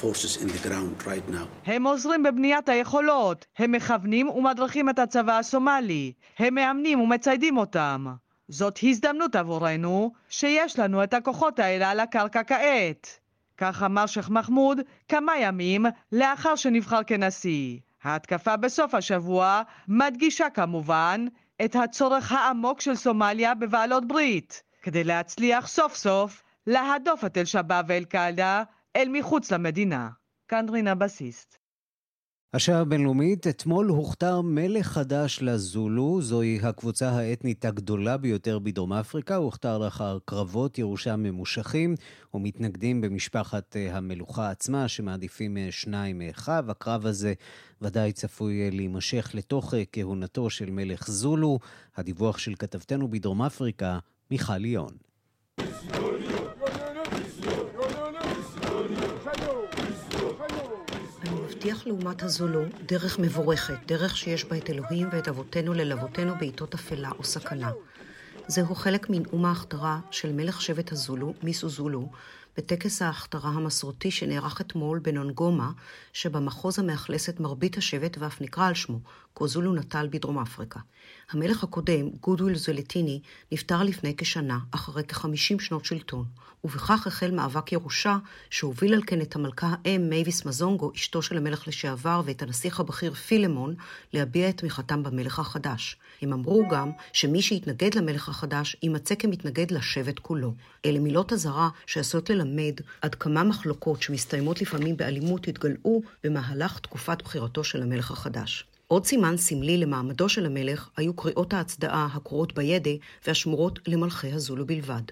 forces 0.00 0.32
in 0.42 0.48
the 0.54 0.60
ground 0.66 0.94
right 1.12 1.28
now. 1.28 1.46
הם 1.66 1.86
עוזרים 1.86 2.22
בבניית 2.22 2.68
היכולות, 2.68 3.46
הם 3.58 3.72
מכוונים 3.72 4.28
ומדריכים 4.28 4.88
את 4.88 4.98
הצבא 4.98 5.38
הסומלי, 5.38 6.12
הם 6.38 6.54
מאמנים 6.54 7.00
ומציידים 7.00 7.56
אותם. 7.56 8.06
זאת 8.48 8.78
הזדמנות 8.82 9.36
עבורנו 9.36 10.12
שיש 10.28 10.78
לנו 10.78 11.04
את 11.04 11.14
הכוחות 11.14 11.58
האלה 11.58 11.90
על 11.90 12.00
הקרקע 12.00 12.44
כעת. 12.44 13.20
כך 13.56 13.82
אמר 13.82 14.06
שייח' 14.06 14.30
מחמוד 14.30 14.80
כמה 15.08 15.38
ימים 15.38 15.86
לאחר 16.12 16.56
שנבחר 16.56 17.02
כנשיא. 17.06 17.78
ההתקפה 18.02 18.56
בסוף 18.56 18.94
השבוע 18.94 19.62
מדגישה 19.88 20.50
כמובן 20.50 21.26
את 21.64 21.76
הצורך 21.76 22.32
העמוק 22.32 22.80
של 22.80 22.94
סומליה 22.94 23.54
בבעלות 23.54 24.08
ברית, 24.08 24.62
כדי 24.82 25.04
להצליח 25.04 25.68
סוף 25.68 25.96
סוף 25.96 26.42
להדוף 26.66 27.24
את 27.24 27.38
אל-שבאב 27.38 27.84
ואל-קאעידה 27.88 28.62
אל 28.96 29.08
מחוץ 29.12 29.52
למדינה. 29.52 30.08
כאן 30.48 30.68
רינה 30.68 30.94
בסיסט. 30.94 31.58
השעה 32.54 32.80
הבינלאומית, 32.80 33.46
אתמול 33.46 33.86
הוכתר 33.86 34.40
מלך 34.40 34.86
חדש 34.86 35.38
לזולו, 35.42 36.22
זוהי 36.22 36.60
הקבוצה 36.62 37.10
האתנית 37.10 37.64
הגדולה 37.64 38.16
ביותר 38.16 38.58
בדרום 38.58 38.92
אפריקה, 38.92 39.36
הוכתר 39.36 39.78
לאחר 39.78 40.18
קרבות 40.24 40.78
ירושה 40.78 41.16
ממושכים 41.16 41.94
ומתנגדים 42.34 43.00
במשפחת 43.00 43.76
אה, 43.76 43.96
המלוכה 43.96 44.50
עצמה, 44.50 44.88
שמעדיפים 44.88 45.56
אה, 45.56 45.66
שניים 45.70 46.18
מאחיו. 46.18 46.64
הקרב 46.68 47.06
הזה 47.06 47.34
ודאי 47.82 48.12
צפוי 48.12 48.64
אה, 48.64 48.68
להימשך 48.72 49.30
לתוך 49.34 49.74
כהונתו 49.92 50.50
של 50.50 50.70
מלך 50.70 51.10
זולו. 51.10 51.58
הדיווח 51.96 52.38
של 52.38 52.54
כתבתנו 52.58 53.08
בדרום 53.10 53.42
אפריקה, 53.42 53.98
מיכל 54.30 54.56
ליון. 54.58 54.90
מבטיח 61.58 61.86
לעומת 61.86 62.22
הזולו 62.22 62.62
דרך 62.86 63.18
מבורכת, 63.18 63.74
דרך 63.86 64.16
שיש 64.16 64.44
בה 64.44 64.56
את 64.56 64.70
אלוהים 64.70 65.08
ואת 65.12 65.28
אבותינו 65.28 65.74
ללוותנו 65.74 66.34
בעיתות 66.38 66.74
אפלה 66.74 67.10
או 67.18 67.24
סכנה. 67.24 67.70
זהו 68.46 68.74
חלק 68.74 69.10
מנאום 69.10 69.44
ההכתרה 69.44 70.00
של 70.10 70.32
מלך 70.32 70.60
שבט 70.60 70.92
הזולו, 70.92 71.34
מיסו 71.42 71.68
זולו, 71.68 72.08
בטקס 72.58 73.02
ההכתרה 73.02 73.50
המסורתי 73.50 74.10
שנערך 74.10 74.60
אתמול 74.60 74.98
בנונגומה, 74.98 75.70
שבמחוז 76.12 76.78
המאכלס 76.78 77.28
את 77.28 77.40
מרבית 77.40 77.78
השבט 77.78 78.18
ואף 78.18 78.40
נקרא 78.40 78.66
על 78.66 78.74
שמו, 78.74 79.00
קוזולו 79.34 79.74
נטל 79.74 80.08
בדרום 80.10 80.38
אפריקה. 80.38 80.80
המלך 81.30 81.64
הקודם, 81.64 82.08
גודוויל 82.20 82.54
זולטיני, 82.54 83.20
נפטר 83.52 83.82
לפני 83.82 84.14
כשנה, 84.16 84.58
אחרי 84.70 85.04
כחמישים 85.04 85.60
שנות 85.60 85.84
שלטון, 85.84 86.24
ובכך 86.64 87.06
החל 87.06 87.30
מאבק 87.30 87.72
ירושה, 87.72 88.16
שהוביל 88.50 88.94
על 88.94 89.02
כן 89.06 89.20
את 89.20 89.36
המלכה 89.36 89.74
האם 89.84 90.08
מייביס 90.08 90.44
מזונגו, 90.44 90.92
אשתו 90.94 91.22
של 91.22 91.36
המלך 91.36 91.68
לשעבר, 91.68 92.22
ואת 92.24 92.42
הנסיך 92.42 92.80
הבכיר 92.80 93.14
פילמון, 93.14 93.74
להביע 94.12 94.48
את 94.48 94.56
תמיכתם 94.56 95.02
במלך 95.02 95.38
החדש. 95.38 95.96
הם 96.22 96.32
אמרו 96.32 96.68
גם 96.70 96.90
שמי 97.12 97.42
שיתנגד 97.42 97.94
למלך 97.94 98.28
החדש, 98.28 98.76
יימצא 98.82 99.14
כמתנגד 99.14 99.70
לשבט 99.70 100.18
כולו. 100.18 100.54
אלה 100.84 100.98
מילות 100.98 101.32
אזהרה 101.32 101.68
שעשויות 101.86 102.30
ללמד 102.30 102.47
עד 103.02 103.14
כמה 103.14 103.44
מחלוקות 103.44 104.02
שמסתיימות 104.02 104.60
לפעמים 104.62 104.96
באלימות 104.96 105.48
התגלעו 105.48 106.02
במהלך 106.24 106.78
תקופת 106.78 107.22
בחירתו 107.22 107.64
של 107.64 107.82
המלך 107.82 108.10
החדש. 108.10 108.64
עוד 108.86 109.06
סימן 109.06 109.36
סמלי 109.36 109.76
למעמדו 109.76 110.28
של 110.28 110.46
המלך 110.46 110.88
היו 110.96 111.14
קריאות 111.14 111.52
ההצדעה 111.52 112.08
הקרואות 112.14 112.54
Bayede 112.54 112.90
והשמורות 113.26 113.78
למלכי 113.86 114.32
הזולו 114.32 114.66
בלבד. 114.66 115.02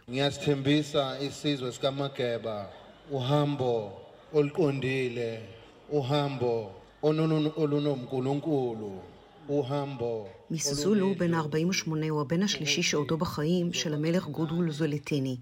מיסזולו, 10.50 11.14
בן 11.14 11.34
ה-48, 11.34 11.90
הוא 12.10 12.20
הבן 12.20 12.42
השלישי 12.42 12.82
שעודו 12.82 13.16
בחיים 13.16 13.72
של 13.72 13.94
המלך 13.94 14.26
גודול 14.26 14.70
זולטיני. 14.70 15.36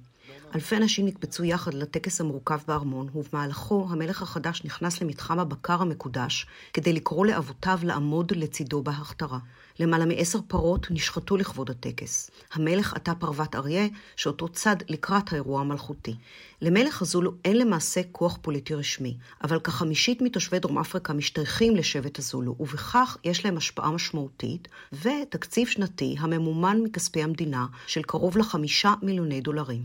אלפי 0.55 0.77
אנשים 0.77 1.07
נקבצו 1.07 1.45
יחד 1.45 1.75
לטקס 1.75 2.21
המורכב 2.21 2.59
בארמון, 2.69 3.09
ובמהלכו 3.15 3.87
המלך 3.91 4.23
החדש 4.23 4.65
נכנס 4.65 5.03
למתחם 5.03 5.39
הבקר 5.39 5.83
המקודש, 5.83 6.47
כדי 6.73 6.93
לקרוא 6.93 7.27
לאבותיו 7.27 7.79
לעמוד 7.83 8.33
לצידו 8.37 8.83
בהכתרה. 8.83 9.39
למעלה 9.81 10.05
מעשר 10.05 10.39
פרות 10.49 10.87
נשחטו 10.91 11.37
לכבוד 11.37 11.71
הטקס. 11.71 12.31
המלך 12.53 12.95
עטה 12.95 13.15
פרוות 13.15 13.55
אריה, 13.55 13.87
שאותו 14.17 14.49
צד 14.49 14.77
לקראת 14.89 15.33
האירוע 15.33 15.61
המלכותי. 15.61 16.15
למלך 16.63 17.03
הזולו 17.03 17.33
אין 17.45 17.59
למעשה 17.59 18.01
כוח 18.13 18.39
פוליטי 18.43 18.75
רשמי, 18.75 19.17
אבל 19.45 19.59
כחמישית 19.59 20.23
מתושבי 20.23 20.59
דרום 20.59 20.79
אפריקה 20.79 21.13
משתייכים 21.13 21.77
לשבט 21.77 22.19
הזולו, 22.19 22.57
ובכך 22.61 23.17
יש 23.25 23.45
להם 23.45 23.57
השפעה 23.57 23.91
משמעותית, 23.91 24.69
ותקציב 24.93 25.69
שנתי 25.69 26.17
הממומן 26.19 26.81
מכספי 26.85 27.23
המדינה 27.23 27.67
של 27.87 28.03
קרוב 28.03 28.39
לחמישה 28.39 28.95
מיליוני 29.03 29.41
דולרים. 29.41 29.83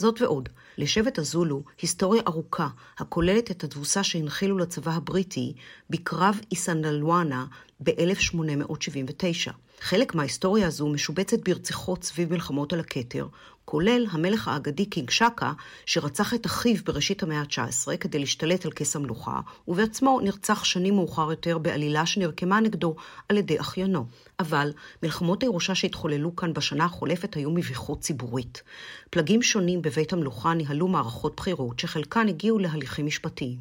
זאת 0.00 0.22
ועוד, 0.22 0.48
לשבט 0.78 1.18
הזולו 1.18 1.62
היסטוריה 1.82 2.22
ארוכה 2.26 2.68
הכוללת 2.98 3.50
את 3.50 3.64
התבוסה 3.64 4.02
שהנחילו 4.02 4.58
לצבא 4.58 4.92
הבריטי 4.92 5.52
בקרב 5.90 6.40
איסנדלואנה 6.50 7.46
ב-1879. 7.80 9.52
חלק 9.80 10.14
מההיסטוריה 10.14 10.66
הזו 10.66 10.88
משובצת 10.88 11.48
ברציחות 11.48 12.04
סביב 12.04 12.32
מלחמות 12.32 12.72
על 12.72 12.80
הכתר, 12.80 13.26
כולל 13.70 14.06
המלך 14.10 14.48
האגדי 14.48 14.86
קינג 14.86 15.10
שקה, 15.10 15.52
שרצח 15.86 16.34
את 16.34 16.46
אחיו 16.46 16.76
בראשית 16.84 17.22
המאה 17.22 17.40
ה-19 17.40 17.96
כדי 17.96 18.18
להשתלט 18.18 18.64
על 18.64 18.72
כס 18.72 18.96
המלוכה, 18.96 19.40
ובעצמו 19.68 20.20
נרצח 20.22 20.64
שנים 20.64 20.94
מאוחר 20.94 21.30
יותר 21.30 21.58
בעלילה 21.58 22.06
שנרקמה 22.06 22.60
נגדו 22.60 22.94
על 23.28 23.36
ידי 23.36 23.60
אחיינו. 23.60 24.06
אבל 24.40 24.72
מלחמות 25.02 25.42
הירושה 25.42 25.74
שהתחוללו 25.74 26.36
כאן 26.36 26.52
בשנה 26.52 26.84
החולפת 26.84 27.34
היו 27.34 27.50
מביכות 27.50 28.00
ציבורית. 28.00 28.62
פלגים 29.10 29.42
שונים 29.42 29.82
בבית 29.82 30.12
המלוכה 30.12 30.54
ניהלו 30.54 30.88
מערכות 30.88 31.36
בחירות 31.36 31.78
שחלקן 31.78 32.28
הגיעו 32.28 32.58
להליכים 32.58 33.06
משפטיים. 33.06 33.58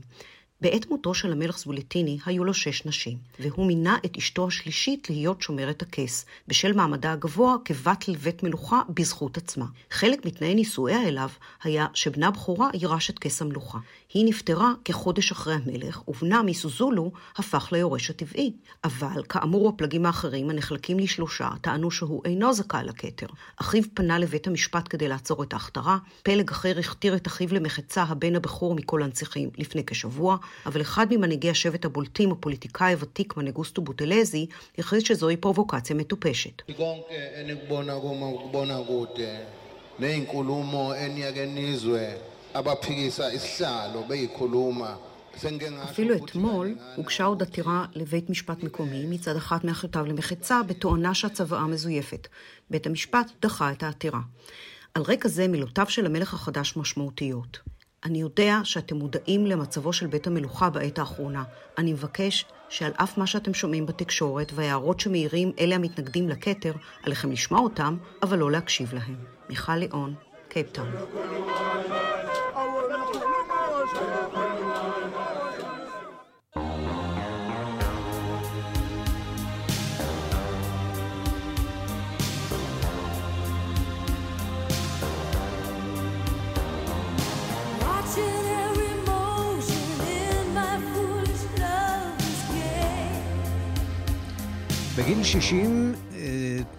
בעת 0.62 0.90
מותו 0.90 1.14
של 1.14 1.32
המלך 1.32 1.60
זבולטיני 1.60 2.18
היו 2.26 2.44
לו 2.44 2.54
שש 2.54 2.86
נשים, 2.86 3.18
והוא 3.40 3.68
מינה 3.68 3.98
את 4.06 4.18
אשתו 4.18 4.48
השלישית 4.48 5.10
להיות 5.10 5.42
שומרת 5.42 5.82
הכס, 5.82 6.26
בשל 6.48 6.74
מעמדה 6.74 7.12
הגבוה 7.12 7.56
כבת 7.66 8.08
לבית 8.08 8.44
מלוכה 8.44 8.82
בזכות 8.90 9.38
עצמה. 9.38 9.66
חלק 9.92 10.26
מתנאי 10.26 10.56
נישואיה 10.56 11.08
אליו 11.08 11.30
היה 11.64 11.88
שבנה 11.94 12.32
בכורה 12.32 12.70
יירש 12.74 13.10
את 13.10 13.20
כס 13.20 13.42
המלוכה. 13.42 13.78
היא 14.14 14.26
נפטרה 14.26 14.74
כחודש 14.86 15.32
אחרי 15.32 15.54
המלך, 15.54 16.08
ובנה 16.08 16.42
מסוזולו 16.44 17.12
הפך 17.36 17.70
ליורש 17.72 18.10
הטבעי. 18.10 18.54
אבל, 18.84 19.24
כאמור 19.30 19.70
הפלגים 19.70 20.06
האחרים, 20.06 20.50
הנחלקים 20.50 21.00
לשלושה, 21.00 21.50
טענו 21.62 21.92
שהוא 21.92 22.22
אינו 22.26 22.54
זכאי 22.54 22.84
לכתר. 22.84 23.28
אחיו 23.58 23.84
פנה 23.94 24.20
לבית 24.20 24.48
המשפט 24.48 24.88
כדי 24.90 25.08
לעצור 25.08 25.44
את 25.44 25.54
ההכתרה, 25.54 25.98
פלג 26.24 26.50
אחר 26.50 26.80
הכתיר 26.80 27.16
את 27.16 27.28
אחיו 27.28 27.54
למחצה 27.54 28.04
הבן 28.04 28.36
הבכור 28.36 28.76
מכל 28.76 29.04
הנציחים 29.04 29.50
לפני 29.58 29.86
כשבוע, 29.86 30.38
אבל 30.66 30.82
אחד 30.82 31.08
ממנהיגי 31.10 31.50
השבט 31.50 31.86
הבולטים, 31.86 32.32
הפוליטיקאי 32.32 32.94
הוותיק 32.94 33.38
מנגוסטו 33.38 33.82
בוטלזי, 33.82 34.48
הכריז 34.78 35.04
שזוהי 35.04 35.38
פרובוקציה 35.38 35.96
מטופשת. 35.96 36.62
אפילו 45.84 46.16
אתמול 46.16 46.76
הוגשה 46.96 47.24
עוד 47.24 47.42
עתירה 47.42 47.86
לבית 47.96 48.30
משפט 48.30 48.64
מקומי 48.64 49.06
מצד 49.06 49.36
אחת 49.36 49.64
מאחיותיו 49.64 50.06
למחצה 50.06 50.64
בתואנה 50.64 51.14
שהצוואה 51.14 51.68
מזויפת. 51.68 52.28
בית 52.70 52.88
המשפט 52.88 53.32
דחה 53.42 53.72
את 53.72 53.84
העתירה. 53.84 54.20
על 54.94 55.04
רקע 55.04 55.30
זה 55.30 55.48
מילותיו 55.48 55.86
של 55.90 56.06
המלך 56.06 56.34
החדש 56.34 56.78
משמעותיות. 56.78 57.60
אני 58.06 58.22
יודע 58.22 58.60
שאתם 58.64 58.96
מודעים 58.96 59.46
למצבו 59.46 59.94
של 59.94 60.08
בית 60.08 60.28
המלוכה 60.28 60.70
בעת 60.70 61.00
האחרונה. 61.00 61.44
אני 61.78 61.94
מבקש 61.94 62.46
שעל 62.70 62.92
אף 62.96 63.18
מה 63.18 63.28
שאתם 63.28 63.54
שומעים 63.54 63.86
בתקשורת 63.86 64.52
וההערות 64.56 65.00
שמעירים 65.00 65.52
אלה 65.60 65.76
המתנגדים 65.76 66.30
לכתר, 66.30 66.74
עליכם 67.04 67.32
לשמוע 67.32 67.60
אותם, 67.60 67.98
אבל 68.24 68.38
לא 68.38 68.52
להקשיב 68.52 68.94
להם. 68.94 69.16
מיכל 69.50 69.76
ליאון, 69.76 70.14
קייפטאון. 70.50 70.90
בגיל 95.00 95.24
60, 95.24 95.94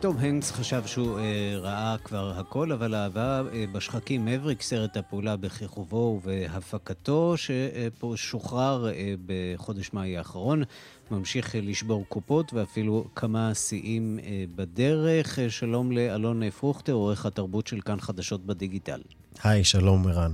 תום 0.01 0.17
אה, 0.17 0.23
הנקס 0.23 0.51
חשב 0.51 0.83
שהוא 0.87 1.19
אה, 1.19 1.59
ראה 1.59 1.97
כבר 2.05 2.33
הכל, 2.37 2.73
אבל 2.73 2.95
אהבה 2.95 3.43
אה, 3.53 3.65
בשחקים 3.73 4.25
מבריק, 4.25 4.63
סרט 4.63 4.97
הפעולה 4.97 5.37
בכיכובו 5.37 6.21
ובהפקתו, 6.25 7.35
ששוחרר 7.37 8.87
בחודש 9.27 9.93
מאי 9.93 10.17
האחרון, 10.17 10.63
ממשיך 11.11 11.55
לשבור 11.63 12.05
קופות 12.09 12.55
ואפילו 12.55 13.05
כמה 13.15 13.55
שיאים 13.55 14.19
בדרך. 14.55 15.39
שלום 15.49 15.93
לאלון 15.93 16.51
פרוכטר, 16.51 16.93
עורך 16.93 17.27
התרבות 17.27 17.67
של 17.67 17.81
כאן 17.81 18.01
חדשות 18.01 18.47
בדיגיטל. 18.47 19.01
היי, 19.45 19.65
שלום 19.65 20.07
ערן. 20.07 20.33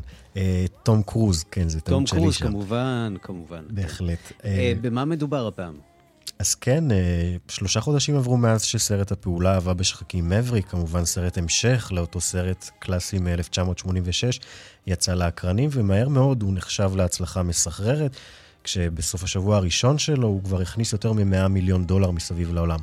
תום 0.82 1.02
קרוז, 1.02 1.44
כן, 1.50 1.68
זה 1.68 1.80
טעות 1.80 2.06
שלי 2.06 2.06
שם. 2.06 2.16
תום 2.16 2.22
קרוז, 2.22 2.36
כמובן, 2.36 3.14
כמובן. 3.22 3.64
בהחלט. 3.70 4.32
במה 4.80 5.04
מדובר 5.04 5.46
הפעם? 5.46 5.95
אז 6.38 6.54
כן, 6.54 6.90
אה, 6.90 7.36
שלושה 7.48 7.80
חודשים 7.80 8.16
עברו 8.16 8.36
מאז 8.36 8.62
שסרט 8.62 9.12
הפעולה 9.12 9.54
אהבה 9.54 9.74
בשחקים 9.74 10.28
מבריק, 10.28 10.68
כמובן 10.68 11.04
סרט 11.04 11.38
המשך 11.38 11.88
לאותו 11.92 12.20
סרט 12.20 12.70
קלאסי 12.78 13.18
מ-1986, 13.18 14.38
יצא 14.86 15.14
לאקרנים, 15.14 15.70
ומהר 15.72 16.08
מאוד 16.08 16.42
הוא 16.42 16.54
נחשב 16.54 16.90
להצלחה 16.96 17.42
מסחררת, 17.42 18.16
כשבסוף 18.64 19.24
השבוע 19.24 19.56
הראשון 19.56 19.98
שלו 19.98 20.28
הוא 20.28 20.44
כבר 20.44 20.60
הכניס 20.60 20.92
יותר 20.92 21.12
מ-100 21.12 21.48
מיליון 21.48 21.86
דולר 21.86 22.10
מסביב 22.10 22.52
לעולם. 22.52 22.78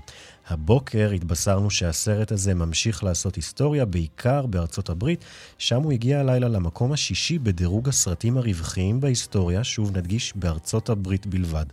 הבוקר 0.47 1.11
התבשרנו 1.11 1.69
שהסרט 1.69 2.31
הזה 2.31 2.53
ממשיך 2.53 3.03
לעשות 3.03 3.35
היסטוריה, 3.35 3.85
בעיקר 3.85 4.45
בארצות 4.45 4.89
הברית, 4.89 5.25
שם 5.57 5.81
הוא 5.81 5.91
הגיע 5.91 6.19
הלילה 6.19 6.47
למקום 6.47 6.91
השישי 6.91 7.39
בדירוג 7.39 7.89
הסרטים 7.89 8.37
הרווחיים 8.37 9.01
בהיסטוריה, 9.01 9.63
שוב 9.63 9.97
נדגיש, 9.97 10.33
בארצות 10.35 10.89
הברית 10.89 11.27
בלבד. 11.27 11.65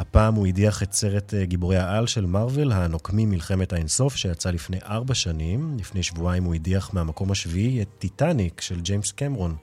הפעם 0.00 0.34
הוא 0.34 0.46
הדיח 0.46 0.82
את 0.82 0.92
סרט 0.92 1.34
אה, 1.34 1.44
גיבורי 1.44 1.76
העל 1.76 2.06
של 2.06 2.26
מארוול, 2.26 2.72
הנוקמים 2.72 3.30
מלחמת 3.30 3.72
האינסוף, 3.72 4.16
שיצא 4.16 4.50
לפני 4.50 4.78
ארבע 4.84 5.14
שנים. 5.14 5.76
לפני 5.78 6.02
שבועיים 6.02 6.44
הוא 6.44 6.54
הדיח 6.54 6.94
מהמקום 6.94 7.30
השביעי 7.30 7.82
את 7.82 7.88
טיטניק 7.98 8.60
של 8.60 8.80
ג'יימס 8.80 9.12
קמרון. 9.12 9.56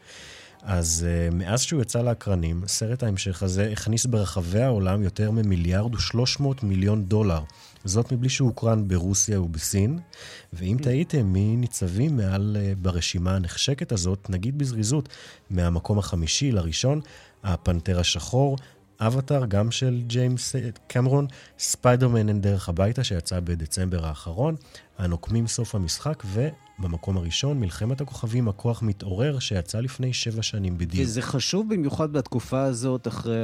אז 0.63 1.05
אה, 1.05 1.35
מאז 1.35 1.61
שהוא 1.61 1.81
יצא 1.81 2.01
לאקרנים, 2.01 2.61
סרט 2.67 3.03
ההמשך 3.03 3.43
הזה 3.43 3.69
הכניס 3.71 4.05
ברחבי 4.05 4.61
העולם 4.61 5.03
יותר 5.03 5.31
ממיליארד 5.31 5.95
ושלוש 5.95 6.39
מאות 6.39 6.63
מיליון 6.63 7.05
דולר. 7.05 7.41
זאת 7.85 8.11
מבלי 8.11 8.29
שהוא 8.29 8.49
הוקרן 8.49 8.87
ברוסיה 8.87 9.41
ובסין. 9.41 9.99
ואם 10.53 10.77
תהיתם 10.81 11.25
מי 11.25 11.55
ניצבים 11.55 12.17
מעל 12.17 12.57
אה, 12.59 12.79
ברשימה 12.81 13.35
הנחשקת 13.35 13.91
הזאת, 13.91 14.29
נגיד 14.29 14.57
בזריזות, 14.57 15.09
מהמקום 15.49 15.99
החמישי 15.99 16.51
לראשון, 16.51 17.01
הפנתר 17.43 17.99
השחור, 17.99 18.57
אבטאר, 18.99 19.45
גם 19.45 19.71
של 19.71 20.01
ג'יימס 20.07 20.55
אה, 20.55 20.69
קמרון, 20.87 21.27
ספיידרמן 21.59 22.27
אין 22.27 22.41
דרך 22.41 22.69
הביתה, 22.69 23.03
שיצא 23.03 23.39
בדצמבר 23.39 24.05
האחרון, 24.05 24.55
הנוקמים 24.97 25.47
סוף 25.47 25.75
המשחק, 25.75 26.23
ובמקום 26.25 27.17
הראשון, 27.17 27.59
מלחמת 27.59 28.01
הכוכבים, 28.01 28.47
הכוח 28.47 28.83
מתעורר, 28.83 29.39
שיצא 29.39 29.79
לפני 29.79 30.13
שבע 30.13 30.41
שנים 30.41 30.77
בדיוק. 30.77 31.07
וזה 31.07 31.21
חשוב 31.21 31.73
במיוחד 31.73 32.13
בתקופה 32.13 32.61
הזאת, 32.61 33.07
אחרי 33.07 33.39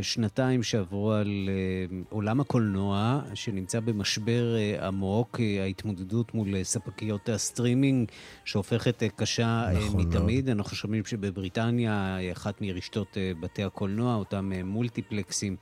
השנתיים 0.00 0.62
שעברו 0.62 1.12
על 1.12 1.48
אה, 1.48 1.98
עולם 2.10 2.40
הקולנוע, 2.40 3.20
שנמצא 3.34 3.80
במשבר 3.80 4.56
אה, 4.56 4.86
עמוק, 4.86 5.40
ההתמודדות 5.60 6.34
מול 6.34 6.62
ספקיות 6.62 7.28
הסטרימינג, 7.28 8.08
שהופכת 8.44 9.02
קשה 9.16 9.68
נכון 9.74 10.00
מתמיד. 10.00 10.44
מאוד. 10.44 10.56
אנחנו 10.56 10.76
שומעים 10.76 11.04
שבבריטניה, 11.04 12.18
אחת 12.32 12.60
מרשתות 12.60 13.16
בתי 13.40 13.64
הקולנוע, 13.64 14.14
אותם 14.14 14.52
מולטיפלקסים, 14.64 15.56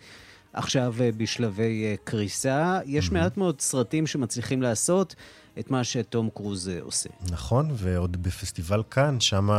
עכשיו 0.56 0.94
אה, 1.00 1.10
בשלבי 1.16 1.84
אה, 1.84 1.94
קריסה. 2.04 2.80
יש 2.86 3.08
mm-hmm. 3.08 3.14
מעט 3.14 3.36
מאוד 3.36 3.60
סרטים 3.60 4.06
שמצליחים 4.06 4.62
לעשות 4.62 5.14
את 5.58 5.70
מה 5.70 5.84
שתום 5.84 6.30
קרוז 6.34 6.68
אה, 6.68 6.78
עושה. 6.82 7.08
נכון, 7.30 7.70
ועוד 7.74 8.22
בפסטיבל 8.22 8.82
כאן, 8.90 9.20
שם 9.20 9.50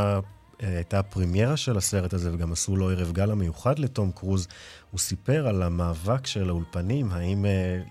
הייתה 0.59 0.99
הפרימיירה 0.99 1.57
של 1.57 1.77
הסרט 1.77 2.13
הזה, 2.13 2.33
וגם 2.33 2.51
עשו 2.51 2.75
לו 2.75 2.89
ערב 2.89 3.11
גאלה 3.11 3.35
מיוחד 3.35 3.79
לתום 3.79 4.11
קרוז. 4.11 4.47
הוא 4.91 4.99
סיפר 4.99 5.47
על 5.47 5.63
המאבק 5.63 6.27
של 6.27 6.49
האולפנים, 6.49 7.11
האם 7.11 7.45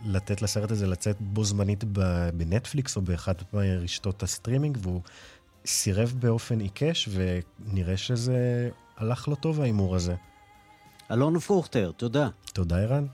לתת 0.04 0.42
לסרט 0.42 0.70
הזה 0.70 0.86
לצאת 0.86 1.16
בו 1.20 1.44
זמנית 1.44 1.84
בנטפליקס 2.34 2.96
או 2.96 3.02
באחת 3.02 3.54
מרשתות 3.54 4.22
הסטרימינג, 4.22 4.78
והוא 4.82 5.00
סירב 5.66 6.14
באופן 6.18 6.60
עיקש, 6.60 7.08
ונראה 7.12 7.96
שזה 7.96 8.68
הלך 8.96 9.28
לא 9.28 9.34
טוב 9.34 9.60
ההימור 9.60 9.96
הזה. 9.96 10.14
אלון 11.10 11.38
פרוכטר, 11.38 11.90
תודה. 11.96 12.28
תודה, 12.52 12.78
ערן. 12.78 13.06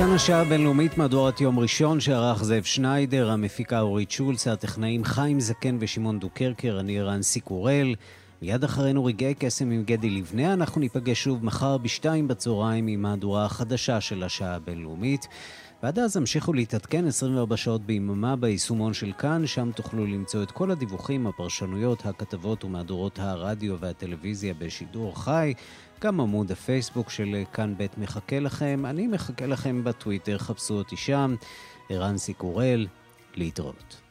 כאן 0.00 0.12
השעה 0.12 0.40
הבינלאומית 0.40 0.98
מהדורת 0.98 1.40
יום 1.40 1.58
ראשון 1.58 2.00
שערך 2.00 2.44
זאב 2.44 2.62
שניידר, 2.62 3.30
המפיקה 3.30 3.80
אורית 3.80 4.10
שולץ, 4.10 4.46
הטכנאים 4.46 5.04
חיים 5.04 5.40
זקן 5.40 5.76
ושמעון 5.80 6.18
דוקרקר, 6.18 6.80
אני 6.80 7.00
רנסי 7.00 7.40
קורל. 7.40 7.94
מיד 8.42 8.64
אחרינו 8.64 9.04
רגעי 9.04 9.34
קסם 9.34 9.70
עם 9.70 9.84
גדי 9.84 10.10
לבנה, 10.10 10.52
אנחנו 10.52 10.80
ניפגש 10.80 11.22
שוב 11.22 11.44
מחר 11.44 11.78
בשתיים 11.78 12.28
בצהריים 12.28 12.86
עם 12.86 13.02
מהדורה 13.02 13.44
החדשה 13.44 14.00
של 14.00 14.22
השעה 14.22 14.54
הבינלאומית. 14.54 15.26
ועד 15.82 15.98
אז 15.98 16.16
המשיכו 16.16 16.52
להתעדכן 16.52 17.06
24 17.06 17.56
שעות 17.56 17.82
ביממה 17.86 18.36
ביישומון 18.36 18.94
של 18.94 19.12
כאן, 19.18 19.46
שם 19.46 19.70
תוכלו 19.72 20.06
למצוא 20.06 20.42
את 20.42 20.50
כל 20.50 20.70
הדיווחים, 20.70 21.26
הפרשנויות, 21.26 22.06
הכתבות 22.06 22.64
ומהדורות 22.64 23.18
הרדיו 23.18 23.78
והטלוויזיה 23.78 24.54
בשידור 24.54 25.22
חי. 25.24 25.54
גם 26.00 26.20
עמוד 26.20 26.50
הפייסבוק 26.50 27.10
של 27.10 27.42
כאן 27.52 27.74
ב' 27.78 27.86
מחכה 27.96 28.38
לכם. 28.38 28.82
אני 28.86 29.06
מחכה 29.06 29.46
לכם 29.46 29.84
בטוויטר, 29.84 30.38
חפשו 30.38 30.74
אותי 30.74 30.96
שם. 30.96 31.34
ערן 31.90 32.18
סיקורל, 32.18 32.86
להתראות. 33.34 34.09